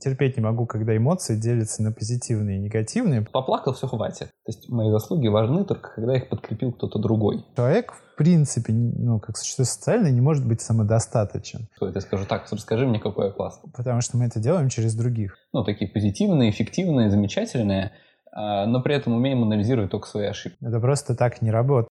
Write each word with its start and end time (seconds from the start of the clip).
Терпеть 0.00 0.38
не 0.38 0.42
могу, 0.42 0.64
когда 0.64 0.96
эмоции 0.96 1.36
делятся 1.36 1.82
на 1.82 1.92
позитивные 1.92 2.56
и 2.56 2.60
негативные. 2.60 3.20
Поплакал, 3.20 3.74
все 3.74 3.86
хватит. 3.86 4.28
То 4.28 4.48
есть 4.48 4.66
мои 4.70 4.90
заслуги 4.90 5.28
важны 5.28 5.66
только 5.66 5.94
когда 5.94 6.16
их 6.16 6.30
подкрепил 6.30 6.72
кто-то 6.72 6.98
другой. 6.98 7.44
Человек, 7.54 7.92
в 7.92 8.16
принципе, 8.16 8.72
ну, 8.72 9.20
как 9.20 9.36
существо 9.36 9.66
социальное, 9.66 10.10
не 10.10 10.22
может 10.22 10.48
быть 10.48 10.62
самодостаточен. 10.62 11.68
То 11.78 11.90
я 11.90 12.00
скажу 12.00 12.24
так, 12.24 12.46
расскажи 12.50 12.86
мне, 12.86 12.98
какой 12.98 13.26
я 13.26 13.32
классный. 13.32 13.70
Потому 13.76 14.00
что 14.00 14.16
мы 14.16 14.24
это 14.24 14.40
делаем 14.40 14.70
через 14.70 14.94
других. 14.94 15.36
Ну, 15.52 15.64
такие 15.64 15.90
позитивные, 15.90 16.50
эффективные, 16.50 17.10
замечательные, 17.10 17.92
а, 18.32 18.64
но 18.64 18.80
при 18.80 18.94
этом 18.94 19.12
умеем 19.12 19.42
анализировать 19.42 19.90
только 19.90 20.08
свои 20.08 20.28
ошибки. 20.28 20.56
Это 20.64 20.80
просто 20.80 21.14
так 21.14 21.42
не 21.42 21.50
работает. 21.50 21.90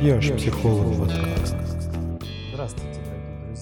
Я 0.00 0.20
же 0.20 0.34
психолог 0.34 0.98
подкаст. 0.98 1.65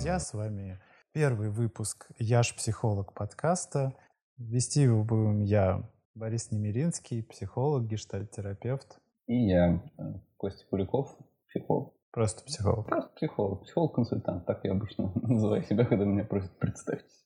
Друзья, 0.04 0.18
с 0.18 0.34
вами 0.34 0.78
первый 1.14 1.48
выпуск 1.48 2.10
«Я 2.18 2.42
ж 2.42 2.54
психолог» 2.54 3.14
подкаста. 3.14 3.94
Вести 4.36 4.82
его 4.82 5.02
будем 5.02 5.40
я, 5.40 5.82
Борис 6.14 6.50
Немиринский, 6.50 7.22
психолог, 7.22 7.86
гештальтерапевт. 7.86 8.98
И 9.26 9.46
я, 9.46 9.82
э, 9.96 10.02
Костя 10.36 10.66
Куликов, 10.68 11.16
психолог. 11.48 11.94
Просто 12.10 12.44
психолог. 12.44 12.86
Просто 12.86 13.10
психолог, 13.16 13.62
психолог-консультант, 13.62 14.44
так 14.44 14.62
я 14.64 14.72
обычно 14.72 15.10
называю 15.22 15.62
себя, 15.62 15.86
когда 15.86 16.04
меня 16.04 16.24
просят 16.24 16.52
представьтесь. 16.58 17.24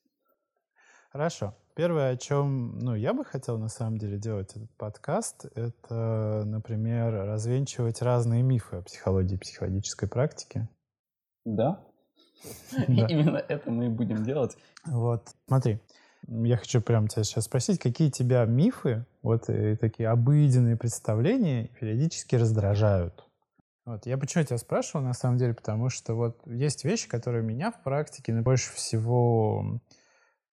Хорошо. 1.11 1.57
Первое, 1.75 2.13
о 2.13 2.17
чем 2.17 2.79
ну, 2.79 2.95
я 2.95 3.13
бы 3.13 3.25
хотел 3.25 3.59
на 3.59 3.69
самом 3.69 3.99
деле 3.99 4.19
делать 4.19 4.55
этот 4.55 4.71
подкаст, 4.77 5.47
это, 5.57 6.45
например, 6.47 7.13
развенчивать 7.13 8.03
разные 8.03 8.45
мифы 8.45 8.77
о 8.77 8.83
психологии 8.83 9.35
и 9.35 9.41
психологической 9.41 10.09
практике. 10.09 10.69
Да. 11.45 11.88
Именно 12.89 13.43
это 13.49 13.71
мы 13.71 13.87
и 13.87 13.89
будем 13.89 14.25
делать. 14.25 14.57
Вот, 14.85 15.29
смотри, 15.47 15.81
я 16.27 16.57
хочу 16.57 16.81
прямо 16.81 17.09
тебя 17.09 17.25
сейчас 17.25 17.45
спросить, 17.45 17.79
какие 17.79 18.11
тебя 18.11 18.45
мифы, 18.45 19.07
вот 19.23 19.49
и 19.49 19.77
такие 19.77 20.09
обыденные 20.09 20.77
представления 20.77 21.69
периодически 21.81 22.37
раздражают? 22.37 23.25
Вот. 23.89 24.05
Я 24.05 24.19
почему 24.19 24.45
тебя 24.45 24.59
спрашивал, 24.59 25.03
на 25.03 25.15
самом 25.15 25.39
деле, 25.39 25.55
потому 25.55 25.89
что 25.89 26.15
вот 26.15 26.41
есть 26.47 26.85
вещи, 26.85 27.09
которые 27.09 27.43
меня 27.43 27.71
в 27.71 27.83
практике 27.83 28.35
больше 28.43 28.73
всего 28.75 29.81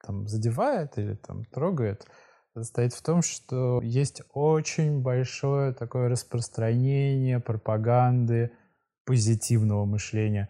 там 0.06 0.28
задевает 0.28 0.98
или 0.98 1.16
там 1.16 1.44
трогает, 1.46 2.08
состоит 2.54 2.94
в 2.94 3.02
том, 3.02 3.22
что 3.22 3.82
есть 3.82 4.22
очень 4.34 5.02
большое 5.02 5.74
такое 5.74 6.08
распространение 6.08 7.42
пропаганды 7.42 8.52
позитивного 9.04 9.84
мышления. 9.84 10.48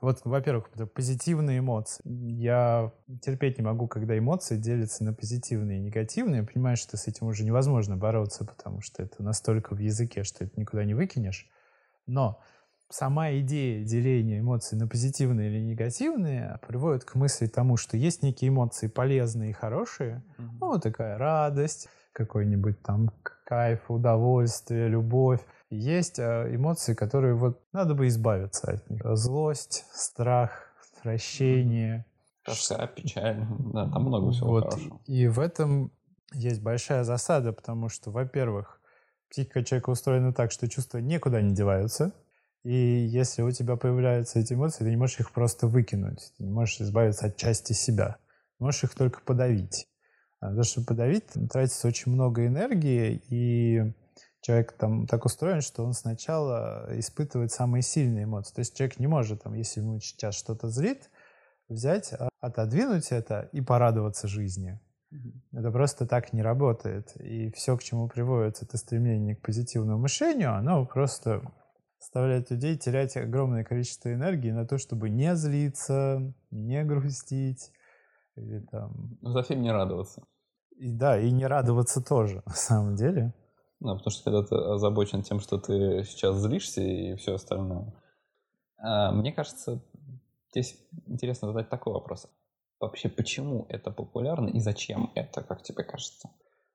Вот, 0.00 0.20
во-первых, 0.24 0.70
позитивные 0.94 1.58
эмоции. 1.58 2.00
Я 2.04 2.92
терпеть 3.20 3.58
не 3.58 3.64
могу, 3.64 3.88
когда 3.88 4.16
эмоции 4.16 4.56
делятся 4.56 5.04
на 5.04 5.12
позитивные 5.12 5.78
и 5.78 5.82
негативные. 5.82 6.42
Я 6.42 6.46
понимаю, 6.46 6.76
что 6.76 6.96
с 6.96 7.06
этим 7.08 7.26
уже 7.26 7.44
невозможно 7.44 7.96
бороться, 7.96 8.44
потому 8.44 8.80
что 8.80 9.02
это 9.02 9.22
настолько 9.22 9.74
в 9.74 9.78
языке, 9.78 10.22
что 10.22 10.44
это 10.44 10.58
никуда 10.58 10.84
не 10.84 10.94
выкинешь. 10.94 11.48
Но 12.06 12.40
сама 12.88 13.32
идея 13.32 13.84
деления 13.84 14.40
эмоций 14.40 14.78
на 14.78 14.86
позитивные 14.86 15.50
или 15.50 15.60
негативные 15.60 16.60
приводит 16.66 17.04
к 17.04 17.14
мысли 17.16 17.46
тому, 17.46 17.76
что 17.76 17.96
есть 17.96 18.22
некие 18.22 18.50
эмоции 18.50 18.86
полезные 18.86 19.50
и 19.50 19.54
хорошие, 19.54 20.22
mm-hmm. 20.38 20.48
ну, 20.60 20.78
такая 20.78 21.18
радость, 21.18 21.88
какой-нибудь 22.12 22.82
там 22.82 23.10
кайф, 23.44 23.90
удовольствие, 23.90 24.88
любовь. 24.88 25.40
Есть 25.70 26.18
э, 26.18 26.54
эмоции, 26.54 26.94
которые 26.94 27.34
вот 27.34 27.62
надо 27.72 27.94
бы 27.94 28.06
избавиться 28.08 28.70
от 28.72 28.88
них. 28.88 29.02
Злость, 29.16 29.84
страх, 29.92 30.72
отвращение. 30.98 32.06
Тоска, 32.44 32.86
печаль, 32.86 33.44
да, 33.72 33.90
там 33.90 34.04
много 34.04 34.30
всего 34.30 34.50
вот. 34.50 34.64
хорошего. 34.64 35.00
И 35.06 35.26
в 35.26 35.40
этом 35.40 35.90
есть 36.32 36.62
большая 36.62 37.02
засада, 37.02 37.52
потому 37.52 37.88
что, 37.88 38.10
во-первых, 38.10 38.80
психика 39.28 39.64
человека 39.64 39.90
устроена 39.90 40.32
так, 40.32 40.52
что 40.52 40.68
чувства 40.68 40.98
никуда 40.98 41.42
не 41.42 41.54
деваются, 41.54 42.12
и 42.66 42.74
если 42.74 43.42
у 43.42 43.50
тебя 43.52 43.76
появляются 43.76 44.40
эти 44.40 44.54
эмоции, 44.54 44.84
ты 44.84 44.90
не 44.90 44.96
можешь 44.96 45.20
их 45.20 45.30
просто 45.30 45.68
выкинуть. 45.68 46.32
Ты 46.36 46.42
не 46.42 46.50
можешь 46.50 46.80
избавиться 46.80 47.26
от 47.26 47.36
части 47.36 47.72
себя. 47.72 48.16
Ты 48.58 48.64
можешь 48.64 48.82
их 48.82 48.94
только 48.94 49.20
подавить. 49.20 49.86
А 50.40 50.50
того, 50.50 50.64
чтобы 50.64 50.86
подавить, 50.88 51.26
тратится 51.50 51.86
очень 51.86 52.10
много 52.10 52.44
энергии, 52.44 53.22
и 53.28 53.94
человек 54.46 54.72
там 54.72 55.06
так 55.08 55.24
устроен, 55.24 55.60
что 55.60 55.84
он 55.84 55.92
сначала 55.92 56.86
испытывает 56.92 57.50
самые 57.50 57.82
сильные 57.82 58.24
эмоции. 58.24 58.54
То 58.54 58.60
есть 58.60 58.76
человек 58.76 59.00
не 59.00 59.08
может, 59.08 59.42
там, 59.42 59.54
если 59.54 59.80
ему 59.80 59.98
сейчас 59.98 60.36
что-то 60.36 60.68
злит, 60.68 61.10
взять, 61.68 62.12
а, 62.12 62.28
отодвинуть 62.40 63.10
это 63.10 63.48
и 63.52 63.60
порадоваться 63.60 64.28
жизни. 64.28 64.78
Это 65.52 65.72
просто 65.72 66.06
так 66.06 66.32
не 66.32 66.42
работает. 66.42 67.20
И 67.20 67.50
все, 67.52 67.76
к 67.76 67.82
чему 67.82 68.08
приводит 68.08 68.62
это 68.62 68.76
стремление 68.76 69.34
к 69.34 69.42
позитивному 69.42 69.98
мышлению, 69.98 70.54
оно 70.54 70.86
просто 70.86 71.42
заставляет 71.98 72.48
людей 72.52 72.76
терять 72.76 73.16
огромное 73.16 73.64
количество 73.64 74.12
энергии 74.12 74.52
на 74.52 74.64
то, 74.64 74.78
чтобы 74.78 75.10
не 75.10 75.34
злиться, 75.34 76.32
не 76.52 76.84
грустить 76.84 77.72
или 78.36 78.60
там... 78.70 79.18
Ну, 79.22 79.32
совсем 79.32 79.60
не 79.60 79.72
радоваться. 79.72 80.22
И, 80.76 80.92
да, 80.92 81.18
и 81.18 81.32
не 81.32 81.46
радоваться 81.46 82.00
тоже, 82.00 82.42
на 82.46 82.54
самом 82.54 82.94
деле. 82.94 83.34
Да, 83.80 83.94
потому 83.94 84.10
что 84.10 84.24
когда 84.24 84.42
ты 84.42 84.54
озабочен 84.54 85.22
тем, 85.22 85.40
что 85.40 85.58
ты 85.58 86.04
сейчас 86.04 86.36
злишься 86.36 86.80
и 86.80 87.14
все 87.16 87.34
остальное. 87.34 87.92
А, 88.78 89.12
мне 89.12 89.32
кажется, 89.32 89.80
здесь 90.50 90.78
интересно 91.06 91.48
задать 91.48 91.68
такой 91.68 91.92
вопрос. 91.92 92.26
Вообще, 92.80 93.08
почему 93.08 93.66
это 93.68 93.90
популярно 93.90 94.48
и 94.48 94.60
зачем 94.60 95.10
это, 95.14 95.42
как 95.42 95.62
тебе 95.62 95.84
кажется? 95.84 96.30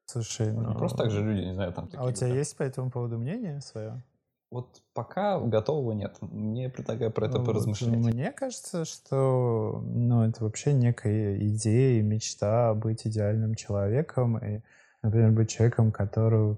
Слушай, 0.06 0.52
ну... 0.52 0.70
Не 0.70 0.76
просто 0.76 0.98
так 0.98 1.12
же 1.12 1.24
люди, 1.24 1.46
не 1.46 1.54
знаю, 1.54 1.74
там... 1.74 1.90
А 1.96 2.06
у 2.06 2.12
тебя 2.12 2.28
есть 2.28 2.58
по 2.58 2.64
этому 2.64 2.92
поводу 2.92 3.18
мнение 3.18 3.62
свое? 3.62 4.04
Вот 4.52 4.82
пока 4.94 5.40
готового 5.40 5.94
нет. 5.94 6.18
Мне 6.20 6.70
предлагаю 6.70 7.12
про 7.12 7.28
это 7.28 7.40
ну, 7.40 7.46
поразмышлять. 7.46 7.96
Мне 7.96 8.32
кажется, 8.34 8.84
что 8.84 9.82
ну, 9.86 10.24
это 10.26 10.44
вообще 10.44 10.74
некая 10.74 11.38
идея, 11.48 12.04
мечта 12.04 12.74
быть 12.74 13.08
идеальным 13.08 13.56
человеком. 13.56 14.38
И, 14.40 14.62
например, 15.02 15.32
быть 15.32 15.50
человеком, 15.50 15.94
который 15.94 16.58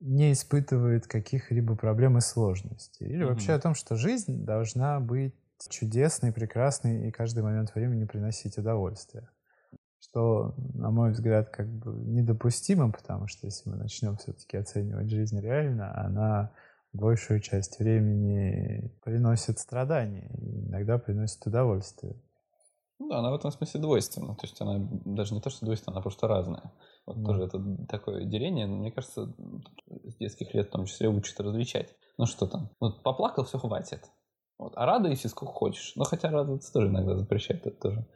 не 0.00 0.32
испытывает 0.32 1.06
каких-либо 1.06 1.76
проблем 1.76 2.18
и 2.18 2.20
сложностей. 2.20 3.06
Или 3.06 3.24
mm-hmm. 3.24 3.28
вообще 3.28 3.52
о 3.52 3.60
том, 3.60 3.74
что 3.74 3.96
жизнь 3.96 4.44
должна 4.44 5.00
быть 5.00 5.34
чудесной, 5.68 6.32
прекрасной 6.32 7.08
и 7.08 7.10
каждый 7.10 7.42
момент 7.42 7.74
времени 7.74 8.04
приносить 8.04 8.58
удовольствие. 8.58 9.28
Что, 10.00 10.54
на 10.74 10.90
мой 10.90 11.10
взгляд, 11.10 11.50
как 11.50 11.68
бы 11.68 11.92
недопустимо, 11.92 12.92
потому 12.92 13.26
что 13.26 13.46
если 13.46 13.68
мы 13.68 13.76
начнем 13.76 14.16
все-таки 14.16 14.56
оценивать 14.56 15.10
жизнь 15.10 15.40
реально, 15.40 15.92
она 15.98 16.52
большую 16.92 17.40
часть 17.40 17.80
времени 17.80 18.92
приносит 19.04 19.58
страдания, 19.58 20.30
иногда 20.38 20.98
приносит 20.98 21.44
удовольствие. 21.44 22.14
Ну 23.00 23.08
да, 23.08 23.18
она 23.18 23.30
в 23.30 23.34
этом 23.34 23.50
смысле 23.50 23.80
двойственна. 23.80 24.34
То 24.34 24.46
есть 24.46 24.60
она 24.60 24.88
даже 25.04 25.34
не 25.34 25.40
то, 25.40 25.50
что 25.50 25.64
двойственна, 25.64 25.96
она 25.96 26.02
просто 26.02 26.26
разная. 26.28 26.72
Вот 27.08 27.16
mm. 27.16 27.24
тоже 27.24 27.42
это 27.44 27.86
такое 27.88 28.24
деление, 28.24 28.66
мне 28.66 28.92
кажется, 28.92 29.32
с 30.04 30.16
детских 30.16 30.52
лет 30.52 30.68
в 30.68 30.72
том 30.72 30.84
числе 30.84 31.08
учат 31.08 31.40
различать. 31.40 31.94
Ну 32.18 32.26
что 32.26 32.46
там, 32.46 32.68
вот 32.80 33.02
поплакал, 33.02 33.44
все 33.44 33.58
хватит. 33.58 34.02
Вот. 34.58 34.74
А 34.76 34.84
радуйся 34.84 35.30
сколько 35.30 35.54
хочешь. 35.54 35.94
Но 35.96 36.04
хотя 36.04 36.28
радоваться 36.28 36.70
тоже 36.70 36.88
иногда 36.88 37.16
запрещают, 37.16 37.66
это 37.66 37.80
тоже 37.80 38.06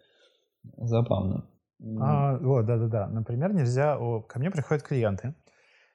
забавно. 0.76 1.48
А, 2.00 2.36
вот, 2.36 2.66
да-да-да. 2.66 3.08
Например, 3.08 3.54
нельзя... 3.54 3.98
О, 3.98 4.20
ко 4.20 4.38
мне 4.38 4.50
приходят 4.50 4.82
клиенты, 4.82 5.34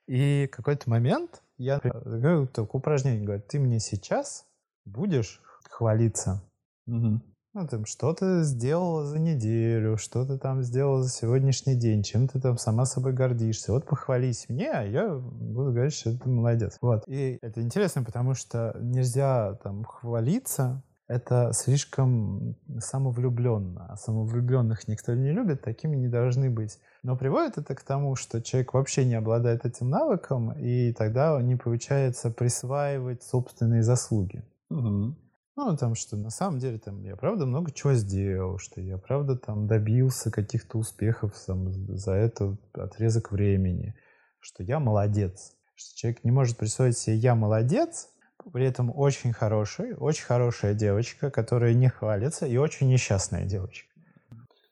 и 0.08 0.48
какой-то 0.48 0.90
момент 0.90 1.44
я 1.58 1.80
говорю, 1.80 2.48
только 2.48 2.78
упражнение, 2.78 3.24
говорит, 3.24 3.48
ты 3.48 3.60
мне 3.60 3.80
сейчас 3.80 4.48
будешь 4.86 5.40
хвалиться. 5.70 6.42
Угу. 6.88 7.22
Ну, 7.60 7.68
там, 7.68 7.88
что 7.88 8.14
ты 8.14 8.44
сделала 8.44 9.04
за 9.04 9.18
неделю, 9.18 9.98
что 9.98 10.24
ты 10.28 10.38
там 10.38 10.62
сделала 10.62 11.02
за 11.02 11.10
сегодняшний 11.10 11.74
день, 11.74 12.04
чем 12.04 12.28
ты 12.28 12.40
там 12.40 12.56
сама 12.60 12.86
собой 12.86 13.14
гордишься. 13.14 13.72
Вот 13.72 13.88
похвались 13.88 14.46
мне, 14.48 14.70
а 14.70 14.84
я 14.84 15.16
буду 15.16 15.72
говорить, 15.72 15.96
что 15.96 16.16
ты 16.16 16.30
молодец. 16.30 16.78
Вот. 16.82 17.02
И 17.08 17.40
это 17.42 17.64
интересно, 17.64 18.04
потому 18.04 18.36
что 18.36 18.78
нельзя 18.80 19.56
там 19.64 19.86
хвалиться, 19.86 20.84
это 21.08 21.50
слишком 21.52 22.58
самовлюбленно. 22.78 23.88
А 23.90 23.98
самовлюбленных 23.98 24.88
никто 24.88 25.16
не 25.16 25.32
любит, 25.32 25.64
такими 25.64 25.96
не 25.96 26.10
должны 26.10 26.52
быть. 26.52 26.78
Но 27.02 27.18
приводит 27.18 27.58
это 27.58 27.74
к 27.74 27.82
тому, 27.82 28.16
что 28.16 28.40
человек 28.40 28.76
вообще 28.76 29.04
не 29.04 29.16
обладает 29.16 29.66
этим 29.66 29.90
навыком, 29.90 30.52
и 30.52 30.94
тогда 30.94 31.42
не 31.42 31.56
получается 31.56 32.30
присваивать 32.30 33.24
собственные 33.24 33.82
заслуги. 33.82 34.44
Угу. 34.70 35.16
Ну, 35.58 35.76
там, 35.76 35.96
что 35.96 36.16
на 36.16 36.30
самом 36.30 36.60
деле 36.60 36.78
там, 36.78 37.04
я 37.04 37.16
правда 37.16 37.48
много 37.48 37.72
чего 37.72 37.94
сделал, 37.96 38.60
что 38.60 38.80
я 38.80 39.00
правда 39.00 39.36
там 39.36 39.66
добился 39.66 40.30
каких-то 40.30 40.78
успехов 40.78 41.34
там, 41.48 41.72
за 41.98 42.14
этот 42.14 42.60
отрезок 42.76 43.32
времени, 43.32 43.96
что 44.40 44.62
я 44.62 44.80
молодец. 44.80 45.56
Что 45.74 45.98
человек 45.98 46.24
не 46.24 46.30
может 46.30 46.58
присвоить 46.58 46.96
себе 46.96 47.16
«я 47.16 47.34
молодец», 47.34 48.10
при 48.54 48.66
этом 48.66 48.92
очень 48.96 49.34
хороший, 49.34 49.96
очень 49.96 50.26
хорошая 50.26 50.76
девочка, 50.76 51.32
которая 51.32 51.74
не 51.74 51.90
хвалится, 51.90 52.46
и 52.46 52.58
очень 52.58 52.88
несчастная 52.88 53.46
девочка. 53.46 53.90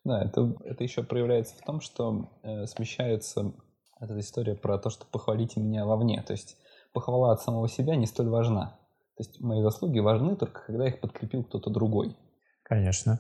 Да, 0.04 0.24
это, 0.24 0.56
это 0.66 0.84
еще 0.84 1.02
проявляется 1.02 1.56
в 1.56 1.66
том, 1.66 1.82
что 1.82 2.30
э, 2.44 2.68
смещается 2.68 3.54
эта 4.00 4.20
история 4.20 4.54
про 4.54 4.78
то, 4.78 4.92
что 4.92 5.08
похвалите 5.08 5.60
меня 5.60 5.84
вовне. 5.84 6.22
То 6.22 6.34
есть 6.34 6.58
похвала 6.94 7.32
от 7.32 7.42
самого 7.42 7.68
себя 7.68 7.96
не 7.96 8.06
столь 8.06 8.30
важна. 8.30 8.78
То 9.18 9.24
есть 9.24 9.40
мои 9.42 9.62
заслуги 9.62 10.00
важны 10.00 10.36
только 10.36 10.62
когда 10.66 10.88
их 10.88 11.00
подкрепил 11.00 11.44
кто-то 11.44 11.70
другой. 11.70 12.18
Конечно. 12.64 13.20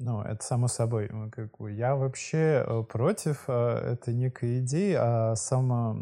Ну, 0.00 0.22
это 0.22 0.42
само 0.44 0.68
собой. 0.68 1.08
Как 1.32 1.56
бы 1.58 1.72
Я 1.72 1.96
вообще 1.96 2.64
э, 2.66 2.82
против 2.84 3.44
э, 3.48 3.52
этой 3.94 4.14
некой 4.14 4.60
идеи 4.60 4.94
о 4.94 5.34
само... 5.36 5.96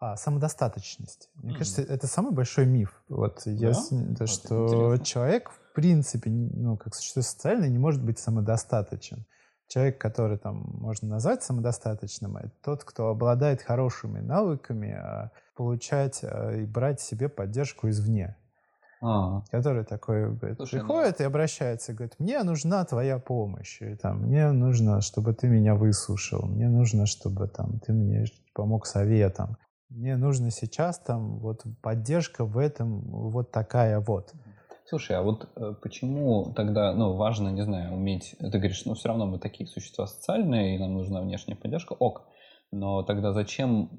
А, 0.00 0.14
самодостаточности. 0.16 1.28
Мне 1.34 1.50
Мгм. 1.50 1.58
кажется, 1.58 1.82
это 1.82 2.06
самый 2.06 2.32
большой 2.32 2.66
миф. 2.66 3.02
Вот 3.08 3.42
я, 3.46 3.74
с- 3.74 3.88
то, 3.88 3.96
Вот 4.20 4.28
что 4.28 4.66
интересно. 4.94 5.04
человек, 5.04 5.50
в 5.50 5.72
принципе, 5.74 6.30
ну, 6.30 6.76
как 6.76 6.94
существо 6.94 7.22
социальное, 7.22 7.68
не 7.68 7.78
может 7.80 8.04
быть 8.04 8.20
самодостаточен. 8.20 9.26
Человек, 9.66 10.00
который 10.00 10.38
там 10.38 10.54
можно 10.78 11.08
назвать 11.08 11.42
самодостаточным, 11.42 12.36
это 12.36 12.52
тот, 12.62 12.84
кто 12.84 13.08
обладает 13.08 13.60
хорошими 13.62 14.20
навыками 14.20 14.92
а, 14.92 15.32
получать 15.56 16.20
а, 16.22 16.52
и 16.52 16.64
брать 16.64 17.00
себе 17.00 17.28
поддержку 17.28 17.88
извне. 17.88 18.36
А, 19.00 19.42
Который 19.50 19.84
такой 19.84 20.34
говорит, 20.34 20.56
Слушай, 20.56 20.80
ну- 20.80 20.88
приходит 20.88 21.20
и 21.20 21.24
обращается, 21.24 21.92
говорит, 21.92 22.14
мне 22.18 22.42
нужна 22.42 22.84
твоя 22.84 23.18
помощь, 23.18 23.80
и, 23.80 23.94
там, 23.94 24.22
мне 24.22 24.50
нужно, 24.50 25.00
чтобы 25.00 25.34
ты 25.34 25.48
меня 25.48 25.74
выслушал, 25.74 26.46
мне 26.46 26.68
нужно, 26.68 27.06
чтобы 27.06 27.46
там, 27.48 27.78
ты 27.80 27.92
мне 27.92 28.24
помог 28.54 28.86
советом, 28.86 29.56
мне 29.88 30.16
нужно 30.16 30.50
сейчас 30.50 30.98
там 30.98 31.38
вот 31.38 31.62
поддержка 31.80 32.44
в 32.44 32.58
этом 32.58 33.00
вот 33.00 33.52
такая 33.52 34.00
вот. 34.00 34.34
Слушай, 34.84 35.16
а 35.16 35.22
вот 35.22 35.48
э, 35.54 35.74
почему 35.82 36.52
тогда, 36.56 36.94
ну, 36.94 37.14
важно, 37.14 37.50
не 37.50 37.62
знаю, 37.62 37.92
уметь, 37.92 38.34
ты 38.38 38.48
говоришь, 38.58 38.84
ну, 38.86 38.94
все 38.94 39.08
равно 39.08 39.26
мы 39.26 39.38
такие 39.38 39.68
существа 39.68 40.06
социальные, 40.06 40.76
и 40.76 40.78
нам 40.78 40.94
нужна 40.94 41.20
внешняя 41.20 41.56
поддержка, 41.56 41.92
ок, 41.92 42.26
но 42.72 43.02
тогда 43.02 43.32
зачем 43.32 43.90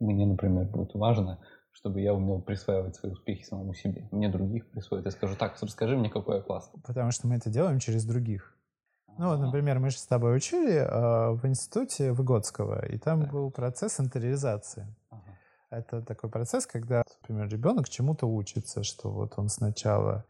мне, 0.00 0.26
например, 0.26 0.66
будет 0.66 0.94
важно, 0.94 1.38
чтобы 1.78 2.00
я 2.00 2.12
умел 2.12 2.40
присваивать 2.42 2.96
свои 2.96 3.12
успехи 3.12 3.44
самому 3.44 3.72
себе? 3.72 4.08
Мне 4.10 4.28
других 4.28 4.68
присвоят, 4.68 5.04
я 5.04 5.12
скажу, 5.12 5.36
так, 5.36 5.56
расскажи 5.62 5.96
мне, 5.96 6.10
какой 6.10 6.36
я 6.36 6.42
классный. 6.42 6.80
Потому 6.82 7.12
что 7.12 7.28
мы 7.28 7.36
это 7.36 7.50
делаем 7.50 7.78
через 7.78 8.04
других. 8.04 8.56
Ну, 9.16 9.28
вот, 9.28 9.38
например, 9.38 9.78
мы 9.78 9.90
же 9.90 9.98
с 9.98 10.06
тобой 10.06 10.36
учили 10.36 10.74
э, 10.74 11.30
в 11.32 11.46
институте 11.46 12.12
Выгодского, 12.12 12.84
и 12.84 12.98
там 12.98 13.22
Так. 13.22 13.32
был 13.32 13.50
процесс 13.50 14.00
интериализации. 14.00 14.86
ага. 15.10 15.38
Это 15.70 16.02
такой 16.02 16.30
процесс, 16.30 16.66
когда, 16.66 17.02
например, 17.20 17.48
ребенок 17.48 17.88
чему-то 17.88 18.26
учится, 18.26 18.82
что 18.82 19.10
вот 19.10 19.34
он 19.36 19.48
сначала 19.48 20.24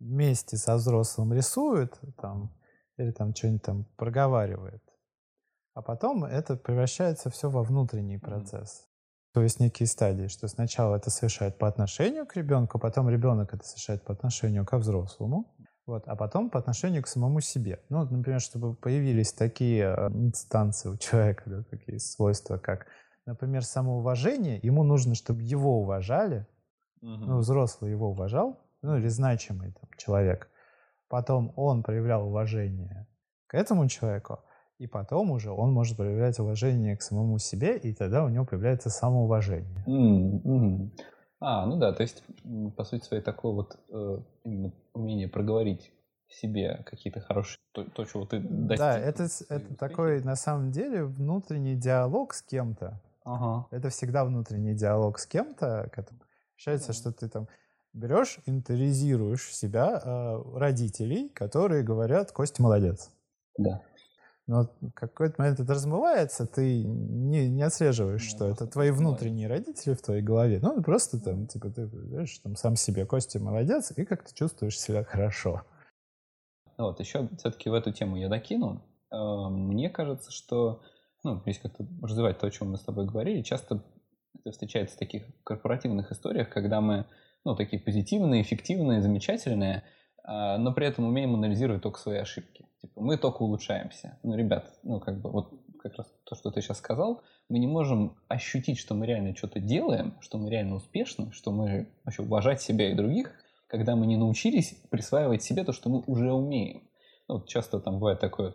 вместе 0.00 0.56
со 0.56 0.76
взрослым 0.76 1.32
рисует 1.34 2.00
там, 2.16 2.54
или 2.96 3.10
там 3.10 3.34
что-нибудь 3.34 3.62
там 3.62 3.84
проговаривает, 3.96 4.82
а 5.74 5.82
потом 5.82 6.24
это 6.24 6.56
превращается 6.56 7.30
все 7.30 7.50
во 7.50 7.62
внутренний 7.62 8.18
процесс. 8.18 8.87
То 9.38 9.44
есть 9.44 9.60
некие 9.60 9.86
стадии, 9.86 10.26
что 10.26 10.48
сначала 10.48 10.96
это 10.96 11.10
совершает 11.10 11.58
по 11.58 11.68
отношению 11.68 12.26
к 12.26 12.34
ребенку, 12.34 12.80
потом 12.80 13.08
ребенок 13.08 13.54
это 13.54 13.64
совершает 13.64 14.02
по 14.02 14.12
отношению 14.12 14.66
ко 14.66 14.78
взрослому, 14.78 15.54
вот, 15.86 16.02
а 16.08 16.16
потом 16.16 16.50
по 16.50 16.58
отношению 16.58 17.04
к 17.04 17.06
самому 17.06 17.40
себе. 17.40 17.78
Ну, 17.88 18.04
например, 18.04 18.40
чтобы 18.40 18.74
появились 18.74 19.32
такие 19.32 19.94
э, 19.96 20.08
инстанции 20.08 20.88
у 20.88 20.96
человека, 20.96 21.44
да, 21.46 21.62
такие 21.62 22.00
свойства, 22.00 22.58
как, 22.58 22.88
например, 23.26 23.64
самоуважение, 23.64 24.58
ему 24.60 24.82
нужно, 24.82 25.14
чтобы 25.14 25.42
его 25.42 25.82
уважали, 25.82 26.44
ну, 27.00 27.38
взрослый 27.38 27.92
его 27.92 28.10
уважал, 28.10 28.58
ну, 28.82 28.96
или 28.96 29.06
значимый 29.06 29.70
там, 29.70 29.88
человек. 29.98 30.50
Потом 31.08 31.52
он 31.54 31.84
проявлял 31.84 32.26
уважение 32.26 33.06
к 33.46 33.54
этому 33.54 33.86
человеку, 33.86 34.40
и 34.78 34.86
потом 34.86 35.30
уже 35.32 35.50
он 35.50 35.72
может 35.72 35.96
проявлять 35.96 36.38
уважение 36.38 36.96
к 36.96 37.02
самому 37.02 37.38
себе, 37.38 37.76
и 37.76 37.92
тогда 37.92 38.24
у 38.24 38.28
него 38.28 38.44
появляется 38.44 38.90
самоуважение. 38.90 39.84
Мгм. 39.86 40.92
А, 41.40 41.66
ну 41.66 41.76
да, 41.76 41.92
то 41.92 42.02
есть, 42.02 42.24
по 42.76 42.84
сути 42.84 43.04
своей, 43.04 43.22
такое 43.22 43.52
вот 43.52 43.78
э, 43.90 44.18
именно 44.44 44.72
умение 44.92 45.28
проговорить 45.28 45.92
себе 46.28 46.82
какие-то 46.84 47.20
хорошие, 47.20 47.58
то, 47.72 47.84
то, 47.84 48.04
чего 48.04 48.24
ты 48.24 48.40
достиг. 48.40 48.78
Да, 48.78 48.98
это, 48.98 49.28
это 49.48 49.76
такой, 49.76 50.22
на 50.22 50.36
самом 50.36 50.70
деле, 50.70 51.04
внутренний 51.04 51.76
диалог 51.76 52.34
с 52.34 52.42
кем-то. 52.42 53.00
Ага. 53.24 53.66
Это 53.70 53.88
всегда 53.90 54.24
внутренний 54.24 54.74
диалог 54.74 55.18
с 55.18 55.26
кем-то. 55.26 55.88
который 55.92 56.18
Ощущается, 56.56 56.92
что 56.92 57.12
ты 57.12 57.28
там 57.28 57.46
берешь, 57.92 58.40
интеризируешь 58.46 59.54
себя 59.54 60.02
э, 60.04 60.42
родителей, 60.54 61.28
которые 61.28 61.84
говорят, 61.84 62.32
Костя 62.32 62.62
молодец. 62.62 63.10
Да. 63.56 63.82
Но 64.48 64.70
в 64.80 64.90
какой-то 64.92 65.34
момент 65.36 65.60
это 65.60 65.74
размывается, 65.74 66.46
ты 66.46 66.82
не, 66.82 67.50
не 67.50 67.62
отслеживаешь, 67.62 68.24
Ну, 68.24 68.28
что 68.30 68.48
это 68.48 68.66
твои 68.66 68.90
внутренние 68.90 69.46
родители 69.46 69.92
в 69.92 70.00
твоей 70.00 70.22
голове. 70.22 70.58
Ну, 70.62 70.82
просто 70.82 71.20
там, 71.20 71.46
типа, 71.46 71.68
ты 71.68 71.86
знаешь, 71.86 72.38
там 72.38 72.56
сам 72.56 72.74
себе, 72.74 73.04
Костя 73.04 73.40
молодец, 73.40 73.92
и 73.94 74.06
как 74.06 74.26
ты 74.26 74.34
чувствуешь 74.34 74.80
себя 74.80 75.04
хорошо. 75.04 75.62
Вот, 76.78 76.98
еще 76.98 77.28
все-таки 77.36 77.68
в 77.68 77.74
эту 77.74 77.92
тему 77.92 78.16
я 78.16 78.30
докину. 78.30 78.82
Э, 79.12 79.48
Мне 79.50 79.90
кажется, 79.90 80.32
что, 80.32 80.80
ну, 81.24 81.42
если 81.44 81.68
как-то 81.68 81.86
развивать 82.02 82.38
то, 82.38 82.46
о 82.46 82.50
чем 82.50 82.70
мы 82.70 82.78
с 82.78 82.84
тобой 82.84 83.04
говорили, 83.04 83.42
часто 83.42 83.84
это 84.40 84.52
встречается 84.52 84.96
в 84.96 84.98
таких 84.98 85.24
корпоративных 85.44 86.10
историях, 86.10 86.48
когда 86.48 86.80
мы, 86.80 87.04
ну, 87.44 87.54
такие 87.54 87.82
позитивные, 87.82 88.40
эффективные, 88.40 89.02
замечательные, 89.02 89.84
но 90.28 90.72
при 90.74 90.86
этом 90.86 91.06
умеем 91.06 91.34
анализировать 91.34 91.82
только 91.82 91.98
свои 91.98 92.18
ошибки. 92.18 92.66
Типа, 92.82 93.00
мы 93.00 93.16
только 93.16 93.42
улучшаемся. 93.42 94.18
Ну, 94.22 94.36
ребят, 94.36 94.78
ну, 94.82 95.00
как 95.00 95.20
бы, 95.20 95.30
вот 95.30 95.52
как 95.82 95.94
раз 95.96 96.06
то, 96.24 96.34
что 96.34 96.50
ты 96.50 96.60
сейчас 96.60 96.78
сказал, 96.78 97.22
мы 97.48 97.58
не 97.58 97.66
можем 97.66 98.16
ощутить, 98.28 98.78
что 98.78 98.94
мы 98.94 99.06
реально 99.06 99.34
что-то 99.34 99.58
делаем, 99.60 100.14
что 100.20 100.36
мы 100.38 100.50
реально 100.50 100.74
успешны, 100.76 101.32
что 101.32 101.50
мы 101.50 101.88
вообще 102.04 102.22
уважать 102.22 102.60
себя 102.60 102.90
и 102.90 102.94
других, 102.94 103.32
когда 103.68 103.96
мы 103.96 104.06
не 104.06 104.16
научились 104.16 104.74
присваивать 104.90 105.42
себе 105.42 105.64
то, 105.64 105.72
что 105.72 105.88
мы 105.88 106.02
уже 106.06 106.32
умеем. 106.32 106.82
Ну, 107.28 107.36
вот 107.36 107.48
часто 107.48 107.80
там 107.80 107.98
бывает 107.98 108.20
такое, 108.20 108.54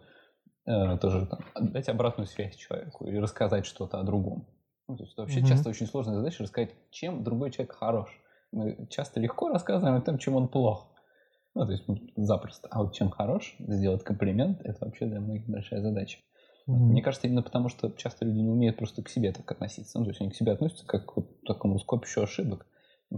э, 0.65 0.97
тоже 0.99 1.25
там, 1.27 1.39
дать 1.71 1.89
обратную 1.89 2.27
связь 2.27 2.55
человеку 2.55 3.05
или 3.07 3.17
рассказать 3.17 3.65
что-то 3.65 3.99
о 3.99 4.03
другом. 4.03 4.45
Ну, 4.87 4.97
то 4.97 5.03
есть 5.03 5.13
это 5.13 5.23
вообще 5.23 5.39
Мгм. 5.39 5.47
часто 5.49 5.69
очень 5.69 5.87
сложная 5.87 6.15
задача 6.15 6.43
рассказать, 6.43 6.71
чем 6.91 7.23
другой 7.23 7.51
человек 7.51 7.73
хорош. 7.73 8.21
Мы 8.51 8.87
часто 8.89 9.19
легко 9.19 9.49
рассказываем 9.49 9.97
о 9.97 10.01
том, 10.01 10.17
чем 10.17 10.35
он 10.35 10.47
плох. 10.47 10.92
Ну, 11.55 11.65
то 11.65 11.71
есть 11.71 11.87
ну, 11.87 11.97
запросто. 12.15 12.67
А 12.71 12.81
вот 12.81 12.93
чем 12.93 13.09
хорош, 13.09 13.55
сделать 13.59 14.03
комплимент, 14.03 14.61
это 14.63 14.85
вообще 14.85 15.05
для 15.05 15.19
многих 15.19 15.47
большая 15.47 15.81
задача. 15.81 16.19
Мгм. 16.65 16.91
Мне 16.91 17.01
кажется, 17.01 17.27
именно 17.27 17.43
потому, 17.43 17.69
что 17.69 17.91
часто 17.91 18.25
люди 18.25 18.39
не 18.39 18.49
умеют 18.49 18.77
просто 18.77 19.03
к 19.03 19.09
себе 19.09 19.31
так 19.31 19.51
относиться. 19.51 19.99
Ну, 19.99 20.05
то 20.05 20.11
есть 20.11 20.21
они 20.21 20.31
к 20.31 20.35
себе 20.35 20.53
относятся 20.53 20.85
как 20.85 21.05
к 21.05 21.15
вот 21.15 21.43
такому 21.43 21.77
скопищу 21.79 22.23
ошибок, 22.23 22.65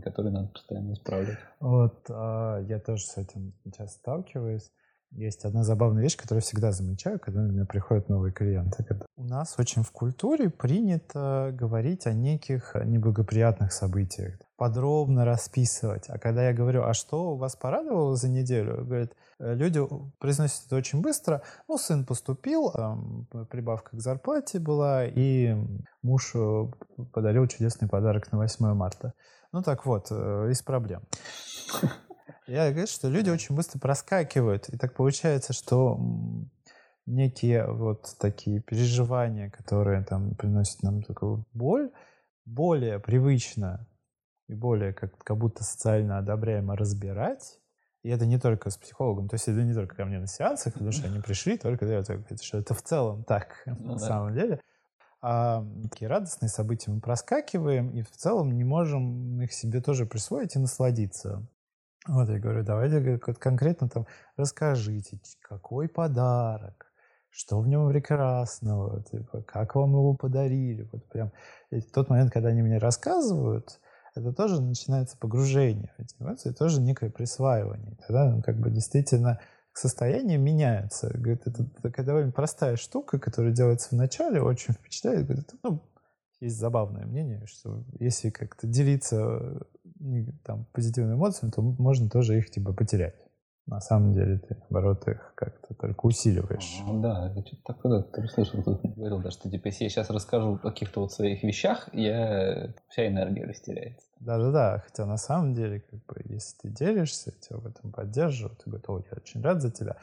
которые 0.04 0.34
надо 0.34 0.50
постоянно 0.50 0.94
исправлять. 0.94 1.38
Вот 1.60 2.06
а, 2.10 2.60
я 2.60 2.80
тоже 2.80 3.04
с 3.06 3.18
этим 3.18 3.54
сейчас 3.64 3.94
сталкиваюсь. 3.94 4.72
Есть 5.16 5.46
одна 5.46 5.64
забавная 5.64 6.04
вещь, 6.04 6.18
которую 6.18 6.42
я 6.42 6.46
всегда 6.46 6.74
замечаю, 6.74 7.20
когда 7.20 7.40
у 7.40 7.46
меня 7.46 7.64
приходят 7.66 8.10
новые 8.10 8.34
клиенты. 8.34 8.86
У 9.16 9.24
нас 9.24 9.56
очень 9.58 9.82
в 9.84 9.92
культуре 9.92 10.50
принято 10.50 11.52
говорить 11.54 12.06
о 12.06 12.12
неких 12.12 12.76
неблагоприятных 12.84 13.72
событиях, 13.72 14.38
подробно 14.58 15.24
расписывать. 15.24 16.10
А 16.10 16.20
когда 16.20 16.46
я 16.46 16.54
говорю, 16.54 16.84
а 16.84 16.94
что 16.94 17.38
вас 17.38 17.56
порадовало 17.56 18.18
за 18.18 18.28
неделю, 18.28 18.84
говорят, 18.84 19.14
э, 19.40 19.54
люди 19.56 19.80
произносят 20.20 20.66
это 20.68 20.76
очень 20.76 21.02
быстро. 21.02 21.44
Ну, 21.70 21.78
сын 21.78 22.06
поступил, 22.06 22.74
прибавка 23.50 23.96
к 23.96 24.02
зарплате 24.02 24.60
была, 24.60 25.06
и 25.06 25.56
муж 26.02 26.34
э, 26.36 26.66
подарил 27.14 27.48
чудесный 27.48 27.88
подарок 27.88 28.34
на 28.34 28.40
8 28.40 28.74
марта. 28.74 29.14
Ну 29.54 29.62
так 29.62 29.86
вот, 29.86 30.08
э, 30.12 30.50
из 30.52 30.62
проблем. 30.62 31.04
Я 32.48 32.70
говорю, 32.72 32.88
что 32.88 33.10
люди 33.10 33.30
очень 33.30 33.56
быстро 33.56 33.80
проскакивают, 33.80 34.70
и 34.70 34.78
так 34.78 34.94
получается, 34.94 35.54
что 35.54 36.00
некие 37.06 37.66
вот 37.68 38.16
такие 38.20 38.62
переживания, 38.62 39.50
которые 39.50 40.04
там 40.04 40.36
приносят 40.36 40.84
нам 40.84 41.02
такую 41.02 41.46
боль, 41.54 41.92
более 42.46 43.00
привычно 43.00 43.88
и 44.48 44.54
более 44.54 44.94
как, 44.94 45.18
как 45.18 45.38
будто 45.38 45.64
социально 45.64 46.20
одобряемо 46.20 46.76
разбирать. 46.76 47.60
И 48.04 48.10
это 48.10 48.28
не 48.28 48.40
только 48.40 48.70
с 48.70 48.78
психологом, 48.78 49.28
то 49.28 49.34
есть 49.34 49.48
это 49.48 49.64
не 49.64 49.74
только 49.74 49.96
ко 49.96 50.06
мне 50.06 50.20
на 50.20 50.28
сеансах, 50.28 50.74
потому 50.74 50.92
что 50.92 51.08
они 51.08 51.20
пришли 51.22 51.58
только 51.58 51.88
для 51.88 51.98
этого, 52.00 52.24
что 52.40 52.60
это 52.60 52.76
в 52.76 52.84
целом 52.84 53.24
так 53.24 53.64
Ну 53.66 53.94
на 53.94 53.94
да. 53.94 54.00
самом 54.00 54.34
деле. 54.36 54.62
А 55.22 55.66
такие 55.90 56.08
радостные 56.08 56.50
события 56.50 56.92
мы 56.92 57.02
проскакиваем 57.02 57.90
и 57.90 58.04
в 58.04 58.12
целом 58.12 58.52
не 58.52 58.64
можем 58.64 59.42
их 59.42 59.52
себе 59.54 59.82
тоже 59.82 60.06
присвоить 60.06 60.56
и 60.56 60.60
насладиться. 60.60 61.48
Вот 62.08 62.30
я 62.30 62.40
говорю, 62.40 62.64
давайте 62.64 63.18
конкретно 63.18 63.90
там 63.90 64.06
расскажите, 64.38 65.20
какой 65.42 65.88
подарок, 65.88 66.94
что 67.32 67.60
в 67.60 67.68
нем 67.68 67.90
прекрасного, 67.90 69.04
типа, 69.04 69.42
как 69.42 69.76
вам 69.76 69.92
его 69.92 70.14
подарили. 70.14 70.88
Вот 70.92 71.10
прям 71.10 71.32
и 71.72 71.82
в 71.82 71.92
тот 71.92 72.10
момент, 72.10 72.32
когда 72.32 72.50
они 72.50 72.62
мне 72.62 72.78
рассказывают, 72.78 73.80
это 74.16 74.32
тоже 74.34 74.62
начинается 74.62 75.18
погружение 75.18 75.94
в 75.98 76.02
эти 76.02 76.16
эмоции, 76.20 76.52
тоже 76.52 76.80
некое 76.80 77.10
присваивание. 77.10 77.98
Тогда 78.08 78.32
ну, 78.32 78.42
как 78.42 78.58
бы 78.60 78.70
действительно 78.70 79.40
состояние 79.74 80.38
меняется. 80.38 81.10
Говорит, 81.14 81.42
это 81.46 81.66
такая 81.82 82.06
довольно 82.06 82.32
простая 82.32 82.78
штука, 82.78 83.20
которая 83.20 83.52
делается 83.52 83.90
в 83.90 83.98
начале, 83.98 84.42
очень 84.42 84.74
впечатляет. 84.74 85.26
Говорит, 85.26 85.52
ну, 85.64 85.84
есть 86.40 86.58
забавное 86.58 87.06
мнение, 87.06 87.46
что 87.48 87.84
если 88.00 88.30
как-то 88.30 88.68
делиться 88.68 89.66
там, 90.44 90.66
позитивными 90.74 91.16
эмоциями, 91.16 91.52
то 91.52 91.62
можно 91.62 92.10
тоже 92.10 92.38
их 92.38 92.50
типа 92.52 92.74
потерять. 92.74 93.16
На 93.68 93.82
самом 93.82 94.14
деле 94.14 94.38
ты, 94.38 94.56
наоборот, 94.70 95.08
их 95.08 95.34
как-то 95.36 95.74
только 95.74 96.06
усиливаешь. 96.06 96.84
А, 96.86 96.94
да, 96.94 97.34
я 97.36 97.42
что-то 97.42 97.64
такое 97.64 98.04
ты 98.04 98.28
слышал, 98.28 98.62
тут 98.62 98.80
говорил, 98.96 99.20
да, 99.22 99.32
что 99.32 99.50
типа, 99.50 99.68
если 99.68 99.86
я 99.86 99.90
сейчас 99.90 100.12
расскажу 100.12 100.54
о 100.54 100.58
каких-то 100.60 101.00
вот 101.00 101.12
своих 101.12 101.42
вещах, 101.42 101.90
я 101.92 102.74
вся 102.90 103.08
энергия 103.08 103.46
растеряется. 103.46 104.08
Да-да-да, 104.20 104.84
хотя 104.86 105.08
на 105.08 105.18
самом 105.18 105.56
деле, 105.56 105.80
как 105.80 106.06
бы, 106.06 106.22
если 106.26 106.58
ты 106.60 106.70
делишься, 106.70 107.32
тебя 107.32 107.58
в 107.58 107.66
этом 107.66 107.92
поддерживают, 107.92 108.64
ты 108.64 108.70
говоришь, 108.70 108.86
о, 108.88 109.00
я 109.00 109.18
очень 109.18 109.42
рад 109.42 109.62
за 109.64 109.72
тебя, 109.72 109.98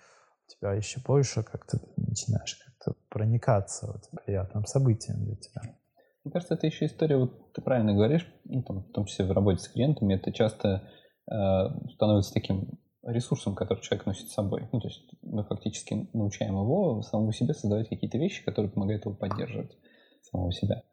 у 0.49 0.51
тебя 0.51 0.73
еще 0.73 1.01
больше 1.01 1.45
как-то 1.45 1.79
начинаешь 1.97 2.59
как-то 2.65 2.99
проникаться 3.11 3.87
вот, 3.87 4.11
приятным 4.25 4.67
событием 4.67 5.25
для 5.25 5.37
тебя. 5.37 5.63
Мне 6.25 6.33
кажется, 6.33 6.55
это 6.55 6.67
еще 6.67 6.87
история, 6.87 7.17
вот 7.17 7.53
ты 7.53 7.63
правильно 7.63 7.95
говоришь, 7.95 8.27
ну, 8.45 8.63
там, 8.63 8.85
в 8.85 8.93
том 8.93 9.07
числе 9.07 9.25
в 9.25 9.33
работе 9.33 9.59
с 9.59 9.69
клиентами, 9.69 10.15
это 10.15 10.33
часто 10.33 10.89
э, 11.31 11.35
становится 11.95 12.33
таким 12.33 12.79
ресурсом, 13.03 13.55
который 13.55 13.81
человек 13.81 14.07
носит 14.07 14.29
с 14.29 14.35
собой. 14.35 14.69
Ну, 14.73 14.81
то 14.81 14.89
есть 14.89 15.03
мы 15.23 15.45
фактически 15.45 16.09
научаем 16.13 16.55
его 16.55 17.03
самому 17.03 17.33
себе 17.33 17.55
создавать 17.55 17.89
какие-то 17.89 18.19
вещи, 18.19 18.45
которые 18.45 18.71
помогают 18.71 19.05
его 19.05 19.15
поддерживать 19.15 19.77
самого 20.23 20.53
себя. 20.53 20.85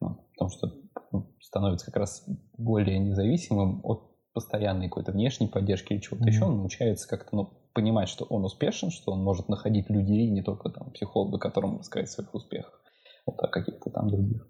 Ну, 0.00 0.26
потому 0.32 0.50
что 0.50 0.72
ну, 1.12 1.34
становится 1.40 1.86
как 1.86 1.96
раз 1.96 2.24
более 2.56 2.98
независимым 2.98 3.80
от 3.84 4.08
постоянной 4.32 4.88
какой-то 4.88 5.12
внешней 5.12 5.48
поддержки 5.48 5.92
или 5.92 6.00
чего-то 6.00 6.24
mm-hmm. 6.24 6.28
еще. 6.28 6.44
Он 6.44 6.58
научается 6.58 7.08
как-то 7.08 7.36
ну, 7.36 7.52
понимать, 7.74 8.08
что 8.08 8.24
он 8.24 8.44
успешен, 8.44 8.90
что 8.90 9.12
он 9.12 9.22
может 9.22 9.48
находить 9.48 9.90
людей, 9.90 10.30
не 10.30 10.42
только 10.42 10.70
там 10.70 10.90
психолога, 10.92 11.38
которому 11.38 11.80
рассказать 11.80 12.08
о 12.08 12.12
своих 12.12 12.34
успехах, 12.34 12.80
вот, 13.26 13.36
а 13.42 13.48
каких-то 13.48 13.90
там 13.90 14.08
других. 14.08 14.48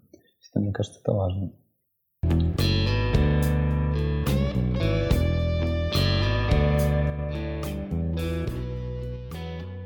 Это, 0.49 0.59
мне 0.59 0.73
кажется, 0.73 0.99
это 0.99 1.13
важно. 1.13 1.51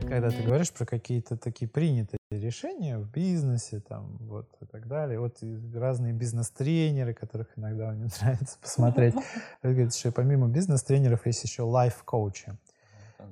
Когда 0.07 0.29
ты 0.29 0.43
говоришь 0.43 0.71
про 0.71 0.85
какие-то 0.85 1.37
такие 1.37 1.67
принятые 1.67 2.19
решения 2.29 2.99
в 2.99 3.11
бизнесе, 3.11 3.79
там, 3.79 4.15
вот, 4.19 4.47
и 4.61 4.65
так 4.65 4.87
далее, 4.87 5.19
вот 5.19 5.39
разные 5.73 6.13
бизнес-тренеры, 6.13 7.13
которых 7.13 7.47
иногда 7.57 7.91
мне 7.91 8.07
нравится 8.21 8.57
посмотреть, 8.61 9.15
говорят, 9.63 9.95
что 9.95 10.11
помимо 10.11 10.47
бизнес-тренеров 10.47 11.25
есть 11.25 11.43
еще 11.43 11.63
лайф-коучи. 11.63 12.53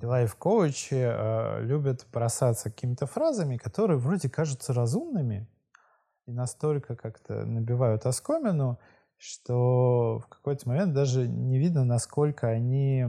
И 0.01 0.05
лайф-коучи 0.05 0.95
э, 0.95 1.63
любят 1.63 2.07
бросаться 2.11 2.71
какими-то 2.71 3.05
фразами, 3.05 3.57
которые 3.57 3.97
вроде 3.97 4.29
кажутся 4.29 4.73
разумными, 4.73 5.47
и 6.31 6.33
настолько 6.33 6.95
как-то 6.95 7.45
набивают 7.45 8.05
оскомину, 8.05 8.79
что 9.17 10.19
в 10.25 10.27
какой-то 10.29 10.67
момент 10.67 10.93
даже 10.93 11.27
не 11.27 11.59
видно, 11.59 11.83
насколько 11.83 12.47
они, 12.47 13.05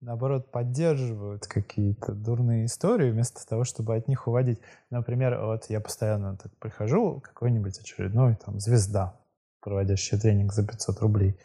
наоборот, 0.00 0.50
поддерживают 0.50 1.46
какие-то 1.46 2.12
дурные 2.12 2.64
истории, 2.64 3.10
вместо 3.10 3.46
того, 3.46 3.64
чтобы 3.64 3.94
от 3.94 4.08
них 4.08 4.26
уводить. 4.26 4.60
Например, 4.90 5.38
вот 5.44 5.66
я 5.68 5.80
постоянно 5.80 6.36
так 6.36 6.56
прихожу, 6.58 7.20
какой-нибудь 7.20 7.78
очередной 7.78 8.36
там 8.36 8.58
звезда, 8.58 9.20
проводящая 9.60 10.18
тренинг 10.18 10.52
за 10.52 10.66
500 10.66 11.00
рублей, 11.00 11.38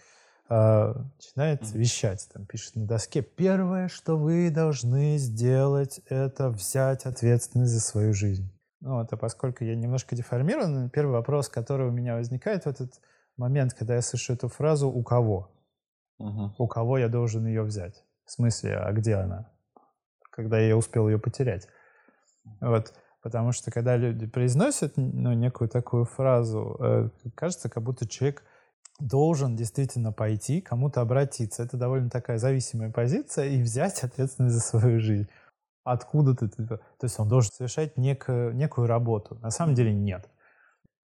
а, 0.48 0.96
начинает 1.18 1.70
вещать, 1.74 2.28
там 2.34 2.46
пишет 2.46 2.76
на 2.76 2.88
доске, 2.88 3.22
первое, 3.22 3.90
что 3.90 4.18
вы 4.18 4.50
должны 4.50 5.18
сделать, 5.18 6.02
это 6.08 6.50
взять 6.50 7.06
ответственность 7.06 7.74
за 7.74 7.82
свою 7.82 8.14
жизнь. 8.14 8.50
Ну, 8.82 9.00
вот, 9.00 9.12
а 9.12 9.18
поскольку 9.18 9.64
я 9.64 9.76
немножко 9.76 10.16
деформирован, 10.16 10.90
первый 10.90 11.12
вопрос, 11.12 11.50
который 11.50 11.88
у 11.88 11.92
меня 11.92 12.16
возникает 12.16 12.64
в 12.64 12.68
этот 12.68 13.02
момент, 13.36 13.74
когда 13.74 13.96
я 13.96 14.02
слышу 14.02 14.34
эту 14.34 14.48
фразу 14.48 14.90
«у 14.90 15.04
кого?». 15.04 15.52
Uh-huh. 16.22 16.52
У 16.58 16.68
кого 16.68 16.98
я 16.98 17.08
должен 17.08 17.46
ее 17.46 17.64
взять? 17.64 18.04
В 18.26 18.32
смысле, 18.32 18.78
а 18.78 18.92
где 18.92 19.16
она? 19.16 19.50
Когда 20.32 20.60
я 20.60 20.76
успел 20.78 21.08
ее 21.08 21.18
потерять. 21.18 21.68
Вот. 22.62 22.94
Потому 23.22 23.52
что 23.52 23.72
когда 23.72 23.98
люди 23.98 24.28
произносят 24.28 24.94
ну, 24.96 25.34
некую 25.34 25.70
такую 25.70 26.06
фразу, 26.06 26.78
э, 26.80 27.10
кажется, 27.36 27.70
как 27.70 27.84
будто 27.84 28.08
человек 28.08 28.44
должен 29.00 29.56
действительно 29.56 30.12
пойти, 30.12 30.62
кому-то 30.62 31.02
обратиться. 31.02 31.64
Это 31.64 31.78
довольно 31.78 32.10
такая 32.10 32.38
зависимая 32.38 32.92
позиция 32.92 33.46
и 33.48 33.62
взять 33.62 34.04
ответственность 34.04 34.56
за 34.56 34.62
свою 34.62 35.00
жизнь 35.00 35.30
откуда 35.84 36.36
ты, 36.36 36.48
то 36.50 36.80
есть 37.02 37.20
он 37.20 37.28
должен 37.28 37.52
совершать 37.52 37.98
некую, 37.98 38.56
некую 38.56 38.88
работу. 38.88 39.36
На 39.42 39.52
самом 39.52 39.76
деле 39.76 39.94
нет. 39.94 40.30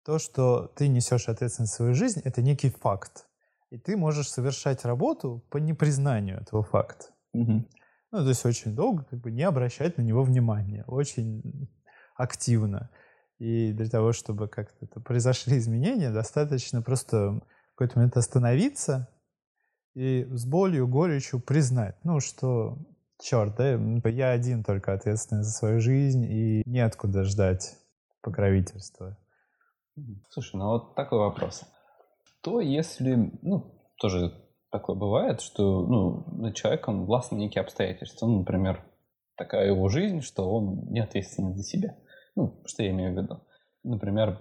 То, 0.04 0.18
что 0.18 0.66
ты 0.74 0.88
несешь 0.88 1.28
ответственность 1.28 1.72
за 1.72 1.76
свою 1.76 1.94
жизнь, 1.94 2.20
это 2.24 2.42
некий 2.42 2.70
факт. 2.70 3.28
И 3.70 3.78
ты 3.78 3.96
можешь 3.96 4.28
совершать 4.28 4.84
работу 4.84 5.44
по 5.50 5.58
непризнанию 5.58 6.40
этого 6.40 6.62
факта. 6.62 7.06
Угу. 7.32 7.64
Ну, 8.12 8.18
то 8.18 8.28
есть 8.28 8.44
очень 8.44 8.74
долго 8.74 9.04
как 9.04 9.20
бы 9.20 9.30
не 9.30 9.42
обращать 9.42 9.96
на 9.96 10.02
него 10.02 10.22
внимания, 10.22 10.84
очень 10.86 11.70
активно. 12.14 12.90
И 13.38 13.72
для 13.72 13.88
того, 13.88 14.12
чтобы 14.12 14.48
как-то 14.48 14.84
это 14.84 15.00
произошли 15.00 15.56
изменения, 15.58 16.10
достаточно 16.10 16.82
просто 16.82 17.40
в 17.72 17.74
какой-то 17.74 17.98
момент 17.98 18.16
остановиться 18.16 19.08
и 19.94 20.26
с 20.30 20.44
болью, 20.44 20.86
горечью 20.86 21.40
признать, 21.40 21.96
ну, 22.04 22.20
что 22.20 22.78
черт, 23.22 23.56
да, 23.56 23.78
я 24.08 24.30
один 24.30 24.64
только 24.64 24.92
ответственный 24.92 25.42
за 25.42 25.50
свою 25.50 25.80
жизнь, 25.80 26.24
и 26.24 26.62
неоткуда 26.66 27.24
ждать 27.24 27.76
покровительства. 28.22 29.16
Слушай, 30.30 30.56
ну 30.56 30.66
вот 30.66 30.94
такой 30.94 31.18
вопрос. 31.18 31.64
То 32.42 32.60
если, 32.60 33.30
ну, 33.42 33.78
тоже 33.98 34.32
такое 34.72 34.96
бывает, 34.96 35.40
что, 35.40 35.86
ну, 35.86 36.24
над 36.34 36.56
человеком 36.56 37.04
властны 37.04 37.36
некие 37.36 37.62
обстоятельства. 37.62 38.26
Ну, 38.26 38.38
например, 38.38 38.82
такая 39.36 39.68
его 39.68 39.88
жизнь, 39.88 40.22
что 40.22 40.50
он 40.50 40.86
не 40.90 41.00
ответственен 41.00 41.54
за 41.54 41.62
себя. 41.62 41.96
Ну, 42.34 42.60
что 42.64 42.82
я 42.82 42.90
имею 42.90 43.14
в 43.14 43.22
виду? 43.22 43.40
Например... 43.84 44.38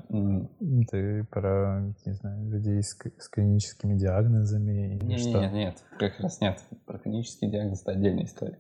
Ты 0.89 1.25
про, 1.25 1.81
не 2.05 2.13
знаю, 2.13 2.50
людей 2.50 2.81
с, 2.81 2.95
с 2.95 3.29
клиническими 3.29 3.97
диагнозами 3.97 4.95
или 4.95 5.17
что? 5.17 5.41
Нет, 5.41 5.51
нет, 5.51 5.83
как 6.00 6.19
раз 6.19 6.39
нет. 6.39 6.59
Про 6.85 7.00
клинические 7.00 7.51
диагнозы 7.51 7.83
это 7.83 7.91
отдельная 7.91 8.23
история. 8.23 8.59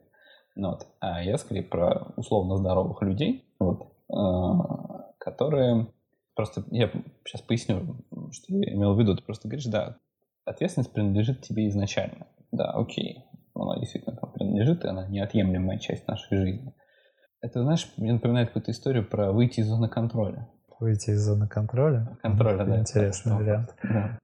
Ну 0.55 0.69
вот. 0.69 0.87
А 0.99 1.23
я 1.23 1.37
скорее 1.37 1.63
про 1.63 2.07
условно 2.15 2.57
здоровых 2.57 3.01
людей, 3.01 3.45
вот, 3.59 3.87
э, 4.09 5.13
которые 5.17 5.87
просто, 6.35 6.63
я 6.71 6.89
сейчас 7.25 7.41
поясню, 7.41 7.97
что 8.31 8.53
я 8.53 8.73
имел 8.73 8.95
в 8.95 8.99
виду, 8.99 9.15
ты 9.15 9.23
просто 9.23 9.47
говоришь, 9.47 9.65
да, 9.65 9.97
ответственность 10.45 10.91
принадлежит 10.91 11.41
тебе 11.41 11.67
изначально. 11.69 12.27
Да, 12.51 12.71
окей, 12.71 13.25
она 13.53 13.77
действительно 13.77 14.15
там 14.15 14.31
принадлежит, 14.31 14.83
и 14.83 14.87
она 14.87 15.07
неотъемлемая 15.07 15.77
часть 15.79 16.07
нашей 16.07 16.37
жизни. 16.37 16.73
Это, 17.41 17.63
знаешь, 17.63 17.91
мне 17.97 18.13
напоминает 18.13 18.49
какую-то 18.49 18.71
историю 18.71 19.07
про 19.07 19.31
выйти 19.31 19.61
из 19.61 19.67
зоны 19.67 19.89
контроля. 19.89 20.47
Выйти 20.79 21.11
из 21.11 21.21
зоны 21.21 21.47
контроля? 21.47 22.17
Контроля, 22.21 22.65
да. 22.65 22.79
Интересный 22.79 23.35
вариант. 23.35 23.75
Да, 23.83 24.19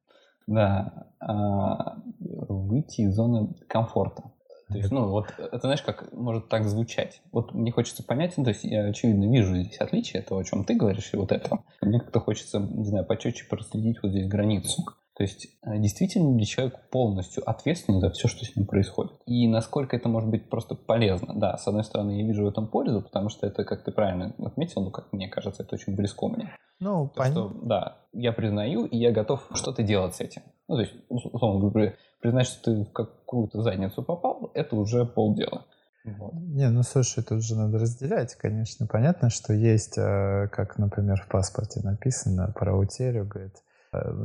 да. 0.48 1.08
А, 1.20 1.98
выйти 2.20 3.02
из 3.02 3.16
зоны 3.16 3.54
комфорта. 3.68 4.24
То 4.70 4.78
есть, 4.78 4.92
ну, 4.92 5.08
вот 5.08 5.28
это, 5.38 5.60
знаешь, 5.60 5.82
как 5.82 6.12
может 6.12 6.50
так 6.50 6.66
звучать. 6.68 7.22
Вот 7.32 7.54
мне 7.54 7.72
хочется 7.72 8.04
понять, 8.04 8.34
ну, 8.38 8.44
то 8.44 8.50
есть 8.50 8.66
я, 8.66 8.86
очевидно, 8.86 9.32
вижу 9.32 9.56
здесь 9.56 9.78
отличие 9.78 10.22
того, 10.22 10.42
о 10.42 10.44
чем 10.44 10.66
ты 10.66 10.76
говоришь, 10.76 11.10
и 11.14 11.18
вот 11.18 11.32
этого. 11.32 11.64
Мне 11.82 12.00
как-то 12.00 12.20
хочется, 12.20 12.60
не 12.60 12.86
знаю, 12.86 13.06
почетче 13.06 13.46
проследить 13.46 14.02
вот 14.04 14.12
здесь 14.12 14.28
границу. 14.28 14.84
То 15.18 15.24
есть 15.24 15.48
э, 15.64 15.80
действительно 15.80 16.38
ли 16.38 16.46
человек 16.46 16.80
полностью 16.92 17.42
ответственен 17.50 18.00
за 18.00 18.12
все, 18.12 18.28
что 18.28 18.46
с 18.46 18.56
ним 18.56 18.68
происходит? 18.68 19.14
И 19.26 19.48
насколько 19.48 19.96
это 19.96 20.08
может 20.10 20.30
быть 20.30 20.48
просто 20.48 20.76
полезно? 20.76 21.34
Да, 21.34 21.58
с 21.58 21.68
одной 21.68 21.84
стороны, 21.84 22.22
я 22.22 22.28
вижу 22.28 22.44
в 22.44 22.48
этом 22.48 22.68
пользу, 22.68 23.02
потому 23.02 23.30
что 23.30 23.48
это, 23.48 23.64
как 23.64 23.84
ты 23.84 23.92
правильно 23.92 24.36
отметил, 24.38 24.84
ну, 24.84 24.92
как 24.92 25.12
мне 25.12 25.28
кажется, 25.28 25.64
это 25.64 25.74
очень 25.74 25.96
близко 25.96 26.28
мне. 26.28 26.56
Ну, 26.80 27.08
понятно. 27.08 27.52
Да, 27.64 27.98
я 28.14 28.32
признаю, 28.32 28.86
и 28.86 28.96
я 28.96 29.12
готов 29.12 29.50
что-то 29.56 29.82
делать 29.82 30.14
с 30.14 30.22
этим. 30.22 30.44
Ну, 30.68 30.76
то 30.76 30.82
есть, 30.82 30.94
условно 31.10 31.68
говоря, 31.68 31.96
признать, 32.22 32.46
что 32.46 32.66
ты 32.66 32.84
в 32.84 32.92
какую-то 32.92 33.64
задницу 33.64 34.04
попал, 34.04 34.52
это 34.54 34.76
уже 34.76 35.04
полдела. 35.04 35.66
Вот. 36.06 36.34
Не, 36.36 36.70
ну 36.70 36.84
слушай, 36.84 37.24
тут 37.24 37.44
же 37.44 37.56
надо 37.56 37.80
разделять, 37.80 38.36
конечно. 38.36 38.86
Понятно, 38.86 39.32
что 39.32 39.52
есть, 39.52 39.98
э, 39.98 40.48
как, 40.52 40.78
например, 40.78 41.20
в 41.22 41.28
паспорте 41.28 41.82
написано 41.84 42.54
про 42.56 42.78
утерю, 42.78 43.26
говорит, 43.26 43.56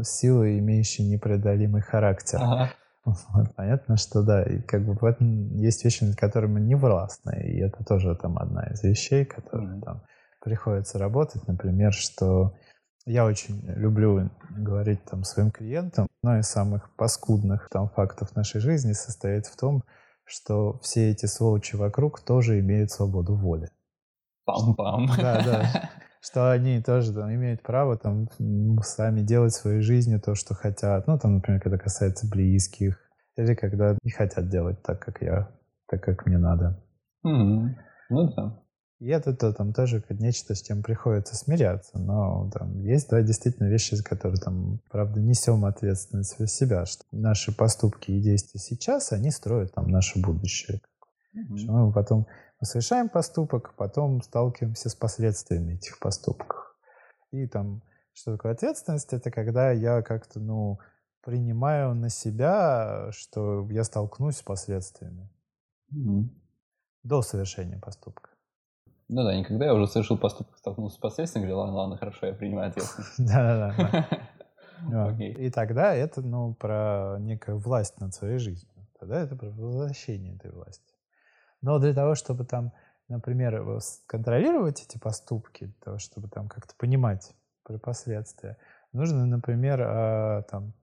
силы, 0.03 0.59
имеющие 0.59 1.09
непреодолимый 1.09 1.83
характер. 1.83 2.39
Ага. 2.43 2.71
Вот, 3.05 3.55
понятно, 3.57 3.97
что 3.97 4.23
да, 4.23 4.45
и 4.45 4.61
как 4.61 4.85
бы 4.87 4.95
в 4.95 5.05
этом 5.05 5.57
есть 5.57 5.85
вещи, 5.85 6.05
над 6.05 6.17
которыми 6.17 6.61
не 6.61 6.77
властны, 6.77 7.43
и 7.45 7.59
это 7.59 7.83
тоже 7.85 8.15
там 8.15 8.39
одна 8.39 8.65
из 8.69 8.83
вещей, 8.85 9.25
которые 9.25 9.79
mm-hmm. 9.79 9.83
там 9.83 10.03
приходится 10.41 10.99
работать, 10.99 11.47
например, 11.49 11.93
что 11.93 12.55
Я 13.05 13.25
очень 13.25 13.61
люблю 13.67 14.31
говорить 14.51 15.05
там 15.05 15.25
своим 15.25 15.51
клиентам, 15.51 16.07
одно 16.23 16.39
из 16.39 16.47
самых 16.47 16.95
паскудных 16.95 17.69
там 17.69 17.89
фактов 17.89 18.37
нашей 18.37 18.61
жизни 18.61 18.93
состоит 18.93 19.47
в 19.47 19.57
том, 19.57 19.83
что 20.25 20.79
все 20.83 21.11
эти 21.11 21.27
сволочи 21.27 21.75
вокруг 21.75 22.21
тоже 22.21 22.61
имеют 22.61 22.93
свободу 22.93 23.35
воли. 23.35 23.71
Пам-пам. 24.47 25.09
Да, 25.17 25.43
да. 25.45 25.91
Что 26.25 26.53
они 26.53 26.81
тоже 26.81 27.13
там, 27.13 27.35
имеют 27.35 27.63
право 27.63 27.99
там 27.99 28.29
сами 28.83 29.23
делать 29.23 29.53
своей 29.53 29.81
жизни 29.81 30.19
то, 30.19 30.37
что 30.37 30.55
хотят. 30.55 31.09
Ну, 31.09 31.19
там, 31.19 31.35
например, 31.35 31.61
когда 31.61 31.79
касается 31.79 32.29
близких, 32.29 32.97
или 33.37 33.55
когда 33.55 33.99
не 34.03 34.13
хотят 34.13 34.49
делать 34.49 34.81
так, 34.83 35.01
как 35.01 35.21
я, 35.21 35.51
так, 35.89 36.03
как 36.05 36.25
мне 36.27 36.39
надо. 36.39 36.81
Мгм. 37.25 37.77
Ну 38.09 38.33
да. 38.35 38.63
И 39.01 39.09
это 39.09 39.35
то, 39.35 39.53
там 39.53 39.73
тоже 39.73 40.05
нечто, 40.11 40.55
с 40.55 40.63
чем 40.63 40.85
приходится 40.85 41.35
смиряться. 41.35 41.99
Но 41.99 42.49
там 42.55 42.79
есть, 42.79 43.11
да, 43.11 43.21
действительно 43.21 43.67
вещи, 43.67 43.97
за 43.97 44.05
которые 44.05 44.41
там, 44.41 44.79
правда, 44.93 45.21
несем 45.21 45.65
ответственность 45.65 46.39
за 46.39 46.47
себя, 46.47 46.87
что 46.87 47.03
наши 47.11 47.51
поступки 47.51 48.13
и 48.13 48.23
действия 48.23 48.61
сейчас, 48.61 49.11
они 49.11 49.33
строят 49.33 49.75
там 49.75 49.89
наше 49.89 50.21
будущее. 50.21 50.81
Что 51.57 51.73
мы 51.73 51.93
потом 51.93 52.29
мы 52.63 52.67
совершаем 52.67 53.09
поступок, 53.09 53.75
потом 53.75 54.23
сталкиваемся 54.23 54.89
с 54.89 54.95
последствиями 54.95 55.75
этих 55.75 55.99
поступков. 55.99 56.77
И 57.33 57.49
там, 57.49 57.83
что 58.13 58.37
такое 58.37 58.53
ответственность? 58.53 59.13
Это 59.13 59.33
когда 59.33 59.73
я 59.73 60.01
как-то, 60.03 60.39
ну, 60.39 60.79
принимаю 61.23 61.93
на 61.97 62.09
себя, 62.09 63.09
что 63.11 63.69
я 63.69 63.83
столкнусь 63.83 64.37
с 64.37 64.43
последствиями 64.43 65.29
Мгм. 65.91 66.31
до 67.03 67.23
совершения 67.23 67.81
поступка. 67.81 68.31
Ну 69.09 69.25
да, 69.25 69.35
никогда 69.35 69.65
я 69.65 69.75
уже 69.75 69.89
совершил 69.89 70.17
поступок, 70.17 70.57
столкнулся 70.57 70.99
с 70.99 71.01
последствиями, 71.01 71.47
говорил, 71.49 71.59
ладно, 71.59 71.75
ладно, 71.75 71.97
хорошо, 71.97 72.27
я 72.27 72.33
принимаю 72.33 72.69
ответственность. 72.69 73.19
Да-да-да. 73.19 75.17
И 75.19 75.51
тогда 75.51 75.95
это, 75.97 76.23
ну, 76.23 76.55
про 76.55 77.17
некую 77.19 77.59
власть 77.59 78.01
над 78.01 78.15
своей 78.15 78.39
жизнью. 78.39 78.87
Тогда 79.01 79.21
это 79.21 79.35
про 79.35 79.51
возвращение 79.51 80.37
этой 80.37 80.53
власти. 80.53 80.92
Но 81.63 81.79
для 81.79 81.95
того, 81.95 82.15
чтобы 82.15 82.45
там, 82.45 82.73
например, 83.09 83.81
с- 83.81 84.03
контролировать 84.07 84.83
эти 84.83 84.99
поступки, 84.99 85.65
для 85.67 85.81
того, 85.85 85.99
чтобы 85.99 86.29
там 86.29 86.49
как-то 86.49 86.75
понимать 86.77 87.35
про 87.63 87.79
последствия, 87.79 88.59
нужно, 88.93 89.25
например, 89.27 89.81
а, 89.83 90.43
там, 90.43 90.75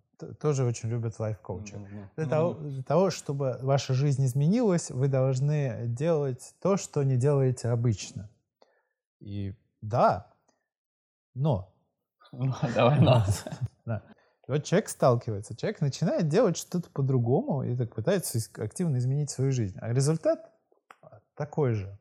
тоже 0.42 0.66
очень 0.66 0.90
любят 0.90 1.18
лайф-коучи. 1.20 1.76
Мгм. 1.76 2.10
Для 2.18 2.26
Ну, 2.26 2.30
того, 2.30 2.54
для 2.56 2.84
того, 2.84 3.10
чтобы 3.10 3.58
ваша 3.62 3.94
жизнь 3.94 4.26
изменилась, 4.26 4.92
вы 4.92 5.08
должны 5.08 5.86
делать 5.88 6.56
то, 6.62 6.76
что 6.78 7.04
не 7.04 7.16
делаете 7.16 7.70
обычно. 7.70 8.30
И 9.20 9.54
да, 9.82 10.34
но 11.36 11.74
ну, 12.32 12.54
Давай, 12.76 13.00
да. 13.86 14.04
И 14.48 14.52
вот 14.52 14.64
человек 14.64 14.90
сталкивается, 14.90 15.56
человек 15.56 15.82
начинает 15.82 16.28
делать 16.28 16.58
что-то 16.58 16.90
по-другому 16.90 17.64
и 17.64 17.76
так 17.76 17.94
пытается 17.94 18.40
активно 18.62 18.98
изменить 18.98 19.30
свою 19.30 19.52
жизнь. 19.52 19.78
А 19.80 19.94
результат 19.94 20.52
такой 21.40 21.74
же. 21.74 21.98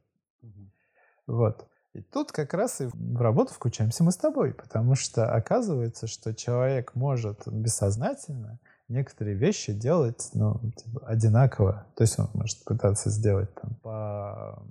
Вот. 1.28 1.68
И 1.94 2.02
тут 2.02 2.32
как 2.32 2.54
раз 2.54 2.80
и 2.80 2.86
в 2.86 3.20
работу 3.20 3.54
включаемся 3.54 4.02
мы 4.02 4.10
с 4.10 4.16
тобой, 4.16 4.52
потому 4.52 4.96
что 4.96 5.32
оказывается, 5.32 6.06
что 6.06 6.34
человек 6.34 6.94
может 6.94 7.46
бессознательно 7.46 8.58
некоторые 8.88 9.36
вещи 9.36 9.72
делать 9.72 10.30
ну, 10.34 10.58
типа, 10.76 11.06
одинаково. 11.06 11.86
То 11.96 12.02
есть 12.02 12.18
он 12.18 12.28
может 12.34 12.64
пытаться 12.64 13.10
сделать 13.10 13.54
там, 13.54 13.76
по 13.82 14.62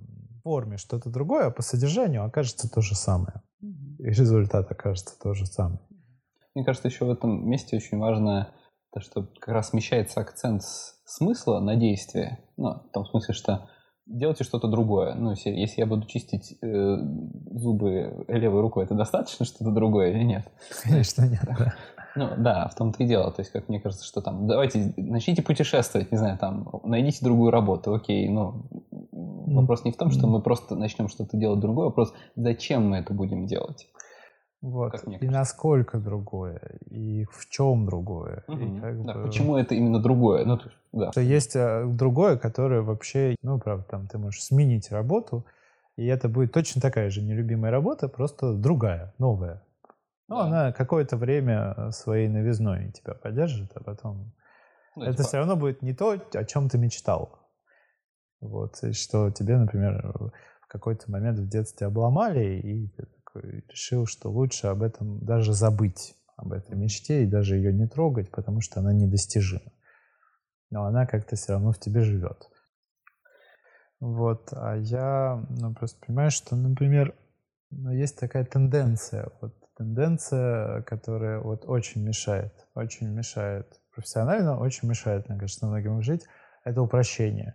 форме 0.44 0.76
что-то 0.76 1.08
другое, 1.08 1.46
а 1.46 1.50
по 1.50 1.62
содержанию 1.62 2.24
окажется 2.24 2.70
то 2.70 2.82
же 2.82 2.94
самое. 2.94 3.42
И 3.62 4.04
результат 4.04 4.70
окажется 4.70 5.18
то 5.18 5.32
же 5.34 5.46
самое. 5.46 5.80
Мне 6.54 6.64
кажется, 6.64 6.88
еще 6.88 7.04
в 7.04 7.10
этом 7.10 7.48
месте 7.48 7.76
очень 7.76 7.98
важно 7.98 8.52
то, 8.92 9.00
что 9.00 9.28
как 9.40 9.54
раз 9.54 9.70
смещается 9.70 10.20
акцент 10.20 10.62
с 10.62 10.98
смысла 11.04 11.60
на 11.60 11.76
действие. 11.76 12.38
Ну, 12.56 12.74
в 12.74 12.90
том 12.92 13.06
смысле, 13.06 13.34
что 13.34 13.68
делайте 14.08 14.44
что-то 14.44 14.68
другое. 14.68 15.14
Ну, 15.14 15.30
если, 15.30 15.50
если 15.50 15.80
я 15.80 15.86
буду 15.86 16.06
чистить 16.06 16.56
э, 16.62 16.96
зубы 17.52 18.24
левой 18.28 18.60
рукой, 18.62 18.84
это 18.84 18.94
достаточно 18.94 19.44
что-то 19.44 19.70
другое 19.70 20.10
или 20.10 20.24
нет? 20.24 20.44
Конечно, 20.82 21.22
нет. 21.22 21.42
да. 21.46 21.74
Ну, 22.16 22.30
да, 22.36 22.68
в 22.68 22.74
том-то 22.74 23.02
и 23.02 23.06
дело. 23.06 23.30
То 23.30 23.40
есть, 23.40 23.52
как 23.52 23.68
мне 23.68 23.80
кажется, 23.80 24.04
что 24.04 24.20
там, 24.20 24.46
давайте, 24.48 24.92
начните 24.96 25.42
путешествовать, 25.42 26.10
не 26.10 26.18
знаю, 26.18 26.36
там, 26.38 26.68
найдите 26.82 27.24
другую 27.24 27.50
работу, 27.50 27.94
окей, 27.94 28.28
ну, 28.28 28.62
вопрос 29.12 29.84
не 29.84 29.92
в 29.92 29.96
том, 29.96 30.10
что 30.10 30.26
мы 30.26 30.40
просто 30.40 30.74
начнем 30.74 31.08
что-то 31.08 31.36
делать 31.36 31.60
другое, 31.60 31.86
вопрос, 31.86 32.12
зачем 32.34 32.88
мы 32.88 32.96
это 32.96 33.12
будем 33.12 33.46
делать. 33.46 33.86
Вот. 34.60 34.92
Как 34.92 35.06
мне 35.06 35.18
и 35.18 35.28
насколько 35.28 35.98
другое, 35.98 36.60
и 36.90 37.24
в 37.30 37.48
чем 37.48 37.86
другое. 37.86 38.44
и 38.48 38.52
Мгм. 38.52 38.80
как 38.80 39.04
Да, 39.04 39.14
бы- 39.14 39.22
Почему 39.22 39.56
это 39.56 39.74
именно 39.76 40.00
другое? 40.00 40.44
Ну, 40.44 40.56
то 40.58 40.64
есть, 40.66 40.78
да. 40.92 41.12
Что 41.12 41.20
есть 41.20 41.54
э, 41.54 41.84
другое, 41.86 42.36
которое 42.36 42.82
вообще, 42.82 43.36
ну, 43.42 43.58
правда, 43.60 43.84
там 43.88 44.08
ты 44.08 44.18
можешь 44.18 44.42
сменить 44.42 44.90
работу, 44.90 45.46
и 45.96 46.06
это 46.06 46.28
будет 46.28 46.52
точно 46.52 46.80
такая 46.80 47.10
же 47.10 47.22
нелюбимая 47.22 47.70
работа, 47.70 48.08
просто 48.08 48.54
другая, 48.54 49.14
новая. 49.18 49.62
Ну, 50.28 50.36
Да. 50.36 50.44
она 50.44 50.72
какое-то 50.72 51.16
время 51.16 51.74
э, 51.76 51.90
своей 51.92 52.28
новизной 52.28 52.90
тебя 52.90 53.14
поддержит, 53.14 53.70
а 53.76 53.82
потом... 53.82 54.32
Ну, 54.96 55.04
это 55.04 55.12
типа, 55.18 55.28
все 55.28 55.36
равно 55.38 55.54
будет 55.54 55.82
не 55.82 55.94
то, 55.94 56.20
о 56.34 56.44
чем 56.44 56.68
ты 56.68 56.78
мечтал. 56.78 57.38
Вот, 58.40 58.82
и 58.82 58.92
что 58.92 59.30
тебе, 59.30 59.56
например, 59.56 60.02
в 60.60 60.66
какой-то 60.68 61.10
момент 61.10 61.38
в 61.38 61.48
детстве 61.48 61.86
обломали, 61.86 62.58
и 62.60 62.88
решил, 63.34 64.06
что 64.06 64.30
лучше 64.30 64.68
об 64.68 64.82
этом 64.82 65.24
даже 65.24 65.52
забыть, 65.52 66.16
об 66.36 66.52
этой 66.52 66.76
мечте, 66.76 67.22
и 67.22 67.26
даже 67.26 67.56
ее 67.56 67.72
не 67.72 67.86
трогать, 67.86 68.30
потому 68.30 68.60
что 68.60 68.80
она 68.80 68.92
недостижима. 68.92 69.72
Но 70.70 70.84
она 70.84 71.06
как-то 71.06 71.36
все 71.36 71.52
равно 71.52 71.72
в 71.72 71.78
тебе 71.78 72.02
живет. 72.02 72.48
Вот, 74.00 74.50
а 74.52 74.76
я, 74.76 75.44
ну, 75.48 75.74
просто 75.74 75.98
понимаю, 76.04 76.30
что, 76.30 76.54
например, 76.54 77.14
ну, 77.70 77.90
есть 77.90 78.18
такая 78.18 78.44
тенденция, 78.44 79.30
вот 79.40 79.54
тенденция, 79.76 80.82
которая 80.82 81.40
вот 81.40 81.64
очень 81.66 82.02
мешает, 82.02 82.52
очень 82.74 83.08
мешает 83.08 83.80
профессионально, 83.92 84.58
очень 84.58 84.88
мешает, 84.88 85.28
мне 85.28 85.38
кажется, 85.38 85.66
многим 85.66 86.02
жить, 86.02 86.24
это 86.64 86.82
упрощение. 86.82 87.54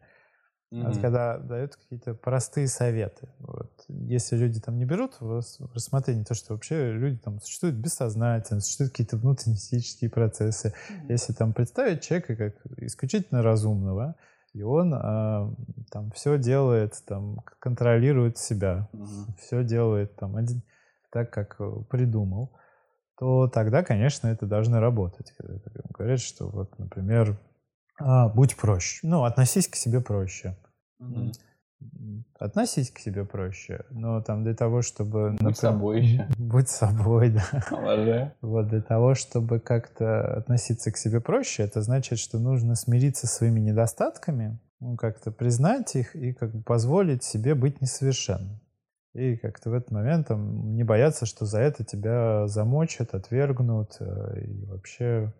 Вот 0.81 0.97
когда 1.01 1.37
дают 1.37 1.75
какие-то 1.75 2.15
простые 2.15 2.67
советы. 2.67 3.27
Вот. 3.39 3.71
Если 3.87 4.35
люди 4.35 4.59
там 4.59 4.77
не 4.77 4.85
берут 4.85 5.19
в 5.19 5.35
рас- 5.35 5.59
в 5.59 5.73
рассмотрение 5.73 6.25
то, 6.25 6.33
что 6.33 6.53
вообще 6.53 6.91
люди 6.93 7.17
там 7.17 7.39
существуют 7.39 7.75
бессознательно, 7.75 8.59
существуют 8.59 8.91
какие-то 8.91 9.17
внутренние 9.17 9.59
физические 9.59 10.09
процессы. 10.09 10.73
Если 11.09 11.33
там 11.33 11.53
представить 11.53 12.01
человека 12.01 12.35
как 12.35 12.53
исключительно 12.77 13.43
разумного, 13.43 14.15
и 14.53 14.63
он 14.63 14.93
а, 14.95 15.53
там 15.91 16.11
все 16.11 16.37
делает, 16.37 17.01
там 17.05 17.41
контролирует 17.59 18.37
себя, 18.37 18.87
Мгм. 18.93 19.35
все 19.39 19.63
делает 19.63 20.15
там 20.15 20.35
один, 20.35 20.61
так, 21.11 21.29
как 21.31 21.55
э, 21.59 21.71
придумал, 21.89 22.51
то 23.17 23.47
тогда, 23.47 23.83
конечно, 23.83 24.27
это 24.27 24.45
должно 24.45 24.79
работать. 24.79 25.33
Когда 25.37 25.59
говорят, 25.95 26.19
что 26.19 26.47
вот, 26.47 26.77
например, 26.79 27.37
«А, 27.99 28.29
будь 28.29 28.55
проще. 28.55 28.99
Ну, 29.03 29.23
относись 29.23 29.67
к 29.67 29.75
себе 29.75 30.01
проще. 30.01 30.55
М, 30.99 31.31
Относись 32.39 32.91
к 32.91 32.99
себе 32.99 33.25
проще. 33.25 33.85
Но 33.89 34.21
там 34.21 34.43
для 34.43 34.53
того, 34.53 34.81
чтобы... 34.81 35.31
Будь 35.31 35.41
например, 35.41 35.55
собой 35.55 36.01
еще. 36.01 36.27
Будь 36.37 36.69
собой, 36.69 37.29
да. 37.31 37.63
Вот 38.41 38.67
для 38.67 38.81
того, 38.81 39.15
чтобы 39.15 39.59
как-то 39.59 40.37
относиться 40.37 40.91
к 40.91 40.97
себе 40.97 41.21
проще, 41.21 41.63
это 41.63 41.81
значит, 41.81 42.19
что 42.19 42.39
нужно 42.39 42.75
смириться 42.75 43.27
со 43.27 43.35
своими 43.35 43.59
недостатками, 43.59 44.59
ну, 44.79 44.97
как-то 44.97 45.31
признать 45.31 45.95
их 45.95 46.15
и 46.15 46.33
как 46.33 46.53
бы 46.53 46.63
позволить 46.63 47.23
себе 47.23 47.55
быть 47.55 47.81
несовершенным. 47.81 48.59
И 49.13 49.37
как-то 49.37 49.69
в 49.69 49.73
этот 49.73 49.91
момент 49.91 50.27
там, 50.27 50.75
не 50.75 50.83
бояться, 50.83 51.25
что 51.25 51.45
за 51.45 51.59
это 51.59 51.83
тебя 51.85 52.47
замочат, 52.47 53.13
отвергнут 53.13 53.97
э, 53.99 54.41
и 54.41 54.65
вообще 54.65 55.31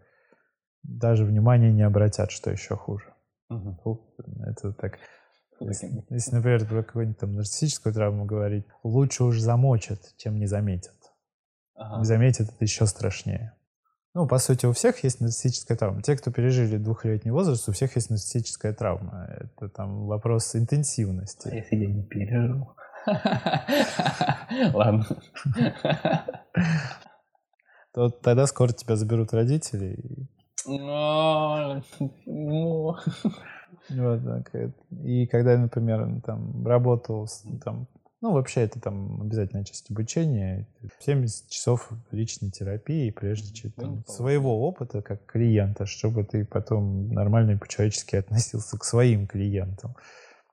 даже 0.83 1.25
внимания 1.25 1.71
не 1.71 1.81
обратят, 1.81 2.31
что 2.31 2.51
еще 2.51 2.75
хуже. 2.75 3.05
Фу, 3.49 4.13
Это 4.45 4.73
так. 4.73 4.97
Фу, 5.59 5.67
Если, 5.67 5.87
таким. 5.87 6.05
если, 6.09 6.35
например, 6.35 6.65
про 6.67 6.83
какую-нибудь 6.83 7.19
там 7.19 7.33
нарциссическую 7.35 7.93
травму 7.93 8.25
говорить, 8.25 8.65
лучше 8.83 9.23
уж 9.23 9.39
замочат, 9.39 9.99
чем 10.17 10.39
не 10.39 10.47
заметят. 10.47 10.95
Ага. 11.75 11.99
Не 11.99 12.05
заметят, 12.05 12.49
это 12.49 12.57
еще 12.63 12.85
страшнее. 12.87 13.53
Ну, 14.15 14.27
по 14.27 14.37
сути, 14.37 14.65
у 14.67 14.73
всех 14.73 15.03
есть 15.03 15.21
нарциссическая 15.21 15.75
травма. 15.77 16.01
Те, 16.03 16.15
кто 16.15 16.31
пережили 16.31 16.77
двухлетний 16.77 17.31
возраст, 17.31 17.67
у 17.67 17.71
всех 17.71 17.95
есть 17.95 18.09
нарциссическая 18.11 18.73
травма. 18.73 19.27
Это 19.29 19.69
там 19.69 20.05
вопрос 20.05 20.53
А 20.53 20.59
интенсивности. 20.59 21.49
если 21.53 21.75
я 21.77 21.87
не 21.87 22.03
пережил? 22.03 22.75
Ладно. 24.73 25.05
То 27.93 28.09
тогда 28.09 28.47
скоро 28.47 28.71
тебя 28.71 28.95
заберут 28.95 29.33
родители. 29.33 29.97
Ну. 30.65 31.81
вот 33.89 34.23
так. 34.23 34.51
И 35.03 35.27
когда 35.27 35.53
я, 35.53 35.57
например, 35.57 36.21
там, 36.25 36.65
работал 36.65 37.27
там, 37.63 37.87
Ну, 38.21 38.31
вообще, 38.31 38.61
это 38.61 38.79
там 38.79 39.21
обязательная 39.21 39.65
часть 39.65 39.91
обучения. 39.91 40.67
70 40.99 41.49
часов 41.49 41.89
личной 42.11 42.51
терапии, 42.51 43.11
прежде 43.11 43.53
чем 43.53 43.71
там, 43.71 44.05
своего 44.05 44.67
опыта 44.67 45.01
как 45.01 45.25
клиента, 45.25 45.85
чтобы 45.85 46.23
ты 46.23 46.45
потом 46.45 47.09
нормально 47.09 47.51
и 47.51 47.57
по-человечески 47.57 48.15
относился 48.15 48.77
к 48.77 48.85
своим 48.85 49.27
клиентам. 49.27 49.95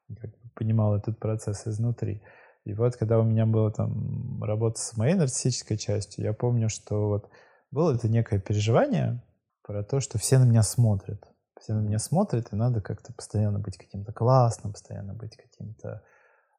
Как 0.09 0.31
бы 0.31 0.51
понимал 0.55 0.96
этот 0.96 1.18
процесс 1.18 1.66
изнутри. 1.66 2.23
И 2.64 2.75
вот, 2.75 2.96
когда 2.96 3.18
у 3.18 3.23
меня 3.23 3.46
была 3.46 3.70
там 3.70 4.42
работа 4.42 4.81
с 4.81 4.96
моей 4.96 5.14
нарциссической 5.14 5.79
частью, 5.79 6.25
я 6.25 6.33
помню, 6.33 6.68
что 6.68 7.09
вот 7.09 7.31
было 7.70 7.94
это 7.94 8.09
некое 8.09 8.40
переживание 8.40 9.23
про 9.70 9.85
то, 9.85 10.00
что 10.00 10.18
все 10.18 10.40
на 10.40 10.44
меня 10.44 10.64
смотрят. 10.64 11.22
Все 11.61 11.74
на 11.74 11.78
меня 11.78 12.00
смотрят, 12.00 12.52
и 12.52 12.56
надо 12.56 12.80
как-то 12.80 13.12
постоянно 13.12 13.61
быть 13.61 13.78
каким-то 13.78 14.12
классным, 14.12 14.72
постоянно 14.72 15.14
быть 15.14 15.37
каким-то 15.37 16.02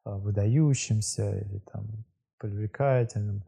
а, 0.06 0.18
выдающимся 0.18 1.40
или 1.40 1.60
там 1.74 2.06
привлекательным. 2.38 3.44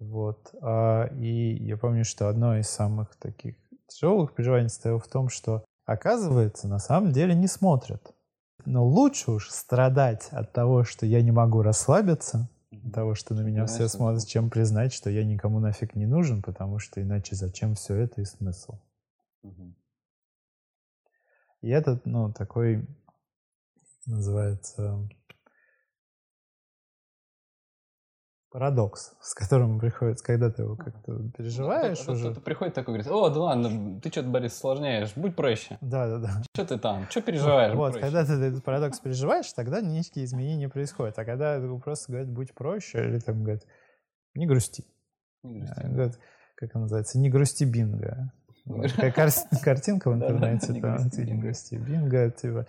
Вот. 0.00 0.52
А, 0.60 1.06
и 1.14 1.54
я 1.54 1.76
помню, 1.76 2.04
что 2.04 2.28
одно 2.28 2.58
из 2.58 2.68
самых 2.68 3.14
таких 3.14 3.54
тяжелых 3.86 4.34
переживаний 4.34 4.70
стояло 4.70 4.98
в 4.98 5.06
том, 5.06 5.28
что 5.28 5.64
оказывается, 5.84 6.66
на 6.66 6.80
самом 6.80 7.12
деле 7.12 7.36
не 7.36 7.46
смотрят. 7.46 8.12
Но 8.64 8.84
лучше 8.84 9.30
уж 9.30 9.50
страдать 9.50 10.30
от 10.32 10.52
того, 10.52 10.82
что 10.82 11.06
я 11.06 11.22
не 11.22 11.30
могу 11.30 11.62
расслабиться, 11.62 12.48
от 12.72 12.92
того, 12.92 13.14
что 13.14 13.34
на 13.34 13.42
меня 13.42 13.66
все 13.66 13.86
смотрят, 13.86 14.26
чем 14.26 14.50
признать, 14.50 14.92
что 14.92 15.10
я 15.10 15.24
никому 15.24 15.60
нафиг 15.60 15.94
не 15.94 16.06
нужен, 16.06 16.42
потому 16.42 16.80
что 16.80 17.00
иначе 17.00 17.36
зачем 17.36 17.76
все 17.76 17.94
это 17.94 18.20
и 18.20 18.24
смысл. 18.24 18.80
И 21.66 21.68
этот, 21.68 22.06
ну, 22.06 22.32
такой 22.32 22.86
называется 24.06 25.08
парадокс, 28.52 29.16
с 29.20 29.34
которым 29.34 29.80
приходится, 29.80 30.24
когда 30.24 30.48
ты 30.48 30.62
его 30.62 30.76
как-то 30.76 31.28
переживаешь 31.36 32.06
ну, 32.06 32.12
уже. 32.12 32.26
Кто-то 32.26 32.40
приходит 32.40 32.74
такой, 32.74 32.94
говорит, 32.94 33.10
о, 33.10 33.30
да 33.30 33.40
ладно, 33.40 34.00
ты 34.00 34.10
что-то, 34.10 34.28
Борис, 34.28 34.56
сложняешь, 34.56 35.12
будь 35.16 35.34
проще. 35.34 35.76
Да, 35.80 36.06
да, 36.06 36.18
да. 36.20 36.42
Что 36.54 36.66
ты 36.66 36.78
там, 36.78 37.10
что 37.10 37.20
переживаешь? 37.20 37.74
Вот, 37.74 37.94
проще. 37.94 38.06
когда 38.06 38.24
ты 38.24 38.32
этот 38.34 38.62
парадокс 38.62 39.00
переживаешь, 39.00 39.52
тогда 39.52 39.80
никакие 39.80 40.24
изменения 40.24 40.68
происходят. 40.68 41.18
А 41.18 41.24
когда 41.24 41.60
просто 41.82 42.12
говорят, 42.12 42.30
будь 42.30 42.54
проще, 42.54 43.08
или 43.08 43.18
там 43.18 43.42
говорят, 43.42 43.64
не 44.36 44.46
грусти. 44.46 44.84
Не 45.42 45.62
грусти. 45.62 45.80
Говорят, 45.82 46.20
как 46.54 46.68
это 46.68 46.78
называется, 46.78 47.18
не 47.18 47.28
грусти 47.28 47.64
бинго. 47.64 48.32
Такая 48.66 49.12
картинка 49.62 50.10
в 50.10 50.14
интернете, 50.14 50.72
не 50.72 51.34
грусти 51.40 51.76
бинго, 51.76 52.30
типа 52.30 52.66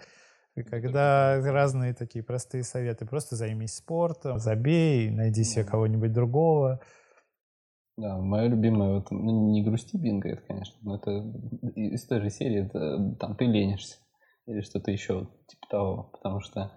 когда 0.63 1.39
разные 1.41 1.93
такие 1.93 2.23
простые 2.23 2.63
советы. 2.63 3.05
Просто 3.05 3.35
займись 3.35 3.75
спортом, 3.75 4.39
забей, 4.39 5.09
найди 5.09 5.43
себе 5.43 5.63
кого-нибудь 5.63 6.13
другого. 6.13 6.79
Да, 7.97 8.17
моя 8.17 8.47
любимая, 8.47 8.95
вот, 8.95 9.09
ну, 9.09 9.49
не 9.49 9.63
грусти 9.63 9.97
бинго, 9.97 10.29
это, 10.29 10.41
конечно, 10.43 10.77
но 10.81 10.97
это 10.97 11.11
из 11.75 12.05
той 12.05 12.21
же 12.21 12.29
серии, 12.29 12.65
это 12.67 13.15
там 13.19 13.35
ты 13.35 13.45
ленишься 13.45 13.97
или 14.45 14.61
что-то 14.61 14.91
еще 14.91 15.27
типа 15.47 15.67
того, 15.67 16.09
потому 16.13 16.41
что... 16.41 16.71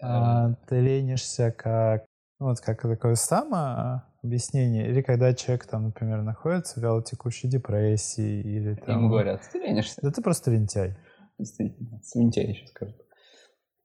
А, 0.00 0.54
ты 0.66 0.80
ленишься 0.80 1.52
как, 1.52 2.06
вот 2.38 2.60
как 2.60 2.82
такое 2.82 3.14
само 3.16 4.02
объяснение, 4.22 4.88
или 4.88 5.02
когда 5.02 5.34
человек 5.34 5.66
там, 5.66 5.84
например, 5.84 6.22
находится 6.22 6.78
в 6.78 6.82
вялотекущей 6.82 7.48
депрессии, 7.48 8.40
или 8.40 8.74
там... 8.74 8.98
Ему 8.98 9.08
говорят, 9.08 9.42
ты 9.52 9.58
ленишься. 9.58 10.00
Да 10.02 10.10
ты 10.10 10.22
просто 10.22 10.50
лентяй. 10.50 10.96
Действительно, 11.38 12.00
свинтяй 12.02 12.46
еще 12.46 12.66
скажут. 12.66 12.96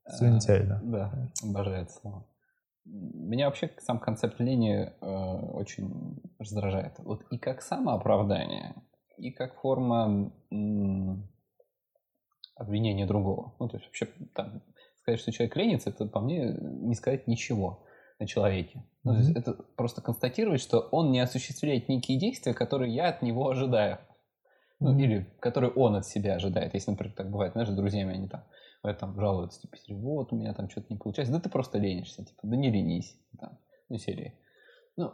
Свинтяй, 0.07 0.65
да. 0.65 0.81
Да, 0.83 1.31
обожаю 1.43 1.83
это 1.83 1.91
слово. 1.91 2.27
Меня 2.85 3.45
вообще 3.45 3.71
сам 3.79 3.99
концепт 3.99 4.39
лени 4.39 4.91
э, 4.99 5.05
очень 5.05 6.21
раздражает. 6.37 6.99
Вот 6.99 7.23
и 7.31 7.37
как 7.37 7.61
самооправдание, 7.61 8.75
и 9.17 9.31
как 9.31 9.55
форма 9.61 10.33
м- 10.51 11.29
обвинения 12.55 13.05
другого. 13.05 13.55
Ну, 13.59 13.69
то 13.69 13.77
есть 13.77 13.87
вообще 13.87 14.07
там, 14.35 14.61
сказать, 14.97 15.21
что 15.21 15.31
человек 15.31 15.55
ленится, 15.55 15.91
это 15.91 16.05
по 16.05 16.19
мне 16.19 16.53
не 16.59 16.95
сказать 16.95 17.27
ничего 17.27 17.85
о 18.19 18.25
человеке. 18.25 18.83
Ну, 19.03 19.13
mm-hmm. 19.13 19.17
есть 19.17 19.31
это 19.35 19.53
просто 19.75 20.01
констатировать, 20.01 20.61
что 20.61 20.79
он 20.91 21.11
не 21.11 21.19
осуществляет 21.19 21.89
некие 21.89 22.17
действия, 22.17 22.53
которые 22.53 22.93
я 22.93 23.09
от 23.09 23.21
него 23.21 23.49
ожидаю. 23.49 23.99
Ну, 24.79 24.93
mm-hmm. 24.93 25.01
или 25.01 25.33
которые 25.39 25.71
он 25.71 25.95
от 25.95 26.05
себя 26.05 26.35
ожидает. 26.35 26.73
Если, 26.73 26.91
например, 26.91 27.13
так 27.15 27.29
бывает, 27.29 27.53
знаешь, 27.53 27.69
с 27.69 27.73
друзьями 27.73 28.15
они 28.15 28.27
там 28.27 28.43
этом 28.83 29.15
жалуются, 29.19 29.61
типа, 29.61 29.77
вот, 29.89 30.33
у 30.33 30.35
меня 30.35 30.53
там 30.53 30.69
что-то 30.69 30.87
не 30.89 30.97
получается. 30.97 31.33
Да 31.33 31.39
ты 31.39 31.49
просто 31.49 31.77
ленишься, 31.77 32.25
типа, 32.25 32.41
да 32.43 32.55
не 32.55 32.69
ленись. 32.69 33.17
Там, 33.39 33.57
ну, 33.89 33.97
серии. 33.97 34.33
Ну, 34.97 35.13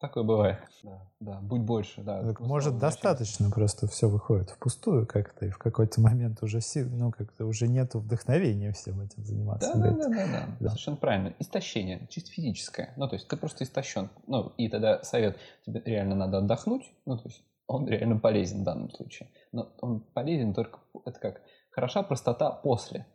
такое 0.00 0.24
бывает. 0.24 0.58
Да, 0.82 1.02
да, 1.20 1.40
будь 1.40 1.60
больше, 1.60 2.02
да. 2.02 2.22
Так, 2.22 2.40
может, 2.40 2.78
достаточно 2.78 3.50
просто 3.50 3.86
все 3.86 4.08
выходит 4.08 4.50
впустую 4.50 5.06
как-то, 5.06 5.46
и 5.46 5.50
в 5.50 5.58
какой-то 5.58 6.00
момент 6.00 6.42
уже 6.42 6.60
сил, 6.60 6.88
ну, 6.90 7.10
как-то 7.10 7.46
уже 7.46 7.68
нету 7.68 7.98
вдохновения 7.98 8.72
всем 8.72 9.00
этим 9.00 9.24
заниматься. 9.24 9.72
Да, 9.74 9.90
да, 9.90 9.90
да, 9.90 10.08
да, 10.08 10.26
да, 10.26 10.48
да. 10.60 10.68
Совершенно 10.68 10.96
правильно. 10.96 11.34
Истощение, 11.38 12.06
чисто 12.10 12.30
физическое. 12.30 12.92
Ну, 12.96 13.08
то 13.08 13.16
есть 13.16 13.28
ты 13.28 13.36
просто 13.36 13.64
истощен. 13.64 14.08
Ну, 14.26 14.52
и 14.56 14.68
тогда 14.68 15.02
совет, 15.02 15.38
тебе 15.66 15.82
реально 15.84 16.14
надо 16.14 16.38
отдохнуть, 16.38 16.90
ну, 17.04 17.16
то 17.16 17.28
есть 17.28 17.42
он 17.66 17.86
реально 17.86 18.18
полезен 18.18 18.62
в 18.62 18.64
данном 18.64 18.90
случае. 18.90 19.28
Но 19.52 19.68
он 19.80 20.00
полезен 20.00 20.54
только, 20.54 20.78
это 21.04 21.20
как, 21.20 21.42
хороша 21.70 22.02
простота 22.02 22.50
после. 22.50 23.06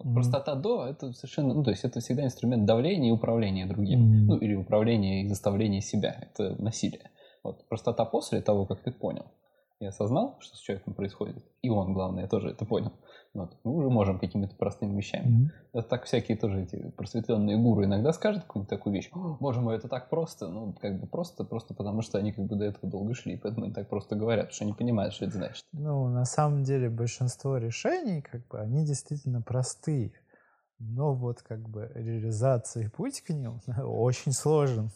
Mm-hmm. 0.00 0.14
Простота 0.14 0.54
до 0.54 0.86
это 0.86 1.12
совершенно, 1.12 1.54
ну, 1.54 1.64
то 1.64 1.70
есть 1.70 1.84
это 1.84 2.00
всегда 2.00 2.24
инструмент 2.24 2.64
давления 2.64 3.08
и 3.08 3.12
управления 3.12 3.66
другим. 3.66 4.00
Mm-hmm. 4.00 4.26
Ну, 4.26 4.36
или 4.36 4.54
управления 4.54 5.22
и 5.22 5.28
заставления 5.28 5.80
себя. 5.80 6.28
Это 6.30 6.60
насилие. 6.62 7.10
Вот 7.42 7.66
простота 7.68 8.04
после 8.04 8.40
того, 8.40 8.66
как 8.66 8.80
ты 8.80 8.92
понял 8.92 9.26
и 9.80 9.86
осознал, 9.86 10.36
что 10.40 10.56
с 10.56 10.60
человеком 10.60 10.94
происходит, 10.94 11.36
и 11.62 11.70
он, 11.70 11.94
главное, 11.94 12.26
тоже 12.26 12.50
это 12.50 12.64
понял, 12.64 12.92
вот, 13.34 13.56
мы 13.62 13.74
уже 13.74 13.90
можем 13.90 14.18
какими-то 14.18 14.56
простыми 14.56 14.96
вещами. 14.96 15.26
Mm-hmm. 15.26 15.50
Это 15.74 15.88
так 15.88 16.04
всякие 16.04 16.36
тоже 16.36 16.62
эти 16.62 16.90
просветленные 16.96 17.56
гуру 17.56 17.84
иногда 17.84 18.12
скажут 18.12 18.44
какую-нибудь 18.44 18.70
такую 18.70 18.94
вещь. 18.94 19.10
Боже 19.12 19.60
мой, 19.60 19.76
это 19.76 19.88
так 19.88 20.08
просто. 20.08 20.48
Ну, 20.48 20.74
как 20.80 20.98
бы 20.98 21.06
просто, 21.06 21.44
просто 21.44 21.74
потому 21.74 22.02
что 22.02 22.18
они 22.18 22.32
как 22.32 22.46
бы 22.46 22.56
до 22.56 22.64
этого 22.64 22.90
долго 22.90 23.14
шли, 23.14 23.36
поэтому 23.36 23.66
они 23.66 23.74
так 23.74 23.88
просто 23.88 24.16
говорят, 24.16 24.46
потому 24.46 24.54
что 24.54 24.64
они 24.64 24.72
понимают, 24.72 25.14
что 25.14 25.26
это 25.26 25.34
значит. 25.34 25.64
Ну, 25.72 26.08
на 26.08 26.24
самом 26.24 26.64
деле 26.64 26.88
большинство 26.88 27.58
решений, 27.58 28.22
как 28.22 28.46
бы, 28.48 28.60
они 28.60 28.84
действительно 28.84 29.42
простые. 29.42 30.12
Но 30.80 31.12
вот 31.12 31.42
как 31.42 31.68
бы 31.68 31.90
реализация 31.94 32.84
и 32.84 32.88
путь 32.88 33.22
к 33.22 33.30
ним 33.30 33.60
очень 33.84 34.32
сложен. 34.32 34.90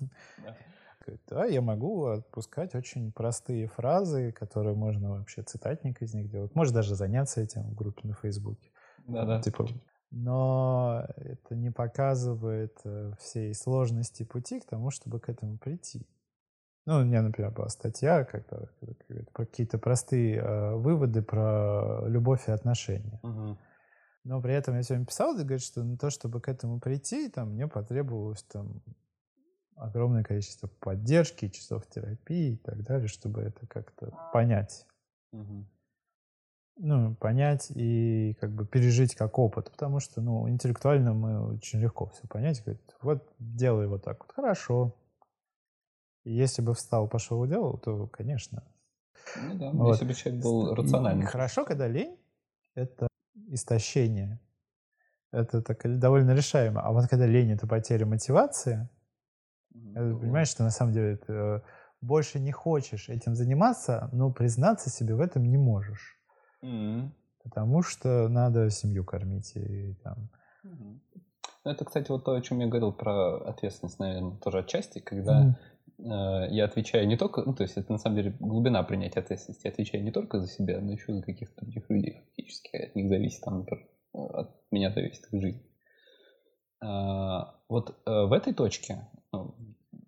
Да. 1.32 1.44
Я 1.46 1.62
могу 1.62 2.06
отпускать 2.06 2.74
очень 2.74 3.12
простые 3.12 3.68
фразы, 3.68 4.32
которые 4.32 4.74
можно 4.74 5.12
вообще 5.12 5.42
цитатник 5.42 6.02
из 6.02 6.14
них 6.14 6.30
делать. 6.30 6.54
Можешь 6.54 6.72
даже 6.72 6.94
заняться 6.94 7.40
этим 7.40 7.62
в 7.62 7.74
группе 7.74 8.06
на 8.06 8.14
Фейсбуке. 8.14 8.70
Да-да. 9.06 9.40
Типа, 9.40 9.66
но 10.10 11.06
это 11.16 11.56
не 11.56 11.70
показывает 11.70 12.78
э, 12.84 13.12
всей 13.18 13.54
сложности 13.54 14.24
пути 14.24 14.60
к 14.60 14.66
тому, 14.66 14.90
чтобы 14.90 15.20
к 15.20 15.30
этому 15.30 15.58
прийти. 15.58 16.06
Ну, 16.84 16.98
у 16.98 17.04
меня, 17.04 17.22
например, 17.22 17.52
была 17.52 17.68
статья 17.68 18.24
когда, 18.24 18.66
про 19.32 19.46
какие-то 19.46 19.78
простые 19.78 20.36
э, 20.36 20.74
выводы 20.74 21.22
про 21.22 22.06
любовь 22.08 22.48
и 22.48 22.52
отношения. 22.52 23.20
Угу. 23.22 23.58
Но 24.24 24.40
при 24.40 24.54
этом 24.54 24.76
я 24.76 24.82
сегодня 24.82 25.06
писал, 25.06 25.34
и 25.34 25.42
говорит, 25.42 25.62
что 25.62 25.82
на 25.82 25.96
то, 25.96 26.10
чтобы 26.10 26.40
к 26.40 26.48
этому 26.48 26.78
прийти, 26.78 27.28
там, 27.28 27.52
мне 27.52 27.66
потребовалось 27.66 28.42
там, 28.44 28.82
огромное 29.76 30.22
количество 30.22 30.66
поддержки, 30.66 31.48
часов 31.48 31.86
терапии 31.88 32.54
и 32.54 32.56
так 32.56 32.82
далее, 32.82 33.08
чтобы 33.08 33.42
это 33.42 33.66
как-то 33.66 34.16
понять. 34.32 34.86
Угу. 35.32 35.66
Ну, 36.78 37.14
понять 37.16 37.70
и 37.74 38.34
как 38.40 38.52
бы 38.52 38.66
пережить 38.66 39.14
как 39.14 39.38
опыт, 39.38 39.70
потому 39.70 40.00
что, 40.00 40.20
ну, 40.20 40.48
интеллектуально 40.48 41.12
мы 41.12 41.54
очень 41.54 41.80
легко 41.80 42.06
все 42.06 42.26
понять. 42.26 42.62
Говорит, 42.62 42.82
вот 43.02 43.30
делай 43.38 43.86
вот 43.86 44.04
так 44.04 44.20
вот, 44.20 44.32
хорошо. 44.32 44.96
И 46.24 46.32
если 46.32 46.62
бы 46.62 46.74
встал, 46.74 47.08
пошел 47.08 47.44
и 47.44 47.48
делал, 47.48 47.78
то, 47.78 48.06
конечно. 48.06 48.64
Ну 49.36 49.58
да, 49.58 49.70
вот. 49.72 49.92
если 49.92 50.06
бы 50.06 50.14
человек 50.14 50.42
был 50.42 50.74
рациональным. 50.74 51.26
Хорошо, 51.26 51.64
когда 51.64 51.88
лень— 51.88 52.18
это 52.74 53.08
истощение. 53.48 54.40
Это 55.30 55.62
так 55.62 55.98
довольно 55.98 56.32
решаемо. 56.34 56.80
А 56.82 56.92
вот 56.92 57.08
когда 57.08 57.26
лень— 57.26 57.50
это 57.52 57.66
потеря 57.66 58.06
мотивации— 58.06 58.88
Mm-hmm. 59.74 60.20
Понимаешь, 60.20 60.48
что 60.48 60.62
на 60.62 60.70
самом 60.70 60.92
деле 60.92 61.16
ты 61.16 61.32
э, 61.32 61.60
больше 62.00 62.40
не 62.40 62.52
хочешь 62.52 63.08
этим 63.08 63.34
заниматься, 63.34 64.08
но 64.12 64.32
признаться 64.32 64.90
себе 64.90 65.14
в 65.14 65.20
этом 65.20 65.44
не 65.44 65.56
можешь. 65.56 66.18
Mm-hmm. 66.62 67.10
Потому 67.44 67.82
что 67.82 68.28
надо 68.28 68.70
семью 68.70 69.04
кормить 69.04 69.52
и 69.56 69.94
там. 70.02 70.30
Mm-hmm. 70.64 71.00
Ну, 71.64 71.70
это, 71.70 71.84
кстати, 71.84 72.10
вот 72.10 72.24
то, 72.24 72.34
о 72.34 72.40
чем 72.40 72.58
я 72.60 72.66
говорил 72.66 72.92
про 72.92 73.36
ответственность, 73.48 73.98
наверное, 73.98 74.36
тоже 74.38 74.58
отчасти, 74.58 74.98
когда 74.98 75.56
mm-hmm. 75.98 76.48
э, 76.48 76.54
я 76.54 76.64
отвечаю 76.64 77.06
не 77.06 77.16
только, 77.16 77.42
ну, 77.42 77.54
то 77.54 77.62
есть 77.62 77.76
это 77.76 77.92
на 77.92 77.98
самом 77.98 78.16
деле 78.16 78.36
глубина 78.40 78.82
принятия 78.82 79.20
ответственности, 79.20 79.66
я 79.66 79.72
отвечаю 79.72 80.04
не 80.04 80.10
только 80.10 80.40
за 80.40 80.48
себя, 80.48 80.80
но 80.80 80.92
еще 80.92 81.14
за 81.14 81.22
каких-то 81.22 81.64
других 81.64 81.88
людей 81.88 82.20
фактически, 82.24 82.76
от 82.76 82.94
них 82.96 83.08
зависит, 83.08 83.42
там, 83.42 83.58
например, 83.60 83.86
от 84.12 84.50
меня 84.70 84.90
зависит 84.90 85.24
их 85.30 85.40
жизнь. 85.40 85.62
а, 86.80 87.54
вот 87.68 87.96
э, 88.06 88.10
в 88.26 88.32
этой 88.32 88.52
точке 88.52 89.08
ну, 89.32 89.54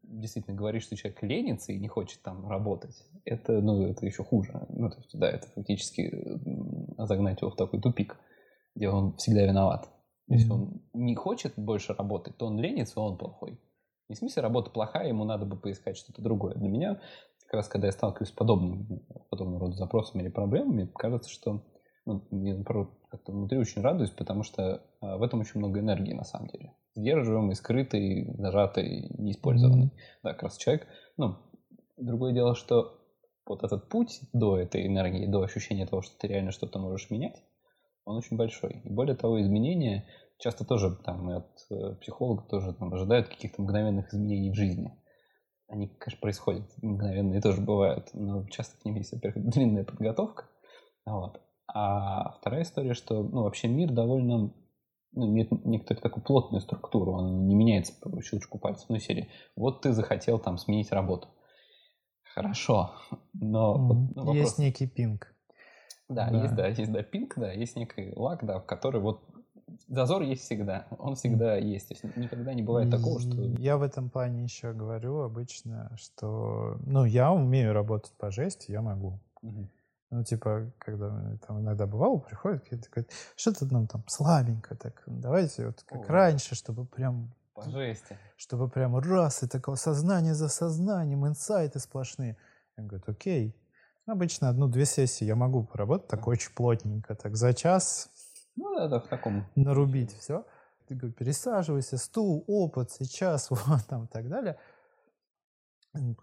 действительно 0.03 0.57
говоришь, 0.57 0.85
что 0.85 0.97
человек 0.97 1.23
ленится 1.23 1.73
и 1.73 1.79
не 1.79 1.89
хочет 1.89 2.23
там 2.23 2.49
работать, 2.49 2.95
это, 3.25 3.61
ну, 3.61 3.87
это 3.87 4.07
еще 4.07 4.23
хуже. 4.25 4.67
Ну, 4.69 4.91
то 4.91 4.99
есть, 4.99 5.19
да, 5.19 5.31
это 5.31 5.47
фактически 5.49 6.13
загнать 6.99 7.41
его 7.41 7.51
в 7.51 7.57
такой 7.57 7.81
тупик, 7.81 8.17
где 8.75 8.89
он 8.89 9.17
всегда 9.17 9.45
виноват. 9.45 9.91
Если 10.29 10.51
он 10.51 10.83
не 10.95 11.15
хочет 11.15 11.53
больше 11.57 11.93
работать, 11.93 12.37
то 12.37 12.47
он 12.47 12.59
ленится, 12.59 13.01
он 13.01 13.19
плохой. 13.19 13.61
Не 14.09 14.15
в 14.15 14.19
смысле 14.19 14.43
работа 14.43 14.71
плохая, 14.71 15.09
ему 15.09 15.25
надо 15.25 15.45
бы 15.47 15.57
поискать 15.57 15.97
что-то 15.97 16.23
другое. 16.23 16.55
Для 16.55 16.69
меня, 16.69 17.01
как 17.47 17.55
раз 17.55 17.69
когда 17.69 17.89
я 17.89 17.93
сталкиваюсь 17.93 18.31
с 18.31 18.33
подобным, 18.33 19.03
подобным 19.31 19.59
рода 19.59 19.77
запросами 19.77 20.23
или 20.23 20.31
проблемами, 20.31 20.91
кажется, 20.95 21.31
что 21.31 21.63
ну, 22.07 22.23
я, 22.31 22.55
наоборот, 22.55 22.91
как-то 23.09 23.33
внутри 23.33 23.59
очень 23.59 23.83
радуюсь, 23.83 24.11
потому 24.11 24.43
что 24.43 24.83
а, 25.01 25.17
в 25.17 25.23
этом 25.23 25.41
очень 25.41 25.59
много 25.59 25.81
энергии, 25.81 26.13
на 26.13 26.25
самом 26.25 26.49
деле. 26.49 26.73
Сдерживаемый, 26.95 27.57
скрытый, 27.57 28.35
зажатый, 28.39 29.11
неиспользованный. 29.19 29.87
Mm-hmm. 29.87 30.21
Да, 30.23 30.33
как 30.33 30.45
раз 30.45 30.57
человек. 30.57 30.87
Ну, 31.17 31.37
другое 31.97 32.33
дело, 32.33 32.55
что 32.55 33.01
вот 33.47 33.63
этот 33.65 33.89
путь 33.89 34.21
до 34.33 34.59
этой 34.59 34.87
энергии, 34.87 35.27
до 35.27 35.43
ощущения 35.43 35.87
того, 35.87 36.03
что 36.03 36.17
ты 36.19 36.29
реально 36.29 36.53
что-то 36.53 36.79
можешь 36.79 37.11
менять, 37.11 37.43
он 38.05 38.17
очень 38.17 38.37
большой. 38.37 38.83
И 38.85 38.91
более 38.91 39.17
того, 39.17 39.41
изменения 39.41 40.07
часто 40.39 40.65
тоже 40.65 40.95
там 41.05 41.29
от 41.31 41.67
э, 41.71 41.95
психолога 42.01 42.43
тоже 42.49 42.75
там, 42.75 42.93
ожидают 42.93 43.29
каких-то 43.29 43.63
мгновенных 43.63 44.13
изменений 44.13 44.51
в 44.51 44.57
жизни. 44.57 44.93
Они, 45.69 45.89
конечно, 45.89 46.21
происходят 46.21 46.65
мгновенные 46.83 47.41
тоже 47.41 47.61
бывают, 47.61 48.11
но 48.13 48.47
часто 48.49 48.79
к 48.79 48.85
ним 48.85 48.97
есть, 48.97 49.13
во-первых, 49.13 49.49
длинная 49.51 49.85
подготовка. 49.85 50.45
Вот. 51.07 51.41
А 51.67 52.33
вторая 52.33 52.63
история, 52.63 52.95
что 52.95 53.23
ну, 53.23 53.43
вообще 53.43 53.69
мир 53.69 53.91
довольно 53.91 54.53
ну, 55.15 55.29
имеет 55.29 55.51
некоторую 55.65 56.03
такую 56.03 56.25
плотную 56.25 56.61
структуру, 56.61 57.13
он 57.13 57.47
не 57.47 57.55
меняется 57.55 57.93
по 58.01 58.21
щелчку 58.23 58.59
пальцев. 58.59 58.89
Ну, 58.89 58.99
серии, 58.99 59.29
вот 59.57 59.83
ты 59.83 59.93
захотел 59.93 60.39
там 60.39 60.59
сменить 60.59 60.93
работу. 60.93 61.29
Хорошо, 62.35 62.91
но... 63.33 63.77
Mm, 63.77 64.15
вот, 64.15 64.25
ну, 64.27 64.35
есть 64.35 64.59
некий 64.59 64.89
пинг. 64.89 65.33
Да, 66.09 66.31
да, 66.31 66.43
есть, 66.43 66.55
да, 66.55 66.67
есть, 66.69 66.93
да, 66.93 67.03
пинг, 67.03 67.35
да, 67.37 67.53
есть 67.53 67.77
некий 67.77 68.13
лак, 68.17 68.45
да, 68.45 68.59
в 68.59 68.67
который 68.67 69.01
вот 69.01 69.23
зазор 69.89 70.23
есть 70.23 70.43
всегда, 70.43 70.87
он 70.99 71.15
всегда 71.15 71.57
есть, 71.57 71.89
то 71.89 71.95
есть 71.95 72.17
никогда 72.17 72.53
не 72.53 72.63
бывает 72.63 72.91
такого, 72.91 73.21
что... 73.21 73.43
Я 73.59 73.77
в 73.77 73.83
этом 73.83 74.11
плане 74.11 74.43
еще 74.43 74.73
говорю 74.73 75.21
обычно, 75.21 75.97
что, 75.97 76.77
ну, 76.85 77.05
я 77.05 77.33
умею 77.33 77.73
работать 77.73 78.13
по 78.19 78.31
жести, 78.31 78.73
я 78.73 78.83
могу. 78.83 79.21
Угу. 79.43 79.69
Ну, 80.15 80.23
типа, 80.23 80.71
когда 80.79 81.37
там 81.45 81.59
иногда 81.59 81.89
бывало, 81.89 82.19
приходит 82.19 82.63
какие-то, 82.63 82.89
говорят, 82.89 83.11
что-то 83.35 83.67
нам 83.67 83.89
там 83.89 84.05
слабенько, 84.07 84.77
так, 84.77 85.03
давайте 85.07 85.67
вот 85.67 85.83
как 85.83 86.09
О, 86.09 86.13
раньше, 86.13 86.55
чтобы 86.55 86.87
прям... 86.87 87.35
По 87.53 87.69
жести. 87.69 88.17
Чтобы 88.37 88.69
прям 88.69 88.97
раз, 88.97 89.43
и 89.43 89.49
такого 89.49 89.75
сознание 89.75 90.35
за 90.35 90.49
сознанием, 90.49 91.27
инсайты 91.27 91.81
сплошные. 91.81 92.37
Я 92.77 92.85
говорю, 92.85 93.03
окей. 93.09 93.61
Обычно 94.07 94.51
одну-две 94.51 94.85
сессии 94.85 95.25
я 95.25 95.35
могу 95.35 95.65
поработать 95.65 96.07
так 96.07 96.29
очень 96.29 96.55
плотненько, 96.55 97.17
так 97.17 97.35
за 97.35 97.53
час. 97.53 98.09
Ну, 98.55 98.73
да, 98.77 98.87
да, 98.87 99.01
в 99.01 99.09
таком. 99.09 99.51
Нарубить 99.57 100.17
все. 100.17 100.47
Ты 100.87 100.95
говорю, 100.95 101.13
пересаживайся, 101.13 101.99
стул, 101.99 102.45
опыт, 102.47 102.93
сейчас, 102.93 103.51
вот 103.51 103.85
там 103.89 104.05
и 104.05 104.07
так 104.07 104.29
далее 104.29 104.61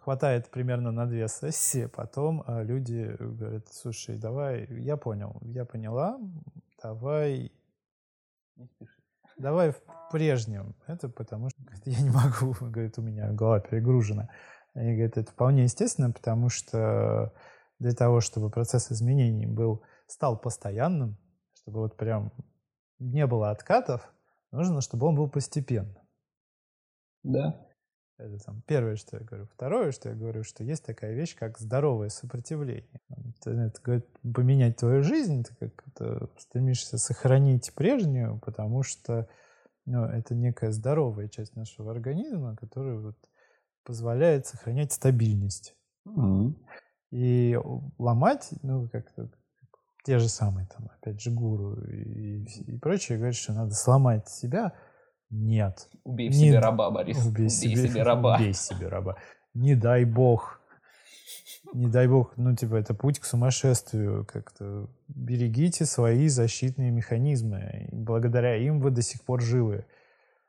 хватает 0.02 0.50
примерно 0.50 0.92
на 0.92 1.06
две 1.06 1.28
сессии, 1.28 1.86
потом 1.86 2.44
а, 2.46 2.62
люди 2.64 3.16
говорят, 3.20 3.68
слушай, 3.72 4.18
давай, 4.18 4.66
я 4.68 4.98
понял, 4.98 5.38
я 5.42 5.66
поняла, 5.66 6.20
давай, 6.84 7.52
давай 9.38 9.72
в 9.72 9.82
прежнем. 10.12 10.76
Это 10.88 11.08
потому 11.10 11.50
что 11.50 11.64
говорит, 11.64 11.88
я 11.88 12.02
не 12.02 12.10
могу, 12.10 12.54
говорит, 12.62 12.98
у 12.98 13.02
меня 13.02 13.32
голова 13.32 13.60
перегружена. 13.60 14.30
Они 14.74 14.94
говорят, 14.94 15.18
это 15.18 15.32
вполне 15.32 15.64
естественно, 15.64 16.12
потому 16.12 16.50
что 16.50 17.34
для 17.80 17.94
того, 17.94 18.22
чтобы 18.22 18.50
процесс 18.50 18.92
изменений 18.92 19.46
был, 19.46 19.84
стал 20.08 20.38
постоянным, 20.38 21.18
чтобы 21.54 21.80
вот 21.80 21.98
прям 21.98 22.32
не 23.00 23.26
было 23.26 23.52
откатов, 23.52 24.14
нужно, 24.52 24.82
чтобы 24.82 25.08
он 25.08 25.16
был 25.16 25.30
постепенным. 25.30 25.98
Да. 27.24 27.71
Это 28.22 28.38
там 28.44 28.62
первое, 28.68 28.96
что 28.96 29.18
я 29.18 29.24
говорю. 29.24 29.48
Второе, 29.48 29.92
что 29.92 30.10
я 30.10 30.16
говорю, 30.16 30.44
что 30.44 30.64
есть 30.64 30.86
такая 30.86 31.14
вещь, 31.14 31.36
как 31.36 31.58
здоровое 31.58 32.10
сопротивление. 32.10 33.02
Это, 33.44 33.74
говорит, 33.84 34.06
поменять 34.22 34.78
твою 34.78 35.02
жизнь, 35.02 35.44
ты 35.44 35.56
как 35.56 35.84
это 35.88 36.30
стремишься 36.38 36.98
сохранить 36.98 37.74
прежнюю, 37.74 38.40
потому 38.40 38.84
что 38.84 39.28
ну, 39.86 40.06
это 40.06 40.36
некая 40.36 40.72
здоровая 40.72 41.28
часть 41.28 41.56
нашего 41.56 41.92
организма, 41.92 42.56
которая 42.56 43.00
вот 43.00 43.18
позволяет 43.84 44.46
сохранять 44.46 44.92
стабильность. 44.92 45.76
Mm-hmm. 46.08 46.54
И 47.12 47.60
ломать, 47.98 48.50
ну, 48.62 48.88
как-то 48.90 49.32
те 50.06 50.20
же 50.20 50.30
самые, 50.30 50.68
там, 50.68 50.90
опять 50.96 51.20
же, 51.20 51.32
гуру 51.32 51.82
и, 51.84 52.44
и 52.44 52.78
прочее, 52.78 53.18
говорят, 53.18 53.36
что 53.36 53.54
надо 53.54 53.74
сломать 53.74 54.30
себя– 54.30 54.74
нет. 55.32 55.90
Убей 56.04 56.30
в 56.30 56.36
себе 56.36 56.60
раба, 56.60 56.92
Борис. 56.92 57.18
Убей, 57.26 57.46
Убей 57.46 57.50
себе, 57.50 57.88
себе 57.88 58.04
раба. 58.04 58.36
Убей 58.36 58.54
себе 58.54 58.88
раба. 58.88 59.18
Не 59.54 59.76
дай 59.76 60.06
бог. 60.06 60.60
Не 61.74 61.88
дай 61.88 62.08
бог, 62.08 62.34
ну, 62.36 62.56
типа, 62.56 62.76
это 62.76 62.94
путь 62.94 63.20
к 63.20 63.26
сумасшествию. 63.26 64.26
Как-то 64.26 64.90
берегите 65.08 65.86
свои 65.86 66.28
защитные 66.28 66.92
механизмы. 66.92 67.88
И 67.92 67.96
благодаря 67.96 68.56
им 68.56 68.82
вы 68.82 68.92
до 68.92 69.02
сих 69.02 69.24
пор 69.24 69.42
живы. 69.42 69.86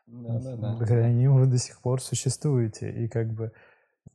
Да, 0.06 0.40
да, 0.40 0.56
да. 0.56 0.74
Благодаря 0.76 1.12
ним 1.12 1.36
вы 1.36 1.46
до 1.46 1.58
сих 1.58 1.80
пор 1.80 2.02
существуете. 2.02 2.90
И 2.90 3.08
как 3.08 3.32
бы 3.32 3.52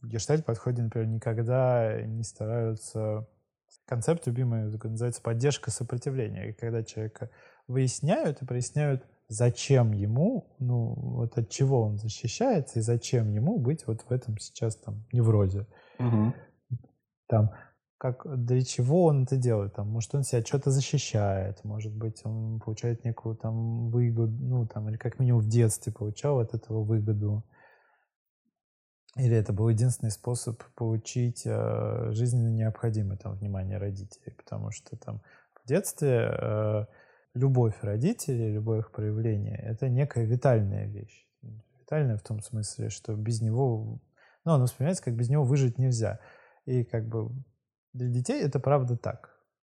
в 0.01 0.07
гештальт-подходе, 0.07 0.83
например, 0.83 1.07
никогда 1.07 2.01
не 2.01 2.23
стараются... 2.23 3.27
Концепт 3.85 4.27
любимый 4.27 4.65
называется 4.65 5.21
поддержка 5.21 5.71
сопротивления. 5.71 6.49
И 6.49 6.53
когда 6.53 6.83
человека 6.83 7.29
выясняют 7.67 8.41
и 8.41 8.45
проясняют 8.45 9.05
зачем 9.27 9.91
ему, 9.91 10.55
ну, 10.59 10.93
вот 10.95 11.37
от 11.37 11.49
чего 11.49 11.81
он 11.81 11.97
защищается 11.97 12.79
и 12.79 12.81
зачем 12.81 13.29
ему 13.29 13.59
быть 13.59 13.85
вот 13.87 14.01
в 14.01 14.11
этом 14.11 14.37
сейчас 14.37 14.75
там 14.77 15.05
неврозе. 15.11 15.67
Угу. 15.99 16.33
Там, 17.27 17.51
как, 17.97 18.25
для 18.45 18.61
чего 18.61 19.05
он 19.05 19.23
это 19.23 19.37
делает? 19.37 19.73
Там, 19.75 19.89
может, 19.89 20.13
он 20.15 20.23
себя 20.23 20.43
что-то 20.43 20.71
защищает, 20.71 21.63
может 21.63 21.93
быть, 21.95 22.21
он 22.23 22.59
получает 22.59 23.03
некую 23.03 23.35
там 23.35 23.89
выгоду, 23.89 24.31
ну, 24.31 24.67
там, 24.67 24.87
или 24.89 24.97
как 24.97 25.19
минимум 25.19 25.41
в 25.41 25.49
детстве 25.49 25.91
получал 25.91 26.39
от 26.39 26.53
этого 26.53 26.83
выгоду. 26.83 27.43
Или 29.17 29.35
это 29.35 29.51
был 29.51 29.67
единственный 29.67 30.11
способ 30.11 30.61
получить 30.75 31.41
э, 31.45 32.11
жизненно 32.11 32.49
необходимое 32.49 33.17
там 33.17 33.33
внимание 33.33 33.79
родителей, 33.79 34.31
потому 34.37 34.69
что 34.69 34.95
там 34.95 35.23
в 35.55 35.67
детстве 35.67 36.29
э, 36.31 36.85
любовь 37.37 37.75
родителей, 37.81 38.51
любое 38.51 38.79
их 38.79 38.91
проявление, 38.91 39.57
это 39.57 39.89
некая 39.89 40.25
витальная 40.25 40.87
вещь. 40.87 41.27
Витальная 41.79 42.17
в 42.17 42.23
том 42.23 42.41
смысле, 42.41 42.89
что 42.89 43.15
без 43.15 43.41
него, 43.41 44.01
ну, 44.43 44.51
оно 44.51 44.63
воспринимается, 44.63 45.03
как 45.03 45.15
без 45.15 45.29
него 45.29 45.43
выжить 45.43 45.77
нельзя. 45.77 46.19
И 46.65 46.83
как 46.83 47.07
бы 47.07 47.31
для 47.93 48.09
детей 48.09 48.41
это 48.41 48.59
правда 48.59 48.97
так. 48.97 49.33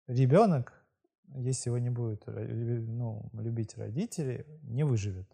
Ребенок, 0.08 0.74
если 1.36 1.70
его 1.70 1.78
не 1.78 1.90
будет 1.90 2.24
ну, 2.26 3.30
любить 3.34 3.78
родители, 3.78 4.48
не 4.64 4.84
выживет 4.84 5.30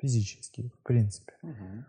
физически, 0.00 0.70
в 0.78 0.82
принципе. 0.82 1.32
Угу. 1.42 1.84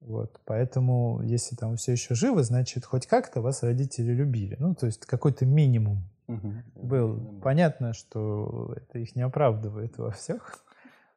Вот, 0.00 0.40
поэтому, 0.44 1.22
если 1.22 1.56
там 1.56 1.76
все 1.76 1.92
еще 1.92 2.14
живы, 2.14 2.44
значит, 2.44 2.84
хоть 2.84 3.06
как-то 3.06 3.40
вас 3.40 3.62
родители 3.62 4.12
любили. 4.12 4.56
Ну, 4.58 4.74
то 4.74 4.86
есть 4.86 5.06
какой-то 5.06 5.44
минимум 5.44 6.08
угу. 6.28 6.52
был. 6.74 7.40
Понятно, 7.42 7.92
что 7.92 8.74
это 8.76 8.98
их 8.98 9.16
не 9.16 9.22
оправдывает 9.22 9.98
во 9.98 10.12
всех, 10.12 10.64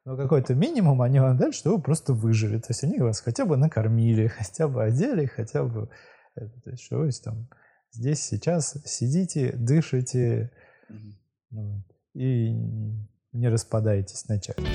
но 0.04 0.16
какой-то 0.16 0.54
минимум 0.54 1.02
они 1.02 1.20
вам 1.20 1.36
дают, 1.36 1.54
что 1.54 1.76
вы 1.76 1.80
просто 1.80 2.12
выжили. 2.12 2.58
То 2.58 2.68
есть 2.70 2.82
они 2.82 2.98
вас 2.98 3.20
хотя 3.20 3.44
бы 3.44 3.56
накормили, 3.56 4.26
хотя 4.38 4.66
бы 4.66 4.82
одели, 4.82 5.26
хотя 5.26 5.64
бы... 5.64 5.88
Это, 6.34 6.60
то 6.62 6.70
есть, 6.70 6.82
что 6.82 6.96
вы 6.96 7.10
там 7.10 7.48
здесь 7.92 8.22
сейчас 8.22 8.74
сидите, 8.86 9.52
дышите 9.52 10.50
угу. 11.50 11.84
и 12.14 12.50
не 13.32 13.48
распадаетесь 13.48 14.26
на 14.28 14.40
части 14.40 14.66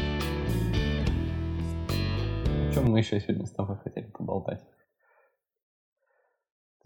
чем 2.77 2.91
мы 2.91 2.99
еще 2.99 3.19
сегодня 3.19 3.45
с 3.47 3.51
тобой 3.51 3.77
хотели 3.77 4.05
поболтать? 4.05 4.61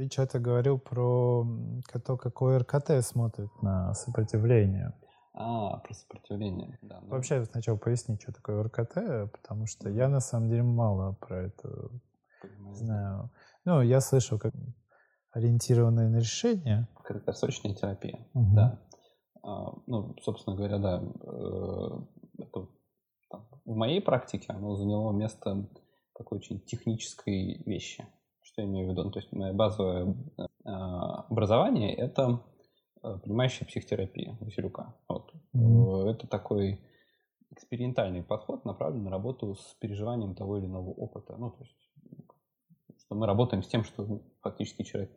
Ты 0.02 0.10
что-то 0.10 0.40
говорил 0.40 0.80
про 0.80 1.46
то, 2.04 2.18
какой 2.18 2.58
РКТ 2.58 3.06
смотрит 3.06 3.52
на 3.62 3.94
сопротивление. 3.94 4.94
А, 5.36 5.78
про 5.78 5.94
сопротивление, 5.94 6.80
да. 6.82 7.02
Ну... 7.02 7.10
Вообще 7.10 7.46
сначала 7.46 7.78
пояснить, 7.78 8.20
что 8.24 8.34
такое 8.34 8.64
РКТ, 8.64 9.32
потому 9.32 9.68
что 9.68 9.90
я 9.90 10.10
на 10.10 10.20
самом 10.20 10.50
деле 10.50 10.64
мало 10.64 11.14
про 11.22 11.44
это 11.44 11.92
Понимаю. 12.42 12.76
знаю. 12.76 13.32
Ну, 13.64 13.82
я 13.84 14.02
слышал, 14.02 14.40
как 14.40 14.56
ориентированное 15.34 16.10
на 16.10 16.18
решение. 16.18 16.88
Краткосрочная 17.04 17.76
терапия, 17.76 18.28
угу. 18.34 18.56
да. 18.56 18.82
А, 19.44 19.72
ну, 19.86 20.16
собственно 20.24 20.56
говоря, 20.56 20.80
да, 20.80 21.00
э, 21.00 22.42
это 22.42 22.68
в 23.66 23.76
моей 23.76 24.02
практике 24.02 24.48
оно 24.52 24.76
заняло 24.78 25.12
место 25.12 25.70
такой 26.16 26.40
очень 26.40 26.60
технической 26.60 27.62
вещи. 27.68 28.04
Что 28.52 28.64
я 28.64 28.68
имею 28.68 28.88
в 28.88 28.92
виду? 28.92 29.04
Ну, 29.04 29.12
то 29.12 29.20
есть 29.20 29.32
мое 29.32 29.54
базовое 29.54 30.16
э, 30.38 30.44
образование— 30.66 31.96
это 31.96 32.44
э, 33.02 33.18
принимающая 33.24 33.66
психотерапия 33.66 34.38
Василюка. 34.42 34.96
Вот. 35.08 35.32
Mm-hmm. 35.56 36.10
Это 36.10 36.28
такой 36.28 36.82
экспериментальный 37.52 38.24
подход, 38.24 38.66
направленный 38.66 39.06
на 39.06 39.12
работу 39.12 39.56
с 39.56 39.76
переживанием 39.80 40.36
того 40.36 40.58
или 40.58 40.66
иного 40.66 40.90
опыта. 40.90 41.36
Ну, 41.38 41.52
то 41.52 41.64
есть, 41.64 41.76
что 43.00 43.16
мы 43.16 43.26
работаем 43.26 43.64
с 43.64 43.68
тем, 43.68 43.84
что 43.84 44.22
фактически 44.42 44.84
человек 44.84 45.12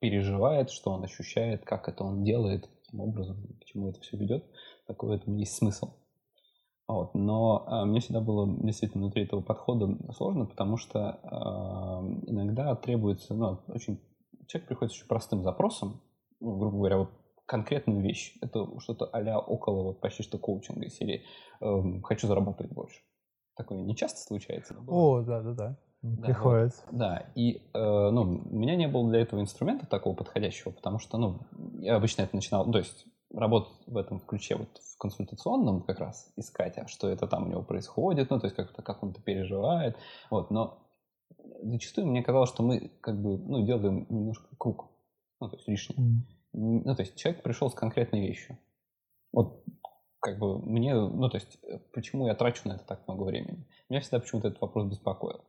переживает, 0.00 0.70
что 0.70 0.92
он 0.92 1.04
ощущает, 1.04 1.64
как 1.64 1.88
это 1.88 2.04
он 2.04 2.22
делает, 2.22 2.68
каким 2.84 3.00
образом, 3.00 3.36
к 3.60 3.64
чему 3.64 3.88
это 3.88 4.00
все 4.00 4.16
ведет. 4.16 4.44
Такой 4.86 5.10
в 5.10 5.12
этом 5.12 5.36
есть 5.36 5.56
смысл. 5.56 5.94
Вот. 6.88 7.14
Но 7.14 7.66
э, 7.68 7.84
мне 7.84 8.00
всегда 8.00 8.20
было 8.20 8.48
действительно 8.62 9.04
внутри 9.04 9.24
этого 9.24 9.42
подхода 9.42 9.94
сложно, 10.14 10.46
потому 10.46 10.78
что 10.78 11.20
э, 11.22 12.28
иногда 12.30 12.74
требуется, 12.74 13.34
ну, 13.34 13.60
очень... 13.68 14.00
Человек 14.46 14.68
приходит 14.68 14.92
с 14.92 14.96
очень 14.96 15.08
простым 15.08 15.42
запросом, 15.42 16.00
ну, 16.40 16.56
грубо 16.56 16.78
говоря, 16.78 16.98
вот 16.98 17.10
конкретную 17.44 18.00
вещь. 18.00 18.36
Это 18.40 18.66
что-то 18.80 19.04
а 19.06 19.38
около 19.38 19.82
вот 19.82 20.00
почти 20.00 20.22
что 20.22 20.38
коучинга 20.38 20.86
из 20.86 20.96
серии 20.96 21.24
э, 21.60 22.00
«хочу 22.02 22.26
заработать 22.26 22.72
больше». 22.72 23.00
Такое 23.54 23.82
не 23.82 23.94
часто 23.94 24.20
случается? 24.20 24.76
О, 24.86 25.20
да-да-да. 25.20 25.78
Приходит. 26.22 26.72
Вот, 26.86 26.98
да, 26.98 27.26
и 27.34 27.56
э, 27.74 28.10
ну, 28.10 28.22
у 28.22 28.56
меня 28.56 28.76
не 28.76 28.86
было 28.86 29.10
для 29.10 29.20
этого 29.20 29.40
инструмента 29.40 29.84
такого 29.86 30.14
подходящего, 30.14 30.70
потому 30.70 31.00
что, 31.00 31.18
ну, 31.18 31.40
я 31.80 31.96
обычно 31.96 32.22
это 32.22 32.36
начинал, 32.36 32.70
то 32.70 32.78
есть 32.78 33.04
работать 33.32 33.74
в 33.86 33.96
этом 33.96 34.20
ключе, 34.20 34.56
вот 34.56 34.68
в 34.78 34.98
консультационном 34.98 35.82
как 35.82 35.98
раз 35.98 36.32
искать, 36.36 36.78
а 36.78 36.86
что 36.88 37.08
это 37.08 37.26
там 37.26 37.46
у 37.46 37.50
него 37.50 37.62
происходит, 37.62 38.30
ну, 38.30 38.40
то 38.40 38.46
есть 38.46 38.56
как-то 38.56 38.82
как 38.82 39.02
он 39.02 39.10
это 39.10 39.20
переживает, 39.20 39.96
вот, 40.30 40.50
но 40.50 40.78
зачастую 41.62 42.06
мне 42.06 42.22
казалось, 42.22 42.50
что 42.50 42.62
мы 42.62 42.90
как 43.00 43.20
бы, 43.20 43.38
ну, 43.38 43.64
делаем 43.64 44.06
немножко 44.08 44.48
круг, 44.56 44.90
ну, 45.40 45.48
то 45.48 45.56
есть 45.56 45.68
лишний. 45.68 45.96
Mm. 45.96 46.38
Ну, 46.54 46.94
то 46.94 47.02
есть 47.02 47.16
человек 47.16 47.42
пришел 47.42 47.70
с 47.70 47.74
конкретной 47.74 48.26
вещью. 48.26 48.58
Вот 49.32 49.62
как 50.20 50.38
бы 50.38 50.58
мне, 50.58 50.94
ну, 50.94 51.28
то 51.28 51.36
есть 51.36 51.58
почему 51.92 52.26
я 52.26 52.34
трачу 52.34 52.68
на 52.68 52.72
это 52.72 52.84
так 52.84 53.06
много 53.06 53.24
времени? 53.24 53.66
Меня 53.88 54.00
всегда 54.00 54.20
почему-то 54.20 54.48
этот 54.48 54.60
вопрос 54.60 54.88
беспокоил. 54.88 55.44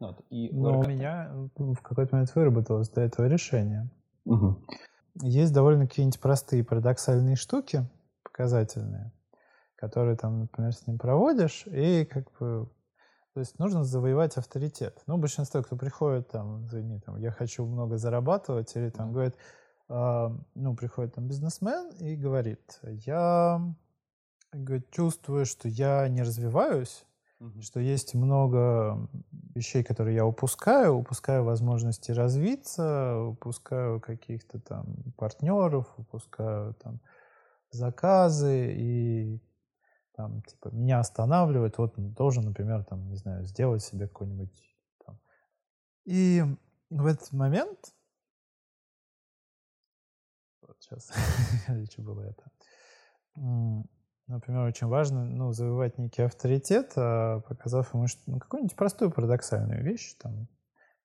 Вот, 0.00 0.24
и 0.30 0.50
Но 0.52 0.80
у 0.80 0.86
меня 0.86 1.30
в 1.56 1.82
какой-то 1.82 2.14
момент 2.14 2.34
выработалось 2.34 2.88
до 2.88 3.00
этого 3.02 3.26
решение. 3.26 3.90
Угу. 4.24 4.62
Есть 5.22 5.52
довольно 5.52 5.86
какие-нибудь 5.86 6.20
простые 6.20 6.64
парадоксальные 6.64 7.36
штуки, 7.36 7.88
показательные, 8.22 9.12
которые 9.76 10.16
там, 10.16 10.40
например, 10.40 10.72
с 10.72 10.86
ним 10.86 10.98
проводишь, 10.98 11.64
и 11.66 12.04
как 12.04 12.30
бы 12.38 12.68
то 13.38 13.40
есть 13.40 13.58
нужно 13.60 13.84
завоевать 13.84 14.36
авторитет. 14.36 15.00
Ну, 15.06 15.16
большинство, 15.16 15.62
кто 15.62 15.76
приходит 15.76 16.28
там, 16.28 16.64
извини, 16.64 16.98
там, 16.98 17.18
я 17.18 17.30
хочу 17.30 17.64
много 17.64 17.96
зарабатывать, 17.96 18.74
или 18.74 18.90
там 18.90 19.12
говорит, 19.12 19.36
э, 19.88 20.28
ну, 20.56 20.74
приходит 20.74 21.14
там 21.14 21.28
бизнесмен 21.28 21.90
и 22.00 22.16
говорит, 22.16 22.80
я 22.82 23.62
говорит, 24.52 24.90
чувствую, 24.90 25.46
что 25.46 25.68
я 25.68 26.08
не 26.08 26.22
развиваюсь, 26.22 27.04
Что 27.60 27.78
есть 27.78 28.14
много 28.14 29.08
вещей, 29.54 29.84
которые 29.84 30.16
я 30.16 30.26
упускаю, 30.26 30.94
упускаю 30.94 31.44
возможности 31.44 32.10
развиться, 32.10 33.16
упускаю 33.20 34.00
каких-то 34.00 34.58
там 34.58 35.12
партнеров, 35.16 35.86
упускаю 35.96 36.74
там 36.74 37.00
заказы 37.70 38.74
и 38.74 39.40
там, 40.18 40.42
типа, 40.42 40.70
меня 40.70 40.98
останавливает, 40.98 41.78
вот 41.78 41.94
должен, 41.96 42.44
например, 42.44 42.84
там, 42.84 43.08
не 43.08 43.14
знаю, 43.14 43.44
сделать 43.44 43.84
себе 43.84 44.08
какой-нибудь 44.08 44.50
там. 45.06 45.20
И 46.04 46.42
в 46.90 47.06
этот 47.06 47.32
момент 47.32 47.94
вот 50.62 50.76
сейчас, 50.80 51.12
что 51.90 52.02
было 52.02 52.22
это, 52.22 52.50
Например, 54.28 54.64
очень 54.64 54.88
важно 54.88 55.24
ну, 55.24 55.52
завоевать 55.52 55.96
некий 55.96 56.20
авторитет, 56.20 56.92
а 56.96 57.40
показав 57.40 57.94
ему 57.94 58.06
что, 58.06 58.20
ну, 58.26 58.38
какую-нибудь 58.38 58.76
простую 58.76 59.10
парадоксальную 59.10 59.82
вещь, 59.82 60.14
там, 60.18 60.48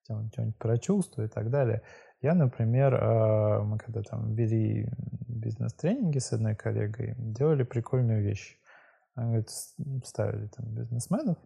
что-нибудь 0.04 0.58
про 0.58 0.78
чувства 0.78 1.24
и 1.24 1.28
так 1.30 1.50
далее. 1.50 1.84
Я, 2.22 2.36
например, 2.36 2.96
а, 2.96 3.64
мы 3.64 3.78
когда 3.78 4.02
там 4.02 4.34
вели 4.36 4.90
бизнес-тренинги 5.28 6.20
с 6.20 6.34
одной 6.34 6.56
коллегой, 6.56 7.16
делали 7.18 7.64
прикольную 7.64 8.22
вещь. 8.22 8.60
Она 9.16 9.28
говорит, 9.28 9.50
ставили 10.06 10.48
там 10.48 10.74
бизнесменов. 10.76 11.38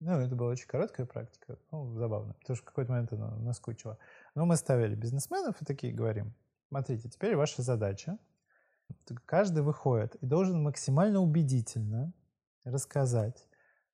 Ну, 0.00 0.12
это 0.12 0.34
была 0.36 0.50
очень 0.50 0.68
короткая 0.68 1.06
практика, 1.06 1.58
ну, 1.70 1.94
забавно, 1.98 2.34
потому 2.34 2.56
что 2.56 2.64
в 2.64 2.68
какой-то 2.68 2.92
момент 2.92 3.12
она 3.12 3.36
наскучила. 3.36 3.98
Но 4.34 4.46
мы 4.46 4.56
ставили 4.56 4.94
бизнесменов 4.94 5.60
и 5.60 5.64
такие 5.66 5.92
говорим, 5.92 6.34
смотрите, 6.68 7.10
теперь 7.10 7.36
ваша 7.36 7.62
задача 7.62 8.18
Каждый 9.24 9.62
выходит 9.62 10.16
и 10.16 10.26
должен 10.26 10.62
максимально 10.62 11.20
убедительно 11.20 12.12
рассказать, 12.64 13.46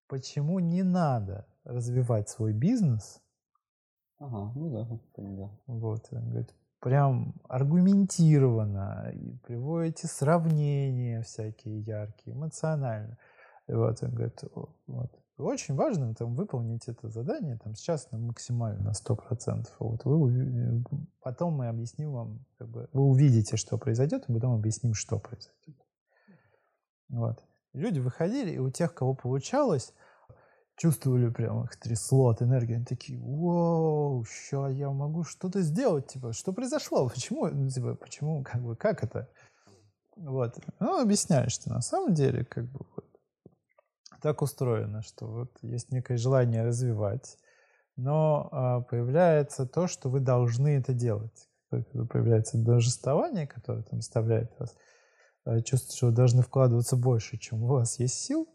почему 0.09 0.59
не 0.59 0.83
надо 0.83 1.47
развивать 1.65 2.29
свой 2.29 2.53
бизнес. 2.53 3.21
Ага, 4.19 4.53
ну 4.55 4.71
да, 4.71 5.01
да. 5.17 5.51
Вот, 5.67 6.07
он 6.13 6.29
говорит, 6.31 6.55
прям 6.81 7.35
аргументированно, 7.49 9.11
и 9.15 9.37
приводите 9.39 10.07
сравнения 10.07 11.23
всякие 11.23 11.81
яркие, 11.81 12.35
эмоционально. 12.37 13.19
И 13.69 13.73
вот 13.73 14.03
он 14.03 14.11
говорит, 14.11 14.41
вот, 14.87 15.22
очень 15.45 15.75
важно 15.75 16.15
там, 16.15 16.35
выполнить 16.35 16.89
это 16.89 17.09
задание 17.09 17.59
там, 17.59 17.75
сейчас 17.75 18.11
на 18.11 18.19
максимально 18.19 18.83
на 18.83 18.93
100%. 18.93 19.67
Вот 19.79 20.05
вы, 20.05 20.85
потом 21.23 21.55
мы 21.55 21.69
объясним 21.69 22.13
вам, 22.13 22.45
как 22.59 22.69
бы, 22.69 22.89
вы 22.93 23.03
увидите, 23.03 23.57
что 23.57 23.79
произойдет, 23.79 24.29
и 24.29 24.33
потом 24.33 24.55
объясним, 24.55 24.95
что 24.95 25.19
произойдет. 25.19 25.77
Вот. 27.09 27.43
Люди 27.73 28.01
выходили, 28.01 28.51
и 28.51 28.59
у 28.59 28.71
тех, 28.71 28.95
кого 28.95 29.15
получалось, 29.15 29.95
чувствовали 30.77 31.29
прям 31.31 31.65
их 31.65 31.77
трясло 31.77 32.29
от 32.29 32.43
энергии. 32.43 32.75
Они 32.77 32.85
такие, 32.85 33.19
вау, 33.19 34.25
сейчас 34.25 34.73
я 34.73 34.91
могу 34.91 35.25
что-то 35.25 35.61
сделать. 35.63 36.09
Типа, 36.09 36.33
что 36.33 36.53
произошло? 36.53 37.09
Почему? 37.09 37.47
Ну, 37.49 37.69
типа, 37.69 37.95
почему? 37.95 38.43
Как 38.43 38.63
бы, 38.63 38.77
как 38.77 39.05
это? 39.05 39.29
Вот. 40.17 40.59
Ну, 40.81 41.01
объясняешь, 41.01 41.53
что 41.53 41.71
на 41.71 41.81
самом 41.81 42.15
деле, 42.15 42.45
как 42.45 42.67
бы, 42.67 42.81
так 44.23 44.41
устроено, 44.43 45.03
что 45.03 45.27
вот 45.27 45.59
есть 45.63 45.91
некое 45.91 46.17
желание 46.17 46.65
развивать, 46.65 47.37
но 47.97 48.49
а, 48.53 48.81
появляется 48.81 49.67
то, 49.67 49.87
что 49.87 50.09
вы 50.09 50.21
должны 50.21 50.69
это 50.77 50.95
делать. 50.95 51.49
Появляется 51.71 52.59
должествование, 52.59 53.47
которое 53.47 53.83
там 53.83 54.01
заставляет 54.01 54.53
вас 54.59 54.75
а, 55.45 55.61
чувствовать, 55.61 55.97
что 55.97 56.07
вы 56.07 56.13
должны 56.13 56.43
вкладываться 56.43 56.97
больше, 56.97 57.37
чем 57.37 57.65
у 57.65 57.67
вас 57.67 57.99
есть 57.99 58.15
сил, 58.15 58.49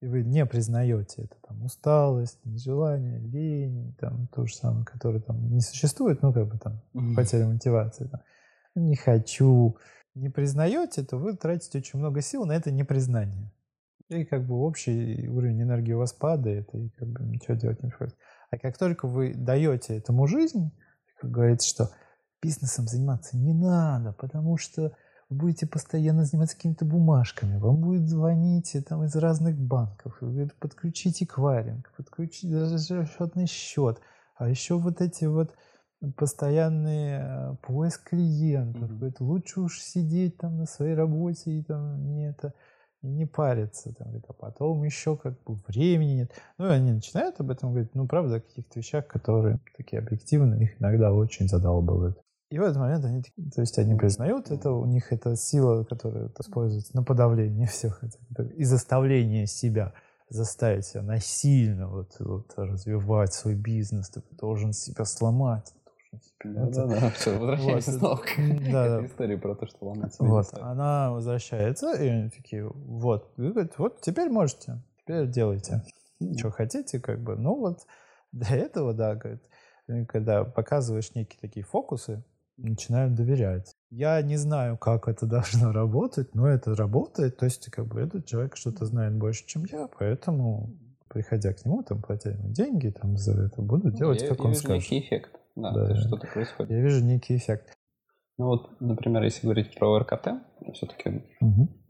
и 0.00 0.06
вы 0.06 0.24
не 0.24 0.44
признаете 0.46 1.22
это, 1.22 1.36
там, 1.46 1.62
усталость, 1.64 2.44
нежелание, 2.44 3.18
лень, 3.18 3.94
там, 4.00 4.26
то 4.28 4.46
же 4.46 4.54
самое, 4.54 4.84
которое 4.84 5.20
там 5.20 5.48
не 5.48 5.60
существует, 5.60 6.22
ну, 6.22 6.32
как 6.32 6.48
бы 6.48 6.58
там, 6.58 6.80
потеря 7.14 7.46
мотивации, 7.46 8.06
там, 8.06 8.20
не 8.74 8.96
хочу, 8.96 9.76
не 10.14 10.28
признаете, 10.28 11.04
то 11.04 11.18
вы 11.18 11.36
тратите 11.36 11.78
очень 11.78 11.98
много 11.98 12.20
сил 12.20 12.44
на 12.46 12.52
это 12.52 12.72
непризнание. 12.72 13.52
И 14.12 14.24
как 14.24 14.46
бы 14.46 14.54
общий 14.56 15.28
уровень 15.28 15.62
энергии 15.62 15.92
у 15.92 15.98
вас 15.98 16.12
падает, 16.12 16.68
и 16.74 16.90
как 16.90 17.08
бы 17.08 17.24
ничего 17.24 17.54
делать 17.54 17.82
не 17.82 17.88
приходится. 17.88 18.18
А 18.50 18.58
как 18.58 18.76
только 18.76 19.08
вы 19.08 19.34
даете 19.34 19.96
этому 19.96 20.26
жизнь, 20.26 20.70
как 21.18 21.30
говорится, 21.30 21.68
что 21.68 21.90
бизнесом 22.42 22.86
заниматься 22.86 23.36
не 23.36 23.54
надо, 23.54 24.12
потому 24.12 24.56
что 24.58 24.92
вы 25.30 25.36
будете 25.36 25.66
постоянно 25.66 26.24
заниматься 26.24 26.56
какими-то 26.56 26.84
бумажками, 26.84 27.56
вам 27.56 27.76
будет 27.76 28.08
звонить 28.08 28.76
там, 28.86 29.04
из 29.04 29.16
разных 29.16 29.56
банков, 29.56 30.20
подключите 30.58 31.24
эквайринг, 31.24 31.90
подключите 31.96 32.58
расчетный 32.58 33.46
счет, 33.46 34.00
а 34.36 34.48
еще 34.48 34.78
вот 34.78 35.00
эти 35.00 35.24
вот 35.24 35.54
постоянный 36.16 37.12
э, 37.20 37.56
поиск 37.62 38.10
клиентов, 38.10 38.90
mm-hmm. 38.90 38.98
говорит, 38.98 39.20
лучше 39.20 39.60
уж 39.60 39.80
сидеть 39.80 40.36
там 40.36 40.58
на 40.58 40.66
своей 40.66 40.94
работе 40.94 41.52
и 41.52 41.62
там 41.62 42.12
не 42.12 42.28
это 42.28 42.54
не 43.02 43.26
париться, 43.26 43.92
там, 43.94 44.08
говорит, 44.08 44.24
а 44.28 44.32
потом 44.32 44.82
еще 44.84 45.16
как 45.16 45.42
бы 45.44 45.54
времени 45.66 46.12
нет. 46.12 46.32
Ну, 46.58 46.66
и 46.66 46.70
они 46.70 46.92
начинают 46.92 47.40
об 47.40 47.50
этом 47.50 47.70
говорить, 47.70 47.94
ну, 47.94 48.06
правда, 48.06 48.36
о 48.36 48.40
каких-то 48.40 48.78
вещах, 48.78 49.06
которые 49.06 49.58
такие 49.76 50.00
объективные, 50.00 50.64
их 50.64 50.80
иногда 50.80 51.12
очень 51.12 51.48
задалбывают. 51.48 52.18
И 52.50 52.58
в 52.58 52.62
этот 52.62 52.76
момент 52.76 53.04
они, 53.04 53.22
то 53.22 53.60
есть 53.62 53.78
они 53.78 53.94
признают 53.94 54.50
это, 54.50 54.72
у 54.72 54.84
них 54.84 55.12
это 55.12 55.36
сила, 55.36 55.84
которая 55.84 56.30
используется 56.38 56.94
на 56.94 57.02
подавление 57.02 57.66
всех 57.66 58.04
этих, 58.04 58.20
и 58.56 58.64
заставление 58.64 59.46
себя 59.46 59.94
заставить 60.28 60.86
себя 60.86 61.02
насильно 61.02 61.88
вот, 61.88 62.16
вот 62.18 62.52
развивать 62.56 63.32
свой 63.32 63.54
бизнес, 63.54 64.10
ты 64.10 64.22
должен 64.32 64.72
себя 64.72 65.04
сломать, 65.04 65.72
да, 66.44 66.66
да, 66.66 66.86
да, 66.86 67.10
все, 67.10 67.38
возвращаемся 67.38 67.92
снова 67.92 68.16
к, 68.16 68.38
этой 68.38 69.06
истории 69.06 69.36
про 69.36 69.54
то, 69.54 69.66
что 69.66 69.86
ломать 69.86 70.14
Вот, 70.18 70.46
она 70.54 71.12
возвращается, 71.12 71.92
и 71.94 72.08
они 72.08 72.30
такие, 72.30 72.68
вот, 72.68 73.32
вот, 73.36 74.00
теперь 74.00 74.28
можете. 74.28 74.82
теперь 75.00 75.26
делайте, 75.28 75.82
что 76.36 76.50
хотите, 76.50 77.00
как 77.00 77.20
бы. 77.20 77.36
Ну 77.36 77.56
вот 77.56 77.80
для 78.32 78.56
этого, 78.56 78.94
да, 78.94 79.14
говорит, 79.14 79.42
э, 79.88 80.04
когда 80.06 80.44
показываешь 80.44 81.14
некие 81.14 81.38
такие 81.40 81.64
фокусы, 81.64 82.22
начинают 82.58 83.14
доверять. 83.14 83.74
Я 83.90 84.20
не 84.22 84.36
знаю, 84.36 84.76
как 84.76 85.08
это 85.08 85.26
должно 85.36 85.72
работать, 85.72 86.34
но 86.34 86.48
это 86.48 86.74
работает. 86.74 87.36
То 87.38 87.46
есть, 87.46 87.70
как 87.70 87.86
бы 87.86 88.00
этот 88.00 88.26
человек 88.26 88.56
что-то 88.56 88.84
знает 88.86 89.14
больше, 89.14 89.46
чем 89.46 89.64
я, 89.64 89.88
поэтому, 89.98 90.70
приходя 91.08 91.52
к 91.52 91.64
нему, 91.64 91.82
там, 91.82 92.02
платя 92.02 92.30
ему 92.30 92.50
деньги, 92.50 92.90
там, 92.90 93.16
за 93.16 93.32
это, 93.32 93.62
буду 93.62 93.88
Ну, 93.88 93.96
делать, 93.96 94.22
я, 94.22 94.28
как 94.28 94.38
я 94.38 94.44
он 94.44 94.50
вижу 94.50 94.62
скажет. 94.62 94.90
некий 94.90 95.00
эффект. 95.06 95.38
Да, 95.54 95.72
Да. 95.72 95.86
то 95.86 95.92
есть 95.92 96.06
что-то 96.06 96.26
происходит. 96.26 96.70
Я 96.70 96.80
вижу 96.80 97.04
некий 97.04 97.36
эффект. 97.36 97.74
Ну 98.38 98.46
вот, 98.46 98.80
например, 98.80 99.22
если 99.22 99.46
говорить 99.46 99.74
про 99.78 99.98
РКТ, 99.98 100.28
все-таки 100.74 101.22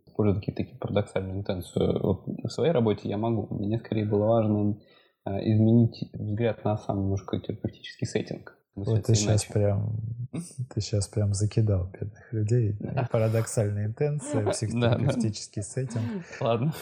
используют 0.07 0.41
какие-то 0.41 0.63
такие 0.63 0.79
парадоксальную 0.79 1.39
интенцию. 1.39 2.01
Вот 2.03 2.25
в 2.27 2.49
своей 2.49 2.73
работе 2.73 3.09
я 3.09 3.17
могу. 3.17 3.47
Мне 3.55 3.79
скорее 3.79 4.05
было 4.05 4.27
важно 4.27 4.77
э, 5.25 5.31
изменить 5.53 6.11
взгляд 6.13 6.65
на 6.65 6.77
сам 6.77 7.01
немножко 7.03 7.39
терапевтический 7.39 8.07
сеттинг. 8.07 8.59
Вот 8.75 9.05
ты 9.05 9.15
сейчас 9.15 9.45
иначе. 9.45 9.53
прям, 9.53 9.97
ты 10.75 10.81
сейчас 10.81 11.07
прям 11.07 11.33
закидал 11.35 11.87
бедных 11.93 12.33
людей. 12.33 12.77
Да. 12.81 13.03
И 13.03 13.11
парадоксальная 13.11 13.87
интенция, 13.87 14.41
Да, 14.41 14.45
да. 14.47 14.51
психотерапевтический 14.51 15.63
сеттинг. 15.63 16.25
Ладно. 16.41 16.73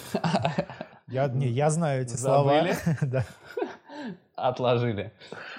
Я, 1.08 1.28
не, 1.28 1.48
я 1.48 1.68
знаю 1.70 2.02
эти 2.02 2.16
слова. 2.16 2.60
Забыли? 2.62 2.74
Да. 3.10 3.24
Отложили. 4.36 5.12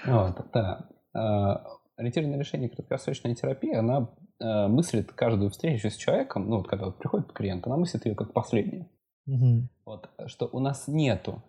Вот, 0.05 0.45
да. 0.53 0.87
Ориентированное 1.13 2.39
решение 2.39 2.69
краткосрочной 2.69 3.35
терапии, 3.35 3.75
она 3.75 4.09
э, 4.39 4.67
мыслит 4.67 5.11
каждую 5.11 5.51
встречу 5.51 5.89
с 5.89 5.95
человеком, 5.95 6.49
ну 6.49 6.57
вот 6.57 6.67
когда 6.67 6.85
вот 6.85 6.97
приходит 6.97 7.31
клиент, 7.31 7.67
она 7.67 7.77
мыслит 7.77 8.05
ее 8.05 8.15
как 8.15 8.33
последнюю. 8.33 8.89
Мгм. 9.25 9.69
Вот, 9.85 10.09
что 10.25 10.49
у 10.51 10.59
нас 10.59 10.87
нету 10.87 11.43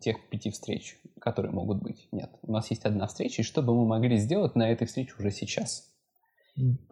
тех 0.00 0.28
пяти 0.28 0.50
встреч, 0.50 1.00
которые 1.20 1.52
могут 1.52 1.82
быть. 1.82 2.08
Нет. 2.12 2.30
У 2.42 2.52
нас 2.52 2.70
есть 2.70 2.84
одна 2.84 3.06
встреча, 3.06 3.42
и 3.42 3.44
что 3.44 3.62
бы 3.62 3.74
мы 3.74 3.86
могли 3.86 4.16
сделать 4.18 4.54
на 4.54 4.70
этой 4.70 4.86
встрече 4.86 5.14
уже 5.18 5.30
сейчас? 5.30 5.93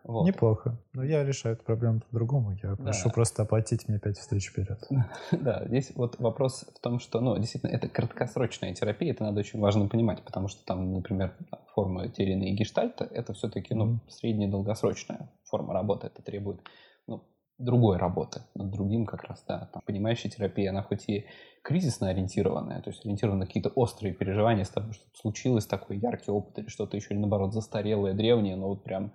Вот. 0.04 0.26
Неплохо. 0.26 0.76
Но 0.92 1.04
я 1.04 1.24
решаю 1.24 1.54
эту 1.54 1.64
проблему 1.64 2.00
по-другому. 2.00 2.52
Я 2.62 2.74
прошу 2.76 3.08
Да. 3.08 3.14
просто 3.14 3.42
оплатить 3.42 3.88
мне 3.88 3.98
пять 3.98 4.18
встреч 4.18 4.48
вперед. 4.50 4.78
Да, 5.32 5.64
здесь 5.66 5.92
вот 5.94 6.18
вопрос 6.18 6.64
в 6.74 6.80
том, 6.80 6.98
что, 6.98 7.20
ну, 7.20 7.38
действительно, 7.38 7.70
это 7.70 7.88
краткосрочная 7.88 8.74
терапия, 8.74 9.12
это 9.12 9.22
надо 9.24 9.40
очень 9.40 9.60
важно 9.60 9.88
понимать, 9.88 10.22
потому 10.22 10.48
что 10.48 10.64
там, 10.64 10.92
например, 10.92 11.36
форма 11.74 12.08
те 12.08 12.24
или 12.24 12.32
иные 12.32 12.54
гештальта, 12.54 13.04
это 13.04 13.32
все-таки, 13.34 13.74
ну, 13.74 13.84
Мгм. 13.86 14.00
средняя 14.08 14.50
долгосрочная 14.50 15.30
форма 15.44 15.72
работы, 15.74 16.08
это 16.08 16.22
требует, 16.22 16.60
ну, 17.06 17.22
другой 17.58 17.96
работы 17.98 18.42
над 18.54 18.70
другим 18.72 19.06
как 19.06 19.22
раз, 19.24 19.44
да. 19.46 19.70
Там, 19.72 19.82
понимающая 19.86 20.30
терапия, 20.30 20.70
она 20.70 20.82
хоть 20.82 21.08
и 21.08 21.26
кризисно 21.62 22.08
ориентированная, 22.08 22.82
то 22.82 22.90
есть 22.90 23.04
ориентирована 23.04 23.40
на 23.40 23.46
какие-то 23.46 23.68
острые 23.70 24.12
переживания 24.12 24.64
с 24.64 24.70
того, 24.70 24.92
что 24.92 25.04
случилось, 25.14 25.66
такой 25.66 25.98
яркий 25.98 26.32
опыт 26.32 26.58
или 26.58 26.68
что-то 26.68 26.96
еще, 26.96 27.14
или 27.14 27.20
наоборот, 27.20 27.52
застарелое, 27.54 28.14
древнее, 28.14 28.56
но 28.56 28.68
вот 28.68 28.82
прям, 28.82 29.12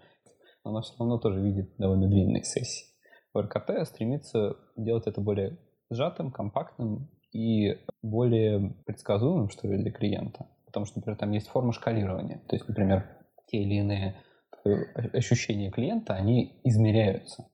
она 0.69 0.81
все 0.81 0.93
равно 0.99 1.17
тоже 1.17 1.41
видит 1.41 1.75
довольно 1.77 2.07
длинные 2.07 2.43
сессии. 2.43 2.87
В 3.33 3.37
стремится 3.85 4.55
делать 4.75 5.07
это 5.07 5.21
более 5.21 5.57
сжатым, 5.89 6.31
компактным 6.31 7.09
и 7.31 7.77
более 8.01 8.75
предсказуемым, 8.85 9.49
что 9.49 9.67
ли, 9.67 9.77
для 9.77 9.91
клиента. 9.91 10.47
Потому 10.65 10.85
что, 10.85 10.99
например, 10.99 11.17
там 11.17 11.31
есть 11.31 11.47
форма 11.47 11.73
шкалирования. 11.73 12.41
То 12.47 12.55
есть, 12.55 12.67
например, 12.67 13.05
те 13.47 13.57
или 13.57 13.75
иные 13.75 14.21
ощущения 15.13 15.71
клиента, 15.71 16.13
они 16.13 16.59
измеряются 16.63 17.47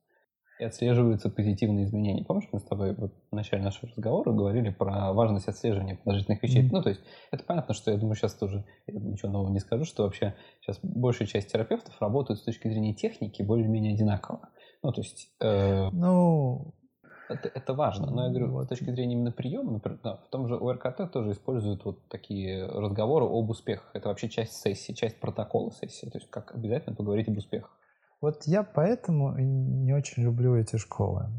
и 0.63 0.65
отслеживаются 0.65 1.29
позитивные 1.29 1.85
изменения. 1.85 2.23
Помнишь, 2.23 2.47
мы 2.51 2.59
с 2.59 2.63
тобой 2.63 2.93
вот 2.95 3.13
в 3.29 3.35
начале 3.35 3.61
нашего 3.63 3.89
разговора 3.89 4.31
говорили 4.31 4.69
про 4.69 5.11
важность 5.11 5.47
отслеживания 5.47 5.99
положительных 6.01 6.41
вещей? 6.41 6.63
Мгм. 6.63 6.71
Ну, 6.71 6.81
то 6.81 6.89
есть, 6.89 7.01
это 7.31 7.43
понятно, 7.43 7.73
что 7.73 7.91
я 7.91 7.97
думаю, 7.97 8.15
сейчас 8.15 8.33
тоже 8.33 8.63
я 8.87 8.99
ничего 8.99 9.29
нового 9.29 9.51
не 9.51 9.59
скажу, 9.59 9.83
что 9.83 10.03
вообще 10.03 10.35
сейчас 10.61 10.79
большая 10.81 11.27
часть 11.27 11.51
терапевтов 11.51 11.93
работают 11.99 12.39
с 12.39 12.43
точки 12.43 12.69
зрения 12.69 12.93
техники 12.93 13.41
более-менее 13.41 13.93
одинаково. 13.93 14.49
Ну, 14.81 14.91
то 14.93 15.01
есть, 15.01 15.29
э, 15.41 15.89
Ну, 15.91 16.73
это, 17.27 17.49
это 17.53 17.73
важно, 17.73 18.09
но 18.09 18.25
я 18.25 18.29
говорю, 18.29 18.51
Вот. 18.51 18.65
с 18.65 18.69
точки 18.69 18.89
зрения 18.91 19.15
именно 19.15 19.31
приема, 19.31 19.71
например, 19.73 19.99
да, 20.01 20.17
в 20.17 20.29
том 20.29 20.47
же 20.47 20.55
ОРКТ 20.55 21.11
тоже 21.11 21.31
используют 21.31 21.83
вот 21.83 22.07
такие 22.07 22.65
разговоры 22.67 23.25
об 23.25 23.49
успехах. 23.49 23.89
Это 23.93 24.07
вообще 24.07 24.29
часть 24.29 24.53
сессии, 24.53 24.93
часть 24.93 25.19
протокола 25.19 25.71
сессии. 25.71 26.05
То 26.05 26.19
есть 26.19 26.29
как 26.29 26.55
обязательно 26.55 26.95
поговорить 26.95 27.27
об 27.27 27.37
успехах. 27.37 27.77
Вот 28.23 28.43
я 28.45 28.63
поэтому 28.63 29.37
не 29.37 29.93
очень 29.93 30.23
люблю 30.23 30.55
эти 30.55 30.77
школы. 30.77 31.29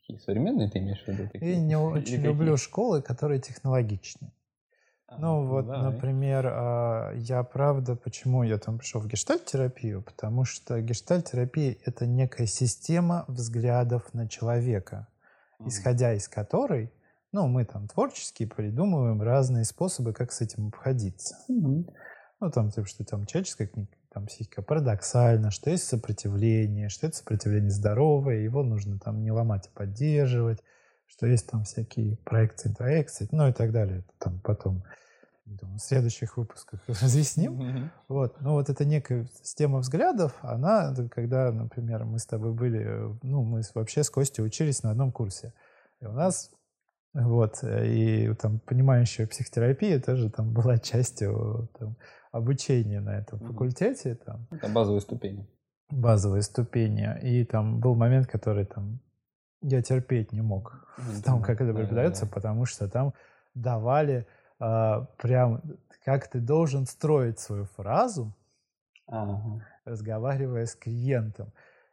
Какие 0.00 0.18
современные 0.18 0.70
ты 0.70 0.78
имеешь 0.78 1.02
в 1.02 1.08
виду? 1.08 1.28
такие? 1.32 1.54
И 1.54 1.56
не 1.58 1.76
Или 1.76 1.82
очень 1.82 2.16
какие? 2.16 2.26
люблю 2.26 2.56
школы, 2.58 3.00
которые 3.00 3.40
технологичнее. 3.40 4.30
А, 5.06 5.18
Ну 5.18 5.46
вот, 5.46 5.66
давай. 5.66 5.92
например, 5.94 6.46
а, 6.46 7.12
я 7.14 7.42
правда, 7.42 7.96
почему 7.96 8.42
я 8.42 8.58
там 8.58 8.76
пришел 8.76 9.00
в 9.00 9.06
гештальт-терапию? 9.06 10.02
Потому 10.02 10.44
что 10.44 10.78
гештальт-терапия— 10.80 11.76
это 11.86 12.06
некая 12.06 12.46
система 12.46 13.24
взглядов 13.26 14.12
на 14.12 14.28
человека, 14.28 15.08
Мгм. 15.58 15.68
исходя 15.70 16.12
из 16.12 16.28
которой, 16.28 16.92
ну, 17.32 17.46
мы 17.46 17.64
там 17.64 17.88
творчески 17.88 18.44
придумываем 18.44 19.22
разные 19.22 19.64
способы, 19.64 20.12
как 20.12 20.32
с 20.32 20.42
этим 20.42 20.68
обходиться. 20.68 21.36
Мгм. 21.48 21.86
Ну, 22.40 22.50
там, 22.50 22.70
типа, 22.70 22.86
что 22.86 23.04
там 23.04 23.24
человеческая 23.24 23.70
там, 24.14 24.26
психика 24.26 24.62
парадоксальна, 24.62 25.50
что 25.50 25.70
есть 25.70 25.84
сопротивление, 25.84 26.88
что 26.88 27.08
это 27.08 27.16
сопротивление 27.16 27.70
здоровое, 27.70 28.36
его 28.36 28.62
нужно 28.62 29.00
там 29.00 29.20
не 29.22 29.32
ломать, 29.32 29.68
а 29.74 29.76
поддерживать, 29.76 30.60
что 31.06 31.26
есть 31.26 31.50
там 31.50 31.64
всякие 31.64 32.16
проекции, 32.18 32.68
интроекции, 32.68 33.28
ну 33.32 33.48
и 33.48 33.52
так 33.52 33.72
далее. 33.72 33.98
Это 33.98 34.12
там 34.18 34.40
потом 34.40 34.84
думаю, 35.46 35.78
в 35.78 35.82
следующих 35.82 36.36
выпусках 36.36 36.80
разъясним. 36.86 37.54
Мгм. 37.54 37.90
Вот. 38.08 38.40
Ну, 38.40 38.52
вот 38.52 38.70
эта 38.70 38.84
некая 38.84 39.28
система 39.42 39.80
взглядов, 39.80 40.36
она, 40.42 40.92
это 40.92 41.08
когда, 41.08 41.50
например, 41.50 42.04
мы 42.04 42.18
с 42.18 42.26
тобой 42.26 42.52
были, 42.52 42.82
э, 42.84 43.14
ну, 43.22 43.42
мы 43.42 43.62
вообще 43.74 44.04
с 44.04 44.10
Костей 44.10 44.44
учились 44.44 44.82
на 44.82 44.92
одном 44.92 45.12
курсе. 45.12 45.52
И 46.00 46.06
у 46.06 46.12
нас, 46.12 46.50
вот, 47.12 47.58
э, 47.62 47.86
и 47.86 48.34
там 48.34 48.60
понимающая 48.60 49.26
психотерапия 49.26 50.00
тоже 50.00 50.30
там 50.30 50.52
была 50.52 50.78
частью 50.78 51.68
там, 51.78 51.96
обучения 52.34 53.00
на 53.00 53.10
этом 53.18 53.38
факультете, 53.38 54.16
там, 54.16 54.46
Это 54.50 54.68
базовые 54.68 55.00
ступени. 55.00 55.46
базовые 55.90 56.42
ступени. 56.42 57.08
И 57.22 57.44
там 57.44 57.78
был 57.80 57.94
момент, 57.94 58.26
который 58.26 58.64
там 58.64 59.00
я 59.62 59.80
терпеть 59.82 60.32
не 60.32 60.42
мог 60.42 60.86
в 60.98 61.22
том, 61.22 61.40
как 61.42 61.60
это 61.60 61.66
Да, 61.66 61.72
да, 61.72 61.78
преподается, 61.78 62.26
да. 62.26 62.32
потому 62.32 62.66
что 62.66 62.88
там 62.88 63.14
давали 63.54 64.26
а, 64.58 65.06
прям, 65.18 65.62
как 66.04 66.28
ты 66.28 66.40
должен 66.40 66.86
строить 66.86 67.38
свою 67.38 67.64
фразу, 67.64 68.32
Ага. 69.06 69.64
разговаривая 69.84 70.66
с 70.66 70.74
клиентом. 70.74 71.52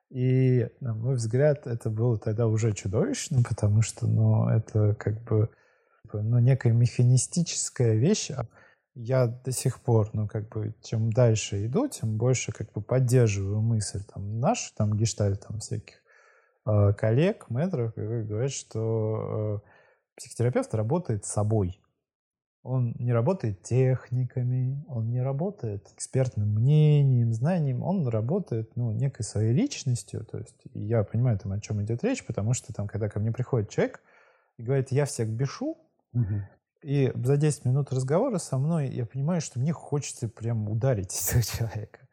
И, 0.10 0.68
на 0.82 0.94
мой 0.94 1.16
взгляд, 1.16 1.68
это 1.68 1.89
было 1.89 2.18
тогда 2.18 2.48
уже 2.48 2.74
чудовищно, 2.74 3.44
потому 3.48 3.82
что, 3.82 4.08
ну, 4.08 4.50
это 4.50 4.96
как 4.96 5.22
бы, 5.24 5.50
ну, 6.14 6.39
некая 6.39 6.74
механистическая 6.74 7.96
вещь. 7.96 8.32
Я 8.94 9.28
до 9.28 9.52
сих 9.52 9.82
пор, 9.82 10.10
ну, 10.14 10.28
как 10.28 10.50
бы, 10.50 10.76
чем 10.84 11.12
дальше 11.12 11.66
иду, 11.66 11.88
тем 11.88 12.18
больше, 12.18 12.52
как 12.52 12.72
бы, 12.74 12.82
поддерживаю 12.82 13.62
мысль, 13.62 14.04
там, 14.14 14.39
наш, 14.39 14.72
там, 14.72 14.98
гештальт, 14.98 15.46
там, 15.48 15.60
всяких 15.60 15.96
э, 16.66 16.94
коллег, 16.94 17.50
мэтров, 17.50 17.94
которые 17.94 18.26
говорят, 18.26 18.52
что 18.52 19.62
э, 19.66 19.70
психотерапевт 20.18 20.74
работает 20.74 21.26
собой. 21.26 21.80
Он 22.64 22.94
не 23.00 23.14
работает 23.14 23.64
техниками, 23.64 24.84
он 24.88 25.10
не 25.10 25.22
работает 25.22 25.89
экспертным 25.96 26.50
мнением, 26.50 27.34
знанием, 27.34 27.82
он 27.82 28.08
работает 28.08 28.76
ну, 28.76 28.92
некой 28.92 29.24
своей 29.24 29.54
личностью. 29.54 30.26
То 30.26 30.38
есть 30.38 30.62
я 30.74 31.04
понимаю, 31.04 31.39
там, 31.39 31.54
о 31.54 31.60
чем 31.62 31.82
идет 31.82 32.04
речь, 32.04 32.26
потому 32.26 32.54
что 32.54 32.74
там, 32.74 32.88
когда 32.88 33.10
ко 33.10 33.20
мне 33.20 33.32
приходит 33.32 33.70
человек 33.70 34.04
и 34.58 34.64
говорит, 34.64 34.92
я 34.92 35.06
всех 35.06 35.30
бешу, 35.30 35.78
Мгм. 36.14 36.46
И 36.84 37.12
за 37.16 37.38
10 37.38 37.66
минут 37.66 37.92
разговора 37.92 38.38
со 38.38 38.58
мной 38.58 38.90
я 38.90 39.06
понимаю, 39.06 39.42
что 39.42 39.60
мне 39.60 39.72
хочется 39.72 40.28
прям 40.28 40.70
ударить 40.70 41.16
этого 41.28 41.44
человека. 41.44 42.08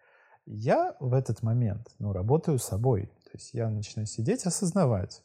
Я 0.45 0.97
в 1.01 1.13
этот 1.15 1.43
момент 1.43 1.89
ну, 1.99 2.13
работаю 2.13 2.59
собой. 2.59 3.07
То 3.25 3.31
есть 3.35 3.53
я 3.53 3.69
начинаю 3.69 4.07
сидеть, 4.07 4.47
осознавать, 4.47 5.23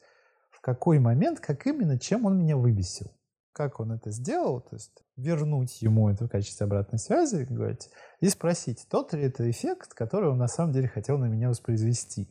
в 0.49 0.59
какой 0.59 0.99
момент, 0.99 1.39
как 1.39 1.65
именно, 1.65 1.97
чем 1.97 2.25
он 2.25 2.37
меня 2.37 2.57
выбесил. 2.57 3.11
Как 3.53 3.79
он 3.79 3.91
это 3.91 4.11
сделал, 4.11 4.61
то 4.61 4.75
есть 4.75 5.03
вернуть 5.15 5.81
ему 5.81 6.09
это 6.09 6.25
в 6.25 6.29
качестве 6.29 6.65
обратной 6.65 6.99
связи, 6.99 7.45
говорить, 7.49 7.89
и 8.19 8.27
спросить, 8.29 8.87
тот 8.89 9.13
ли 9.13 9.23
это 9.23 9.49
эффект, 9.49 9.93
который 9.93 10.29
он 10.29 10.39
на 10.39 10.47
самом 10.47 10.73
деле 10.73 10.87
хотел 10.87 11.17
на 11.17 11.25
меня 11.25 11.49
воспроизвести. 11.49 12.27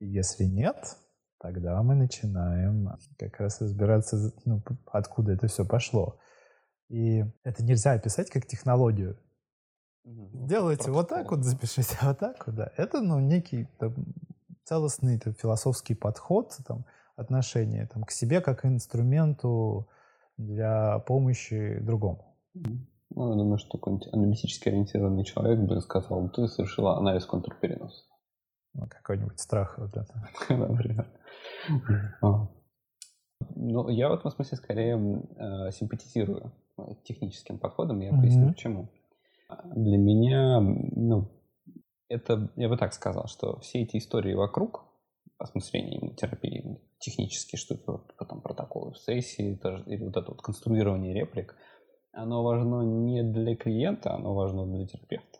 И 0.00 0.06
если 0.06 0.44
нет, 0.44 0.96
тогда 1.38 1.80
мы 1.82 1.94
начинаем 1.94 2.90
как 3.18 3.38
раз 3.40 3.60
разбираться, 3.60 4.32
ну, 4.44 4.62
откуда 4.86 5.32
это 5.32 5.46
все 5.46 5.64
пошло. 5.64 6.18
И 6.88 7.24
это 7.42 7.64
нельзя 7.64 7.92
описать 7.92 8.30
как 8.30 8.46
технологию. 8.46 9.18
Мгм. 10.04 10.46
Делайте 10.46 10.90
вот 10.90 11.08
так 11.08 11.30
вот, 11.30 11.42
запишите 11.42 11.96
вот 12.02 12.18
так 12.18 12.46
вот, 12.46 12.56
да. 12.56 12.72
Это, 12.76 13.00
ну, 13.00 13.18
некий 13.18 13.66
там, 13.78 13.94
целостный 14.64 15.18
там, 15.18 15.34
философский 15.34 15.94
подход, 15.94 16.56
там, 16.66 16.84
отношение 17.16 17.86
там, 17.86 18.04
к 18.04 18.10
себе 18.10 18.40
как 18.40 18.64
инструменту 18.64 19.88
для 20.36 21.00
помощи 21.00 21.78
другому. 21.80 22.36
Ну, 22.54 23.30
я 23.30 23.36
думаю, 23.36 23.58
что 23.58 23.78
какой-нибудь 23.78 24.12
аналитически 24.12 24.68
ориентированный 24.68 25.24
человек 25.24 25.60
бы 25.60 25.80
сказал, 25.80 26.28
ты 26.28 26.48
совершила 26.48 26.98
анализ 26.98 27.24
контрпереноса. 27.24 28.04
Ну, 28.74 28.86
какой-нибудь 28.88 29.40
страх 29.40 29.78
вот 29.78 29.96
это. 29.96 30.28
Например. 30.50 31.06
Ну, 33.54 33.88
я 33.88 34.08
в 34.08 34.14
этом 34.14 34.30
смысле 34.30 34.56
скорее 34.56 34.96
э, 34.96 35.70
симпатизирую 35.72 36.52
э, 36.78 36.82
техническим 37.04 37.58
подходом. 37.58 38.00
Я 38.00 38.12
поясню, 38.12 38.48
почему. 38.48 38.88
Для 39.74 39.96
меня, 39.96 40.60
ну, 40.60 41.28
это, 42.08 42.50
я 42.56 42.68
бы 42.68 42.76
так 42.76 42.92
сказал, 42.92 43.26
что 43.28 43.60
все 43.60 43.82
эти 43.82 43.98
истории 43.98 44.34
вокруг 44.34 44.84
осмысления 45.38 46.14
терапии, 46.14 46.80
технические 46.98 47.58
штуки, 47.58 47.82
вот, 47.86 48.14
потом 48.16 48.40
протоколы 48.40 48.92
в 48.92 48.98
сессии, 48.98 49.54
тоже, 49.54 49.84
или 49.86 50.04
вот 50.04 50.16
это 50.16 50.30
вот 50.30 50.42
конструирование 50.42 51.14
реплик, 51.14 51.54
оно 52.12 52.42
важно 52.42 52.82
не 52.82 53.22
для 53.22 53.54
клиента, 53.56 54.14
оно 54.14 54.34
важно 54.34 54.66
для 54.66 54.86
терапевта. 54.86 55.38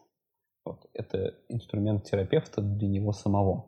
Вот. 0.65 0.89
Это 0.93 1.35
инструмент 1.49 2.05
терапевта 2.05 2.61
для 2.61 2.89
него 2.89 3.13
самого. 3.13 3.67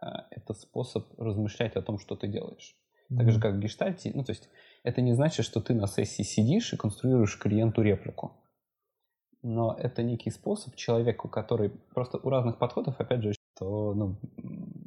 А, 0.00 0.26
это 0.30 0.52
способ 0.52 1.06
размышлять 1.18 1.74
о 1.76 1.82
том, 1.82 1.98
что 1.98 2.14
ты 2.14 2.28
делаешь. 2.28 2.76
Mm-hmm. 3.12 3.18
Так 3.18 3.32
же, 3.32 3.40
как 3.40 3.54
в 3.54 3.58
гештальте. 3.58 4.12
Ну, 4.14 4.24
то 4.24 4.32
есть, 4.32 4.48
это 4.82 5.00
не 5.00 5.12
значит, 5.14 5.44
что 5.44 5.60
ты 5.60 5.74
на 5.74 5.86
сессии 5.86 6.22
сидишь 6.22 6.72
и 6.72 6.76
конструируешь 6.76 7.38
клиенту 7.38 7.82
реплику. 7.82 8.32
Но 9.42 9.76
это 9.78 10.02
некий 10.02 10.30
способ 10.30 10.76
человеку, 10.76 11.28
который... 11.28 11.70
Просто 11.94 12.18
у 12.18 12.28
разных 12.28 12.58
подходов, 12.58 13.00
опять 13.00 13.22
же, 13.22 13.32
то, 13.58 13.92
ну, 13.92 14.16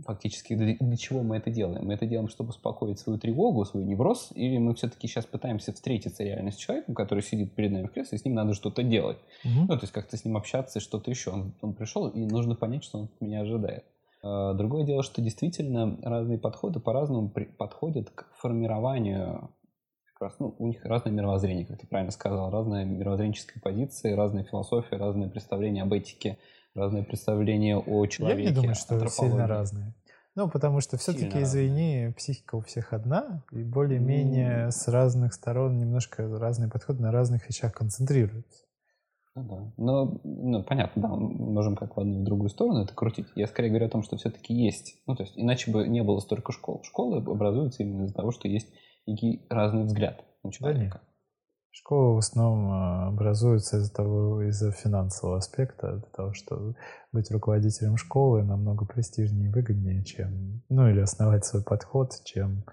фактически 0.05 0.55
для, 0.55 0.75
для 0.79 0.97
чего 0.97 1.23
мы 1.23 1.37
это 1.37 1.51
делаем? 1.51 1.85
Мы 1.85 1.93
это 1.93 2.05
делаем, 2.05 2.29
чтобы 2.29 2.49
успокоить 2.49 2.99
свою 2.99 3.19
тревогу, 3.19 3.65
свой 3.65 3.83
невроз, 3.83 4.31
или 4.33 4.57
мы 4.57 4.73
все-таки 4.75 5.07
сейчас 5.07 5.25
пытаемся 5.25 5.73
встретиться 5.73 6.23
реально 6.23 6.51
с 6.51 6.55
человеком, 6.55 6.95
который 6.95 7.21
сидит 7.21 7.53
перед 7.53 7.71
нами 7.71 7.87
в 7.87 7.91
кресле, 7.91 8.17
и 8.17 8.21
с 8.21 8.25
ним 8.25 8.33
надо 8.33 8.53
что-то 8.53 8.81
делать. 8.81 9.17
Угу. 9.43 9.65
Ну, 9.67 9.67
то 9.67 9.81
есть 9.81 9.93
как-то 9.93 10.17
с 10.17 10.25
ним 10.25 10.37
общаться, 10.37 10.79
что-то 10.79 11.11
еще. 11.11 11.31
Он, 11.31 11.53
он 11.61 11.73
пришел, 11.73 12.07
и 12.07 12.25
нужно 12.25 12.55
понять, 12.55 12.83
что 12.83 12.99
он 12.99 13.03
от 13.05 13.21
меня 13.21 13.41
ожидает. 13.41 13.83
А, 14.25 14.53
другое 14.55 14.85
дело, 14.85 15.03
что 15.03 15.21
действительно 15.21 15.99
разные 16.01 16.39
подходы 16.39 16.79
по-разному 16.79 17.29
подходят 17.29 18.09
к 18.09 18.27
формированию 18.37 19.51
как 20.13 20.29
раз, 20.29 20.39
ну, 20.39 20.55
у 20.57 20.67
них 20.67 20.83
разное 20.83 21.13
мировоззрение, 21.13 21.65
как 21.65 21.77
ты 21.77 21.87
правильно 21.87 22.11
сказал, 22.11 22.49
разная 22.49 22.85
мировоззренческая 22.85 23.61
позиция, 23.61 24.15
разная 24.15 24.43
философия, 24.43 24.95
разные 24.95 25.29
представления 25.29 25.83
об 25.83 25.93
этике, 25.93 26.39
разные 26.73 27.03
представления 27.03 27.77
о 27.77 28.05
человеке. 28.07 28.43
Я 28.43 28.49
не 28.49 28.55
думаю, 28.55 28.75
что 28.75 29.07
сильно 29.09 29.45
разные. 29.45 29.93
Ну, 30.33 30.49
потому 30.49 30.81
что 30.81 30.97
все-таки, 30.97 31.43
извини, 31.43 32.13
психика 32.17 32.55
у 32.55 32.61
всех 32.61 32.93
одна, 32.93 33.43
и 33.51 33.63
более-менее 33.63 34.67
mm. 34.67 34.71
с 34.71 34.87
разных 34.87 35.33
сторон 35.33 35.77
немножко 35.77 36.27
разные 36.39 36.69
подходы 36.69 37.01
на 37.01 37.11
разных 37.11 37.47
вещах 37.47 37.73
концентрируются. 37.73 38.63
Ну 39.35 39.43
да. 39.43 39.73
Но, 39.77 40.21
ну, 40.23 40.63
понятно, 40.63 41.01
да, 41.01 41.09
мы 41.09 41.51
можем 41.51 41.75
как 41.75 41.97
в 41.97 41.99
одну 41.99 42.19
и 42.19 42.21
в 42.21 42.25
другую 42.25 42.49
сторону 42.49 42.83
это 42.83 42.93
крутить. 42.93 43.27
Я 43.35 43.47
скорее 43.47 43.69
говорю 43.69 43.87
о 43.87 43.89
том, 43.89 44.01
что 44.01 44.15
все-таки 44.15 44.53
есть. 44.53 45.01
Ну, 45.07 45.15
то 45.15 45.23
есть, 45.23 45.33
иначе 45.35 45.71
бы 45.71 45.87
не 45.87 46.03
было 46.03 46.19
столько 46.19 46.53
школ. 46.53 46.81
Школы 46.83 47.17
образуются 47.17 47.83
именно 47.83 48.05
из-за 48.05 48.15
того, 48.15 48.31
что 48.31 48.47
есть 48.47 48.73
некий 49.05 49.45
разный 49.49 49.83
взгляд 49.83 50.23
на 50.43 50.51
человека. 50.51 51.01
Да 51.03 51.15
Школы 51.77 52.15
в 52.15 52.19
основном 52.19 52.71
а, 52.71 53.07
образуются 53.09 53.77
из-за 53.77 53.93
того, 53.93 54.41
из-за 54.43 54.71
финансового 54.71 55.39
аспекта, 55.39 55.97
из-за 55.97 56.09
того, 56.15 56.31
что 56.31 56.73
быть 57.11 57.29
руководителем 57.29 57.97
школы 57.97 58.43
намного 58.43 58.85
престижнее 58.85 59.49
и 59.49 59.53
выгоднее, 59.53 60.05
чем, 60.05 60.63
ну 60.69 60.87
или 60.87 61.01
основать 61.01 61.43
свой 61.43 61.65
подход, 61.65 62.11
чем 62.23 62.63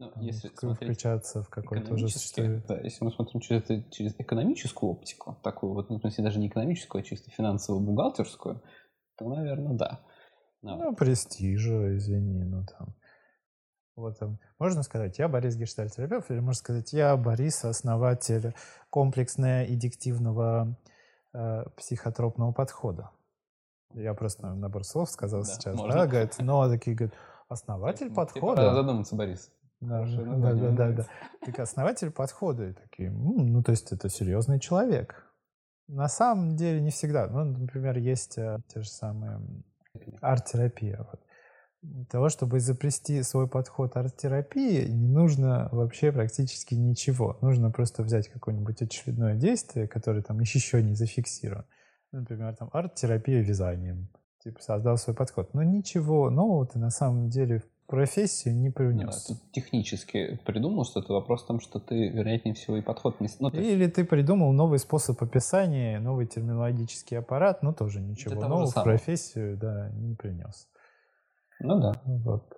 ну, 0.00 0.12
если 0.22 0.48
включаться 0.48 1.42
в 1.42 1.50
какой-то 1.50 1.92
уже 1.92 2.08
существует. 2.08 2.64
Да, 2.66 2.80
если 2.80 3.04
мы 3.04 3.12
смотрим 3.12 3.40
через, 3.40 3.62
через 3.90 4.14
экономическую 4.18 4.92
оптику, 4.92 5.36
такую 5.42 5.74
вот, 5.74 5.90
ну, 5.90 5.98
в 5.98 6.00
смысле, 6.00 6.24
даже 6.24 6.38
не 6.38 6.48
экономическую, 6.48 7.02
а 7.02 7.04
чисто 7.04 7.30
финансовую, 7.30 7.84
бухгалтерскую, 7.84 8.62
то, 9.18 9.28
наверное, 9.28 9.74
да. 9.74 10.00
Ну, 10.62 10.76
ну 10.76 10.94
престижа, 10.96 11.94
извини, 11.96 12.44
ну 12.44 12.64
там 12.64 12.94
вот, 13.96 14.18
там, 14.18 14.38
можно 14.58 14.82
сказать, 14.82 15.18
я 15.18 15.28
Борис 15.28 15.56
Гештальтерапевт, 15.56 16.30
или 16.30 16.38
можно 16.38 16.54
сказать, 16.54 16.92
я 16.94 17.14
Борис, 17.18 17.62
основатель 17.64 18.54
комплексно-эдиктивного 18.88 20.78
э, 21.34 21.64
психотропного 21.76 22.52
подхода. 22.52 23.10
Я 23.92 24.14
просто 24.14 24.54
набор 24.54 24.84
слов 24.84 25.10
сказал 25.10 25.42
да, 25.42 25.46
сейчас, 25.46 25.76
можно. 25.76 25.94
да, 25.94 26.06
говорит, 26.06 26.36
но 26.38 26.66
такие, 26.70 26.96
говорят, 26.96 27.14
основатель 27.48 28.14
подхода. 28.14 28.62
Пора 28.62 28.74
задуматься, 28.74 29.14
Борис. 29.14 29.50
Да, 29.80 30.04
да, 30.04 30.54
да, 30.54 30.70
да, 30.70 30.92
да. 30.92 31.06
Так 31.44 31.58
основатель 31.58 32.10
подхода, 32.10 32.68
и 32.68 32.72
такие, 32.74 33.10
ну, 33.10 33.62
то 33.62 33.70
есть 33.70 33.92
это 33.92 34.08
серьезный 34.08 34.60
человек. 34.60 35.26
На 35.88 36.08
самом 36.08 36.56
деле 36.56 36.80
не 36.80 36.90
всегда. 36.90 37.26
Ну, 37.26 37.44
например, 37.44 37.98
есть 37.98 38.38
э, 38.38 38.58
те 38.68 38.82
же 38.82 38.88
самые 38.88 39.40
арт-терапия. 40.20 40.98
Вот 40.98 41.20
для 41.82 42.04
того, 42.04 42.28
чтобы 42.28 42.58
изобрести 42.58 43.22
свой 43.22 43.48
подход 43.48 43.96
арт-терапии, 43.96 44.86
не 44.86 45.08
нужно 45.08 45.68
вообще 45.72 46.12
практически 46.12 46.74
ничего. 46.74 47.38
Нужно 47.40 47.70
просто 47.70 48.02
взять 48.02 48.28
какое-нибудь 48.28 48.82
очередное 48.82 49.34
действие, 49.34 49.88
которое 49.88 50.22
там 50.22 50.40
еще 50.40 50.82
не 50.82 50.94
зафиксировано. 50.94 51.66
Например, 52.12 52.54
там 52.54 52.68
арт-терапия 52.72 53.40
вязанием. 53.42 54.08
Типа 54.42 54.60
создал 54.62 54.96
свой 54.96 55.14
подход. 55.14 55.54
Но 55.54 55.62
ничего 55.62 56.30
нового 56.30 56.66
ты 56.66 56.78
на 56.78 56.90
самом 56.90 57.28
деле 57.28 57.62
профессию 57.90 58.56
не 58.56 58.70
привнес. 58.70 59.26
Да, 59.26 59.34
ты 59.34 59.40
технически 59.50 60.38
придумал 60.46 60.84
что-то, 60.84 61.12
вопрос 61.12 61.42
в 61.42 61.48
том, 61.48 61.60
что 61.60 61.80
ты, 61.80 62.08
вероятнее 62.08 62.54
всего, 62.54 62.76
и 62.76 62.82
подход 62.82 63.20
не... 63.20 63.28
Ну, 63.40 63.50
ты... 63.50 63.58
Или 63.58 63.88
ты 63.88 64.04
придумал 64.04 64.52
новый 64.52 64.78
способ 64.78 65.20
описания, 65.20 65.98
новый 65.98 66.26
терминологический 66.26 67.18
аппарат, 67.18 67.64
но 67.64 67.72
тоже 67.72 68.00
ничего 68.00 68.40
нового 68.40 68.66
в 68.66 68.84
профессию 68.84 69.58
да, 69.58 69.90
не 69.90 70.14
принес. 70.14 70.68
Ну 71.58 71.80
да. 71.80 72.00
Вот. 72.04 72.56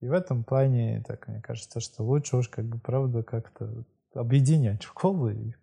И 0.00 0.08
в 0.08 0.12
этом 0.12 0.42
плане, 0.42 1.04
так 1.06 1.28
мне 1.28 1.40
кажется, 1.40 1.78
что 1.78 2.02
лучше 2.02 2.36
уж 2.36 2.48
как 2.48 2.66
бы 2.66 2.80
правда 2.80 3.22
как-то 3.22 3.84
объединять 4.12 4.82
школы 4.82 5.34
и 5.34 5.54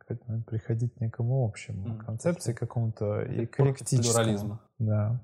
приходить 0.47 0.95
к 0.95 1.01
некому 1.01 1.45
общему 1.45 1.88
mm, 1.88 2.05
концепции 2.05 2.53
какому-то 2.53 3.24
и 3.24 3.45
коллективному. 3.45 4.14
Плюрализма. 4.14 4.62
Да. 4.80 5.22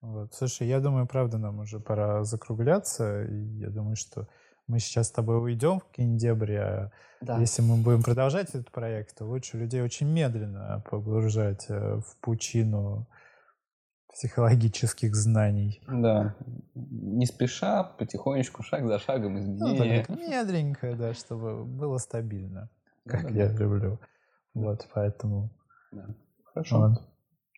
Вот. 0.00 0.34
Слушай, 0.34 0.68
я 0.68 0.80
думаю, 0.80 1.06
правда, 1.06 1.38
нам 1.38 1.60
уже 1.60 1.78
пора 1.78 2.24
закругляться. 2.24 3.24
И 3.24 3.58
я 3.58 3.70
думаю, 3.70 3.96
что 3.96 4.28
мы 4.66 4.78
сейчас 4.78 5.08
с 5.08 5.12
тобой 5.12 5.42
уйдем 5.42 5.80
в 5.80 5.90
киндебри, 5.90 6.54
а 6.54 6.92
да. 7.20 7.38
если 7.38 7.60
мы 7.60 7.76
будем 7.76 8.02
продолжать 8.02 8.50
этот 8.50 8.70
проект, 8.70 9.18
то 9.18 9.26
лучше 9.26 9.58
людей 9.58 9.82
очень 9.82 10.08
медленно 10.08 10.82
погружать 10.88 11.66
э, 11.68 11.96
в 11.96 12.16
пучину 12.20 13.06
психологических 14.12 15.14
знаний. 15.14 15.82
Да. 15.88 16.36
Не 16.74 17.26
спеша, 17.26 17.84
потихонечку, 17.84 18.62
шаг 18.62 18.86
за 18.86 18.98
шагом 18.98 19.38
изменения. 19.38 20.04
Ну, 20.08 20.16
медленько, 20.16 20.94
да, 20.94 21.14
чтобы 21.14 21.64
было 21.64 21.98
стабильно, 21.98 22.70
как 23.06 23.24
да, 23.24 23.30
я 23.30 23.48
да. 23.48 23.58
люблю. 23.58 23.98
Вот, 24.54 24.88
поэтому... 24.94 25.50
Да. 25.92 26.06
Хорошо. 26.52 26.78
Вот. 26.78 27.02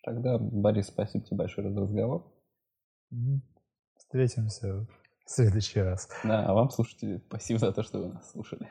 Тогда, 0.04 0.38
Борис, 0.38 0.88
спасибо 0.88 1.24
тебе 1.24 1.36
большое 1.38 1.72
за 1.72 1.80
разговор. 1.80 2.31
Встретимся 3.96 4.86
в 5.24 5.30
следующий 5.30 5.80
раз. 5.80 6.08
Да, 6.24 6.46
а 6.46 6.54
вам, 6.54 6.70
слушатели, 6.70 7.22
спасибо 7.26 7.58
за 7.58 7.72
то, 7.72 7.82
что 7.82 7.98
вы 7.98 8.08
нас 8.12 8.30
слушали. 8.30 8.70